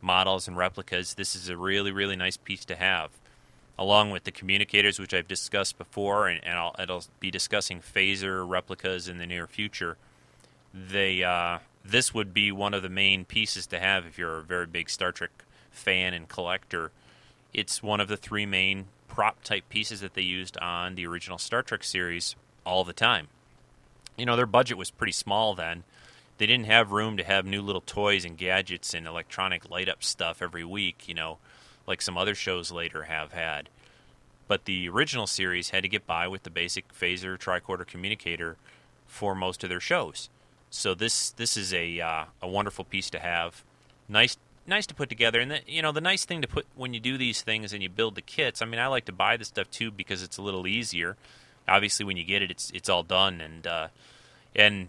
models 0.00 0.48
and 0.48 0.56
replicas, 0.56 1.14
this 1.14 1.36
is 1.36 1.50
a 1.50 1.58
really 1.58 1.92
really 1.92 2.16
nice 2.16 2.38
piece 2.38 2.64
to 2.66 2.76
have. 2.76 3.10
Along 3.78 4.10
with 4.10 4.24
the 4.24 4.30
communicators, 4.30 4.98
which 4.98 5.12
I've 5.12 5.28
discussed 5.28 5.76
before, 5.76 6.28
and, 6.28 6.42
and 6.42 6.58
I'll, 6.58 6.74
I'll 6.78 7.04
be 7.20 7.30
discussing 7.30 7.80
phaser 7.80 8.48
replicas 8.48 9.06
in 9.06 9.18
the 9.18 9.26
near 9.26 9.46
future. 9.46 9.98
They 10.72 11.22
uh, 11.22 11.58
this 11.90 12.12
would 12.12 12.34
be 12.34 12.50
one 12.52 12.74
of 12.74 12.82
the 12.82 12.88
main 12.88 13.24
pieces 13.24 13.66
to 13.68 13.78
have 13.78 14.06
if 14.06 14.18
you're 14.18 14.38
a 14.38 14.42
very 14.42 14.66
big 14.66 14.90
Star 14.90 15.12
Trek 15.12 15.44
fan 15.70 16.14
and 16.14 16.28
collector. 16.28 16.90
It's 17.52 17.82
one 17.82 18.00
of 18.00 18.08
the 18.08 18.16
three 18.16 18.46
main 18.46 18.86
prop 19.08 19.42
type 19.42 19.68
pieces 19.68 20.00
that 20.00 20.14
they 20.14 20.22
used 20.22 20.56
on 20.58 20.94
the 20.94 21.06
original 21.06 21.38
Star 21.38 21.62
Trek 21.62 21.84
series 21.84 22.36
all 22.64 22.84
the 22.84 22.92
time. 22.92 23.28
You 24.16 24.26
know, 24.26 24.36
their 24.36 24.46
budget 24.46 24.78
was 24.78 24.90
pretty 24.90 25.12
small 25.12 25.54
then. 25.54 25.84
They 26.38 26.46
didn't 26.46 26.66
have 26.66 26.92
room 26.92 27.16
to 27.16 27.24
have 27.24 27.46
new 27.46 27.62
little 27.62 27.80
toys 27.80 28.24
and 28.24 28.36
gadgets 28.36 28.92
and 28.92 29.06
electronic 29.06 29.70
light 29.70 29.88
up 29.88 30.02
stuff 30.02 30.42
every 30.42 30.64
week, 30.64 31.08
you 31.08 31.14
know, 31.14 31.38
like 31.86 32.02
some 32.02 32.18
other 32.18 32.34
shows 32.34 32.70
later 32.70 33.04
have 33.04 33.32
had. 33.32 33.68
But 34.48 34.64
the 34.64 34.88
original 34.88 35.26
series 35.26 35.70
had 35.70 35.82
to 35.82 35.88
get 35.88 36.06
by 36.06 36.28
with 36.28 36.42
the 36.42 36.50
basic 36.50 36.92
phaser 36.92 37.38
tricorder 37.38 37.86
communicator 37.86 38.56
for 39.06 39.34
most 39.34 39.64
of 39.64 39.70
their 39.70 39.80
shows. 39.80 40.28
So 40.70 40.94
this 40.94 41.30
this 41.30 41.56
is 41.56 41.72
a 41.72 42.00
uh, 42.00 42.24
a 42.42 42.48
wonderful 42.48 42.84
piece 42.84 43.10
to 43.10 43.18
have. 43.18 43.62
Nice 44.08 44.36
nice 44.66 44.86
to 44.86 44.94
put 44.94 45.08
together. 45.08 45.40
And 45.40 45.50
the, 45.50 45.60
you 45.66 45.82
know 45.82 45.92
the 45.92 46.00
nice 46.00 46.24
thing 46.24 46.42
to 46.42 46.48
put 46.48 46.66
when 46.74 46.94
you 46.94 47.00
do 47.00 47.16
these 47.16 47.42
things 47.42 47.72
and 47.72 47.82
you 47.82 47.88
build 47.88 48.14
the 48.14 48.22
kits. 48.22 48.62
I 48.62 48.66
mean, 48.66 48.80
I 48.80 48.86
like 48.88 49.04
to 49.06 49.12
buy 49.12 49.36
the 49.36 49.44
stuff 49.44 49.70
too 49.70 49.90
because 49.90 50.22
it's 50.22 50.38
a 50.38 50.42
little 50.42 50.66
easier. 50.66 51.16
Obviously, 51.68 52.04
when 52.04 52.16
you 52.16 52.24
get 52.24 52.42
it, 52.42 52.50
it's 52.50 52.70
it's 52.70 52.88
all 52.88 53.02
done 53.02 53.40
and 53.40 53.66
uh, 53.66 53.88
and 54.54 54.88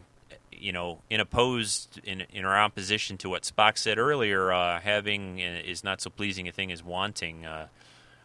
you 0.51 0.71
know 0.71 0.99
in 1.09 1.19
opposed 1.19 1.99
in 2.03 2.21
in 2.33 2.45
our 2.45 2.59
opposition 2.59 3.17
to 3.17 3.29
what 3.29 3.43
Spock 3.43 3.77
said 3.77 3.97
earlier, 3.97 4.51
uh, 4.51 4.79
having 4.79 5.39
is 5.39 5.83
not 5.83 6.01
so 6.01 6.09
pleasing 6.09 6.47
a 6.47 6.51
thing 6.51 6.71
as 6.71 6.83
wanting. 6.83 7.45
Uh, 7.45 7.67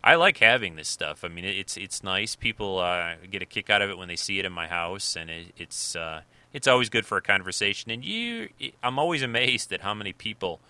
I 0.05 0.17
like 0.17 0.39
having 0.39 0.75
this 0.75 0.89
stuff. 0.89 1.25
I 1.25 1.29
mean, 1.29 1.45
it's 1.45 1.77
it's 1.77 2.03
nice. 2.03 2.35
People 2.35 2.79
uh, 2.79 3.15
get 3.31 3.41
a 3.41 3.47
kick 3.47 3.71
out 3.71 3.83
of 3.83 3.91
it 3.91 3.97
when 3.97 4.09
they 4.09 4.17
see 4.17 4.39
it 4.39 4.45
in 4.45 4.53
my 4.53 4.67
house, 4.67 5.17
and 5.17 5.31
it, 5.31 5.55
it's 5.57 5.95
uh, 5.95 6.23
it's 6.53 6.69
always 6.69 6.89
good 6.89 7.07
for 7.07 7.17
a 7.17 7.23
conversation. 7.23 7.91
And 7.91 8.05
you, 8.05 8.49
I'm 8.83 8.99
always 8.99 9.23
amazed 9.23 9.73
at 9.73 9.81
how 9.81 9.95
many 9.95 10.13
people 10.13 10.61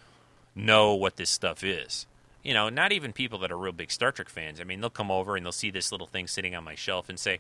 know 0.55 0.95
what 0.95 1.16
this 1.16 1.30
stuff 1.30 1.64
is. 1.64 2.07
You 2.43 2.55
know, 2.55 2.68
not 2.68 2.93
even 2.93 3.12
people 3.12 3.39
that 3.41 3.53
are 3.53 3.57
real 3.57 3.72
big 3.72 3.91
Star 3.91 4.12
Trek 4.12 4.28
fans. 4.28 4.61
I 4.61 4.64
mean, 4.64 4.80
they'll 4.80 4.91
come 4.91 5.11
over 5.11 5.37
and 5.37 5.45
they'll 5.45 5.53
see 5.53 5.70
this 5.70 5.93
little 5.93 6.07
thing 6.07 6.26
sitting 6.26 6.55
on 6.55 6.64
my 6.64 6.74
shelf 6.74 7.09
and 7.09 7.18
say, 7.18 7.39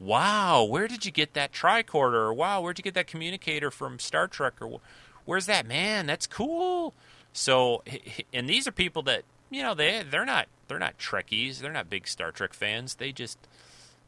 "Wow, 0.00 0.64
where 0.64 0.88
did 0.88 1.04
you 1.04 1.12
get 1.12 1.34
that 1.34 1.52
tricorder?" 1.52 2.14
Or 2.14 2.34
"Wow, 2.34 2.60
where'd 2.60 2.78
you 2.78 2.82
get 2.82 2.94
that 2.94 3.06
communicator 3.06 3.70
from 3.70 4.00
Star 4.00 4.26
Trek?" 4.26 4.54
Or 4.60 4.80
"Where's 5.24 5.46
that 5.46 5.66
man? 5.66 6.06
That's 6.06 6.26
cool." 6.26 6.94
So, 7.32 7.84
and 8.32 8.48
these 8.48 8.66
are 8.66 8.72
people 8.72 9.02
that 9.02 9.22
you 9.50 9.62
know 9.62 9.74
they 9.74 10.02
they're 10.02 10.24
not 10.24 10.48
they're 10.66 10.80
not 10.80 10.98
Trekkies. 10.98 11.60
They're 11.60 11.72
not 11.72 11.88
big 11.88 12.08
Star 12.08 12.32
Trek 12.32 12.52
fans. 12.52 12.96
They 12.96 13.12
just 13.12 13.38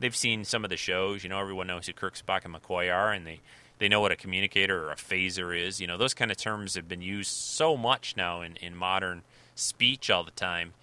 they've 0.00 0.16
seen 0.16 0.44
some 0.44 0.64
of 0.64 0.70
the 0.70 0.76
shows. 0.76 1.22
You 1.22 1.30
know, 1.30 1.40
everyone 1.40 1.68
knows 1.68 1.86
who 1.86 1.92
Kirk, 1.92 2.16
Spock, 2.16 2.44
and 2.44 2.52
McCoy 2.52 2.92
are, 2.92 3.12
and 3.12 3.24
they 3.24 3.40
they 3.82 3.88
know 3.88 4.00
what 4.00 4.12
a 4.12 4.16
communicator 4.16 4.86
or 4.86 4.92
a 4.92 4.96
phaser 4.96 5.60
is. 5.60 5.80
You 5.80 5.88
know, 5.88 5.96
those 5.98 6.14
kind 6.14 6.30
of 6.30 6.36
terms 6.36 6.76
have 6.76 6.86
been 6.86 7.02
used 7.02 7.32
so 7.32 7.76
much 7.76 8.16
now 8.16 8.40
in, 8.40 8.54
in 8.58 8.76
modern 8.76 9.22
speech 9.56 10.08
all 10.08 10.22
the 10.22 10.30
time 10.30 10.74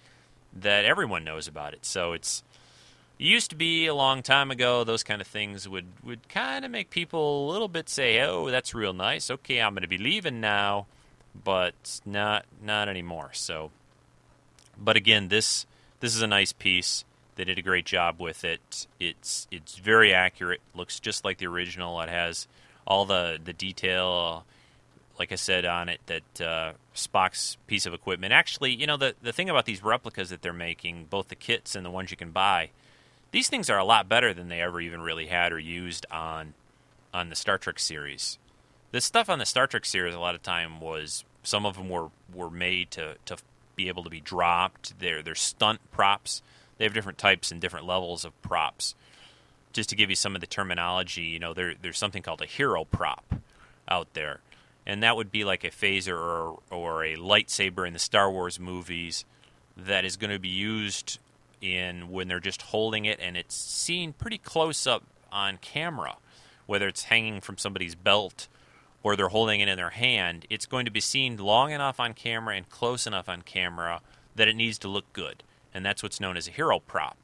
that 0.52 0.84
everyone 0.84 1.24
knows 1.24 1.48
about 1.48 1.72
it. 1.72 1.86
So 1.86 2.12
it's 2.12 2.42
it 3.18 3.24
used 3.24 3.48
to 3.50 3.56
be 3.56 3.86
a 3.86 3.94
long 3.94 4.22
time 4.22 4.50
ago. 4.50 4.84
Those 4.84 5.02
kind 5.02 5.22
of 5.22 5.26
things 5.26 5.66
would 5.66 5.86
would 6.04 6.28
kind 6.28 6.62
of 6.62 6.70
make 6.70 6.90
people 6.90 7.48
a 7.48 7.50
little 7.50 7.68
bit 7.68 7.88
say, 7.88 8.20
"Oh, 8.20 8.50
that's 8.50 8.74
real 8.74 8.92
nice. 8.92 9.30
Okay, 9.30 9.62
I'm 9.62 9.72
going 9.72 9.80
to 9.80 9.88
be 9.88 9.96
leaving 9.96 10.38
now," 10.38 10.86
but 11.42 12.02
not 12.04 12.44
not 12.62 12.86
anymore. 12.90 13.30
So, 13.32 13.70
but 14.76 14.98
again, 14.98 15.28
this 15.28 15.64
this 16.00 16.14
is 16.14 16.20
a 16.20 16.26
nice 16.26 16.52
piece. 16.52 17.06
They 17.36 17.44
did 17.44 17.58
a 17.58 17.62
great 17.62 17.86
job 17.86 18.20
with 18.20 18.44
it. 18.44 18.86
It's 18.98 19.48
it's 19.50 19.76
very 19.76 20.12
accurate. 20.12 20.60
Looks 20.74 21.00
just 21.00 21.24
like 21.24 21.38
the 21.38 21.46
original. 21.46 21.98
It 22.02 22.10
has 22.10 22.46
all 22.86 23.04
the 23.04 23.38
the 23.42 23.52
detail, 23.52 24.44
like 25.18 25.32
I 25.32 25.36
said 25.36 25.64
on 25.64 25.88
it, 25.88 26.00
that 26.06 26.40
uh, 26.40 26.72
Spock's 26.94 27.56
piece 27.66 27.86
of 27.86 27.94
equipment. 27.94 28.32
Actually, 28.32 28.74
you 28.74 28.86
know 28.86 28.96
the 28.96 29.14
the 29.22 29.32
thing 29.32 29.48
about 29.48 29.66
these 29.66 29.82
replicas 29.82 30.30
that 30.30 30.42
they're 30.42 30.52
making, 30.52 31.06
both 31.10 31.28
the 31.28 31.34
kits 31.34 31.74
and 31.74 31.84
the 31.84 31.90
ones 31.90 32.10
you 32.10 32.16
can 32.16 32.30
buy, 32.30 32.70
these 33.30 33.48
things 33.48 33.70
are 33.70 33.78
a 33.78 33.84
lot 33.84 34.08
better 34.08 34.34
than 34.34 34.48
they 34.48 34.60
ever 34.60 34.80
even 34.80 35.00
really 35.00 35.26
had 35.26 35.52
or 35.52 35.58
used 35.58 36.06
on 36.10 36.54
on 37.12 37.28
the 37.28 37.36
Star 37.36 37.58
Trek 37.58 37.78
series. 37.78 38.38
The 38.92 39.00
stuff 39.00 39.30
on 39.30 39.38
the 39.38 39.46
Star 39.46 39.66
Trek 39.66 39.84
series 39.84 40.14
a 40.14 40.20
lot 40.20 40.34
of 40.34 40.42
time 40.42 40.80
was 40.80 41.24
some 41.42 41.64
of 41.66 41.76
them 41.76 41.88
were 41.88 42.08
were 42.32 42.50
made 42.50 42.90
to 42.92 43.16
to 43.26 43.36
be 43.76 43.88
able 43.88 44.04
to 44.04 44.10
be 44.10 44.20
dropped. 44.20 44.98
They're 44.98 45.22
they're 45.22 45.34
stunt 45.34 45.80
props. 45.90 46.42
They 46.78 46.84
have 46.84 46.94
different 46.94 47.18
types 47.18 47.52
and 47.52 47.60
different 47.60 47.86
levels 47.86 48.24
of 48.24 48.40
props 48.42 48.94
just 49.72 49.90
to 49.90 49.96
give 49.96 50.10
you 50.10 50.16
some 50.16 50.34
of 50.34 50.40
the 50.40 50.46
terminology, 50.46 51.22
you 51.22 51.38
know, 51.38 51.54
there, 51.54 51.74
there's 51.80 51.98
something 51.98 52.22
called 52.22 52.42
a 52.42 52.46
hero 52.46 52.84
prop 52.84 53.34
out 53.88 54.12
there. 54.14 54.40
And 54.86 55.02
that 55.02 55.16
would 55.16 55.30
be 55.30 55.44
like 55.44 55.64
a 55.64 55.70
phaser 55.70 56.16
or, 56.16 56.58
or 56.70 57.04
a 57.04 57.16
lightsaber 57.16 57.86
in 57.86 57.92
the 57.92 57.98
Star 57.98 58.30
Wars 58.30 58.58
movies 58.58 59.24
that 59.76 60.04
is 60.04 60.16
going 60.16 60.30
to 60.32 60.38
be 60.38 60.48
used 60.48 61.18
in 61.60 62.10
when 62.10 62.28
they're 62.28 62.40
just 62.40 62.62
holding 62.62 63.04
it 63.04 63.20
and 63.20 63.36
it's 63.36 63.54
seen 63.54 64.12
pretty 64.12 64.38
close 64.38 64.86
up 64.86 65.04
on 65.30 65.58
camera, 65.58 66.16
whether 66.66 66.88
it's 66.88 67.04
hanging 67.04 67.40
from 67.40 67.58
somebody's 67.58 67.94
belt 67.94 68.48
or 69.02 69.16
they're 69.16 69.28
holding 69.28 69.60
it 69.60 69.68
in 69.68 69.76
their 69.76 69.90
hand. 69.90 70.46
It's 70.50 70.66
going 70.66 70.86
to 70.86 70.90
be 70.90 71.00
seen 71.00 71.36
long 71.36 71.72
enough 71.72 72.00
on 72.00 72.14
camera 72.14 72.56
and 72.56 72.68
close 72.68 73.06
enough 73.06 73.28
on 73.28 73.42
camera 73.42 74.00
that 74.34 74.48
it 74.48 74.56
needs 74.56 74.78
to 74.78 74.88
look 74.88 75.10
good. 75.12 75.42
And 75.72 75.84
that's 75.84 76.02
what's 76.02 76.20
known 76.20 76.36
as 76.36 76.48
a 76.48 76.52
hero 76.52 76.80
prop 76.80 77.16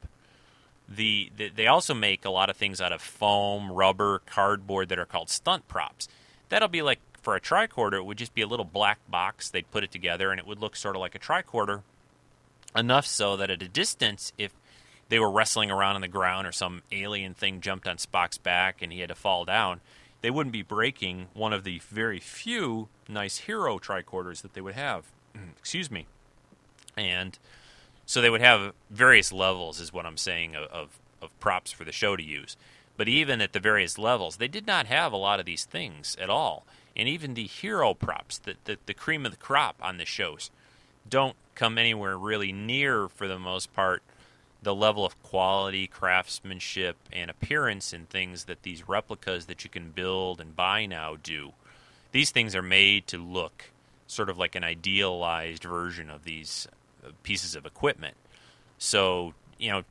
the, 0.89 1.31
the, 1.35 1.49
they 1.49 1.67
also 1.67 1.93
make 1.93 2.25
a 2.25 2.29
lot 2.29 2.49
of 2.49 2.57
things 2.57 2.79
out 2.79 2.93
of 2.93 3.01
foam, 3.01 3.71
rubber, 3.71 4.21
cardboard 4.25 4.89
that 4.89 4.99
are 4.99 5.05
called 5.05 5.29
stunt 5.29 5.67
props. 5.67 6.07
That'll 6.49 6.69
be 6.69 6.81
like 6.81 6.99
for 7.21 7.35
a 7.35 7.41
tricorder, 7.41 7.97
it 7.97 8.05
would 8.05 8.17
just 8.17 8.33
be 8.33 8.41
a 8.41 8.47
little 8.47 8.65
black 8.65 8.99
box. 9.09 9.49
They'd 9.49 9.69
put 9.69 9.83
it 9.83 9.91
together, 9.91 10.31
and 10.31 10.39
it 10.39 10.47
would 10.47 10.59
look 10.59 10.75
sort 10.77 10.95
of 10.95 11.01
like 11.01 11.13
a 11.13 11.19
tricorder, 11.19 11.81
enough 12.75 13.05
so 13.05 13.35
that 13.35 13.49
at 13.49 13.61
a 13.61 13.67
distance, 13.67 14.31
if 14.37 14.53
they 15.09 15.19
were 15.19 15.29
wrestling 15.29 15.71
around 15.71 15.95
on 15.95 16.01
the 16.01 16.07
ground 16.07 16.47
or 16.47 16.51
some 16.51 16.83
alien 16.91 17.33
thing 17.33 17.59
jumped 17.59 17.87
on 17.87 17.97
Spock's 17.97 18.37
back 18.37 18.81
and 18.81 18.93
he 18.93 18.99
had 18.99 19.09
to 19.09 19.15
fall 19.15 19.45
down, 19.45 19.81
they 20.21 20.29
wouldn't 20.29 20.53
be 20.53 20.61
breaking 20.61 21.27
one 21.33 21.53
of 21.53 21.63
the 21.63 21.79
very 21.79 22.19
few 22.19 22.87
nice 23.07 23.39
hero 23.39 23.77
tricorders 23.77 24.41
that 24.41 24.53
they 24.53 24.61
would 24.61 24.75
have. 24.75 25.05
Excuse 25.57 25.91
me. 25.91 26.07
And 26.95 27.37
so 28.07 28.21
they 28.21 28.29
would 28.29 28.41
have 28.41 28.73
various 28.89 29.33
levels, 29.33 29.81
is 29.81 29.91
what 29.91 30.05
I'm 30.05 30.17
saying, 30.17 30.55
of, 30.55 30.97
of, 31.21 31.39
props 31.41 31.73
for 31.73 31.83
the 31.83 31.91
show 31.91 32.15
to 32.15 32.23
use. 32.23 32.55
But 32.95 33.09
even 33.09 33.41
at 33.41 33.51
the 33.51 33.59
various 33.59 33.97
levels, 33.97 34.37
they 34.37 34.47
did 34.47 34.65
not 34.65 34.85
have 34.87 35.11
a 35.11 35.17
lot 35.17 35.41
of 35.41 35.45
these 35.45 35.65
things 35.65 36.15
at 36.19 36.29
all. 36.29 36.65
And 36.95 37.07
even 37.09 37.33
the 37.33 37.45
hero 37.45 37.93
props, 37.93 38.37
the, 38.37 38.55
the, 38.63 38.77
the 38.85 38.93
cream 38.93 39.25
of 39.25 39.33
the 39.33 39.37
crop 39.37 39.75
on 39.81 39.97
the 39.97 40.05
shows, 40.05 40.49
don't 41.07 41.35
come 41.53 41.77
anywhere 41.77 42.17
really 42.17 42.53
near, 42.53 43.09
for 43.09 43.27
the 43.27 43.37
most 43.37 43.73
part, 43.73 44.01
the 44.63 44.73
level 44.73 45.05
of 45.05 45.21
quality, 45.21 45.85
craftsmanship, 45.85 46.95
and 47.11 47.29
appearance 47.29 47.91
and 47.91 48.09
things 48.09 48.45
that 48.45 48.63
these 48.63 48.87
replicas 48.87 49.45
that 49.47 49.65
you 49.65 49.69
can 49.69 49.91
build 49.91 50.39
and 50.39 50.55
buy 50.55 50.85
now 50.85 51.17
do. 51.21 51.51
These 52.13 52.31
things 52.31 52.55
are 52.55 52.63
made 52.63 53.05
to 53.07 53.17
look 53.17 53.65
sort 54.07 54.29
of 54.29 54.37
like 54.37 54.55
an 54.55 54.63
idealized 54.63 55.63
version 55.63 56.09
of 56.09 56.23
these 56.23 56.69
pieces 57.23 57.55
of 57.55 57.65
equipment. 57.65 58.15
So, 58.77 59.33
you 59.57 59.71
know, 59.71 59.83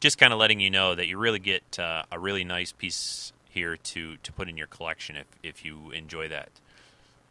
just 0.00 0.18
kind 0.18 0.32
of 0.32 0.38
letting 0.38 0.60
you 0.60 0.70
know 0.70 0.94
that 0.94 1.06
you 1.06 1.16
really 1.18 1.38
get 1.38 1.78
uh, 1.78 2.02
a 2.10 2.18
really 2.18 2.44
nice 2.44 2.72
piece 2.72 3.32
here 3.48 3.76
to, 3.76 4.16
to 4.16 4.32
put 4.32 4.48
in 4.48 4.56
your 4.56 4.66
collection 4.66 5.16
if, 5.16 5.26
if 5.42 5.64
you 5.64 5.90
enjoy 5.92 6.28
that. 6.28 6.50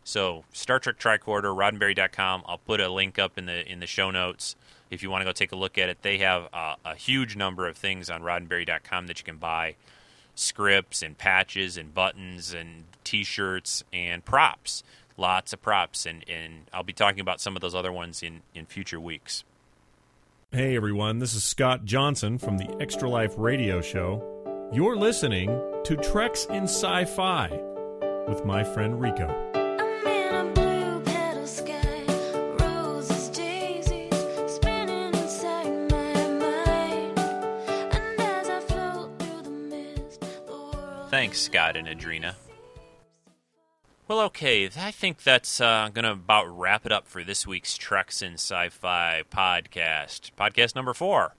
So, 0.03 0.45
Star 0.51 0.79
Trek 0.79 0.97
Tricorder, 0.97 1.55
Roddenberry.com. 1.55 2.43
I'll 2.45 2.57
put 2.57 2.79
a 2.79 2.89
link 2.89 3.19
up 3.19 3.37
in 3.37 3.45
the 3.45 3.69
in 3.71 3.79
the 3.79 3.87
show 3.87 4.09
notes 4.09 4.55
if 4.89 5.03
you 5.03 5.09
want 5.09 5.21
to 5.21 5.25
go 5.25 5.31
take 5.31 5.51
a 5.51 5.55
look 5.55 5.77
at 5.77 5.89
it. 5.89 6.01
They 6.01 6.17
have 6.19 6.47
a, 6.53 6.75
a 6.85 6.95
huge 6.95 7.35
number 7.35 7.67
of 7.67 7.77
things 7.77 8.09
on 8.09 8.21
Roddenberry.com 8.21 9.07
that 9.07 9.19
you 9.19 9.23
can 9.23 9.37
buy 9.37 9.75
scripts 10.33 11.03
and 11.03 11.17
patches 11.17 11.77
and 11.77 11.93
buttons 11.93 12.53
and 12.53 12.85
T-shirts 13.03 13.83
and 13.93 14.23
props 14.23 14.83
lots 15.21 15.53
of 15.53 15.61
props, 15.61 16.05
and, 16.05 16.27
and 16.27 16.65
I'll 16.73 16.83
be 16.83 16.91
talking 16.91 17.21
about 17.21 17.39
some 17.39 17.55
of 17.55 17.61
those 17.61 17.75
other 17.75 17.91
ones 17.93 18.21
in, 18.21 18.41
in 18.53 18.65
future 18.65 18.99
weeks. 18.99 19.45
Hey 20.51 20.75
everyone, 20.75 21.19
this 21.19 21.33
is 21.33 21.45
Scott 21.45 21.85
Johnson 21.85 22.37
from 22.37 22.57
the 22.57 22.75
Extra 22.81 23.09
Life 23.09 23.35
Radio 23.37 23.79
Show. 23.79 24.69
You're 24.73 24.97
listening 24.97 25.47
to 25.85 25.95
Treks 25.95 26.45
in 26.45 26.63
Sci 26.63 27.05
Fi 27.05 27.47
with 28.27 28.43
my 28.43 28.63
friend 28.63 28.99
Rico. 28.99 29.47
Thanks, 41.09 41.41
Scott 41.41 41.75
and 41.75 41.87
Adrena. 41.87 42.35
Well, 44.11 44.25
okay, 44.25 44.69
I 44.77 44.91
think 44.91 45.23
that's 45.23 45.61
uh, 45.61 45.89
going 45.93 46.03
to 46.03 46.11
about 46.11 46.43
wrap 46.59 46.85
it 46.85 46.91
up 46.91 47.07
for 47.07 47.23
this 47.23 47.47
week's 47.47 47.77
Treks 47.77 48.21
in 48.21 48.33
Sci-Fi 48.33 49.23
podcast, 49.31 50.31
podcast 50.37 50.75
number 50.75 50.93
four. 50.93 51.33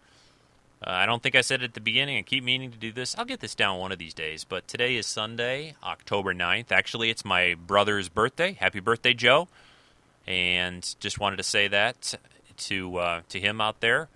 Uh, 0.83 0.89
I 0.89 1.05
don't 1.05 1.23
think 1.23 1.35
I 1.35 1.43
said 1.43 1.61
it 1.61 1.67
at 1.67 1.75
the 1.75 1.83
beginning. 1.83 2.17
I 2.17 2.23
keep 2.23 2.43
meaning 2.43 2.71
to 2.71 2.79
do 2.79 2.91
this. 2.91 3.15
I'll 3.19 3.27
get 3.27 3.41
this 3.41 3.55
down 3.55 3.79
one 3.79 3.93
of 3.93 3.99
these 3.99 4.15
days. 4.15 4.45
But 4.45 4.67
today 4.69 4.97
is 4.97 5.07
Sunday, 5.07 5.75
October 5.85 6.33
9th. 6.33 6.73
Actually, 6.73 7.11
it's 7.11 7.27
my 7.27 7.57
brother's 7.67 8.09
birthday. 8.09 8.55
Happy 8.55 8.81
birthday, 8.81 9.13
Joe! 9.13 9.49
And 10.27 10.97
just 10.99 11.21
wanted 11.21 11.37
to 11.37 11.43
say 11.43 11.69
that 11.69 12.15
to 12.57 12.97
uh, 12.97 13.21
to 13.29 13.39
him 13.39 13.61
out 13.61 13.81
there. 13.81 14.09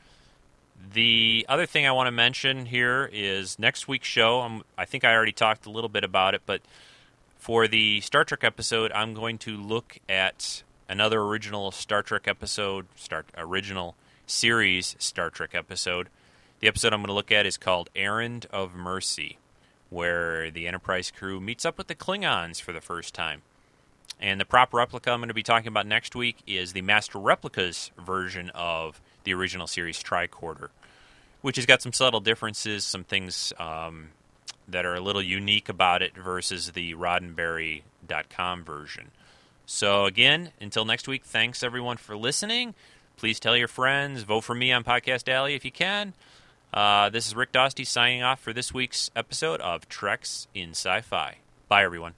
The 0.94 1.44
other 1.46 1.66
thing 1.66 1.86
I 1.86 1.92
want 1.92 2.06
to 2.06 2.10
mention 2.10 2.64
here 2.64 3.10
is 3.12 3.58
next 3.58 3.86
week's 3.86 4.08
show. 4.08 4.40
I'm, 4.40 4.62
I 4.78 4.86
think 4.86 5.04
I 5.04 5.12
already 5.12 5.32
talked 5.32 5.66
a 5.66 5.70
little 5.70 5.90
bit 5.90 6.04
about 6.04 6.34
it, 6.34 6.40
but 6.46 6.62
for 7.46 7.68
the 7.68 8.00
Star 8.00 8.24
Trek 8.24 8.42
episode, 8.42 8.90
I'm 8.90 9.14
going 9.14 9.38
to 9.38 9.56
look 9.56 10.00
at 10.08 10.64
another 10.88 11.20
original 11.20 11.70
Star 11.70 12.02
Trek 12.02 12.26
episode, 12.26 12.86
Star 12.96 13.24
original 13.38 13.94
series 14.26 14.96
Star 14.98 15.30
Trek 15.30 15.54
episode. 15.54 16.08
The 16.58 16.66
episode 16.66 16.92
I'm 16.92 17.02
going 17.02 17.06
to 17.06 17.12
look 17.12 17.30
at 17.30 17.46
is 17.46 17.56
called 17.56 17.88
Errand 17.94 18.46
of 18.50 18.74
Mercy, 18.74 19.38
where 19.90 20.50
the 20.50 20.66
Enterprise 20.66 21.12
crew 21.16 21.40
meets 21.40 21.64
up 21.64 21.78
with 21.78 21.86
the 21.86 21.94
Klingons 21.94 22.60
for 22.60 22.72
the 22.72 22.80
first 22.80 23.14
time. 23.14 23.42
And 24.20 24.40
the 24.40 24.44
prop 24.44 24.74
replica 24.74 25.12
I'm 25.12 25.20
going 25.20 25.28
to 25.28 25.34
be 25.34 25.44
talking 25.44 25.68
about 25.68 25.86
next 25.86 26.16
week 26.16 26.38
is 26.48 26.72
the 26.72 26.82
Master 26.82 27.20
Replicas 27.20 27.92
version 27.96 28.50
of 28.56 29.00
the 29.22 29.34
original 29.34 29.68
series 29.68 30.02
Tricorder, 30.02 30.70
which 31.42 31.54
has 31.54 31.66
got 31.66 31.80
some 31.80 31.92
subtle 31.92 32.18
differences, 32.18 32.82
some 32.82 33.04
things 33.04 33.52
um, 33.60 34.08
that 34.68 34.84
are 34.84 34.94
a 34.94 35.00
little 35.00 35.22
unique 35.22 35.68
about 35.68 36.02
it 36.02 36.16
versus 36.16 36.72
the 36.72 36.94
Roddenberry.com 36.94 38.64
version. 38.64 39.10
So, 39.64 40.04
again, 40.04 40.52
until 40.60 40.84
next 40.84 41.08
week, 41.08 41.24
thanks 41.24 41.62
everyone 41.62 41.96
for 41.96 42.16
listening. 42.16 42.74
Please 43.16 43.40
tell 43.40 43.56
your 43.56 43.68
friends. 43.68 44.22
Vote 44.22 44.42
for 44.42 44.54
me 44.54 44.72
on 44.72 44.84
Podcast 44.84 45.28
Alley 45.28 45.54
if 45.54 45.64
you 45.64 45.72
can. 45.72 46.12
Uh, 46.72 47.08
this 47.08 47.26
is 47.26 47.34
Rick 47.34 47.52
Dosty 47.52 47.86
signing 47.86 48.22
off 48.22 48.40
for 48.40 48.52
this 48.52 48.74
week's 48.74 49.10
episode 49.16 49.60
of 49.60 49.88
Treks 49.88 50.46
in 50.54 50.70
Sci 50.70 51.00
Fi. 51.00 51.38
Bye, 51.68 51.84
everyone. 51.84 52.14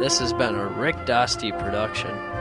This 0.00 0.20
has 0.20 0.32
been 0.32 0.54
a 0.54 0.66
Rick 0.66 0.94
Dosty 1.06 1.50
production. 1.58 2.37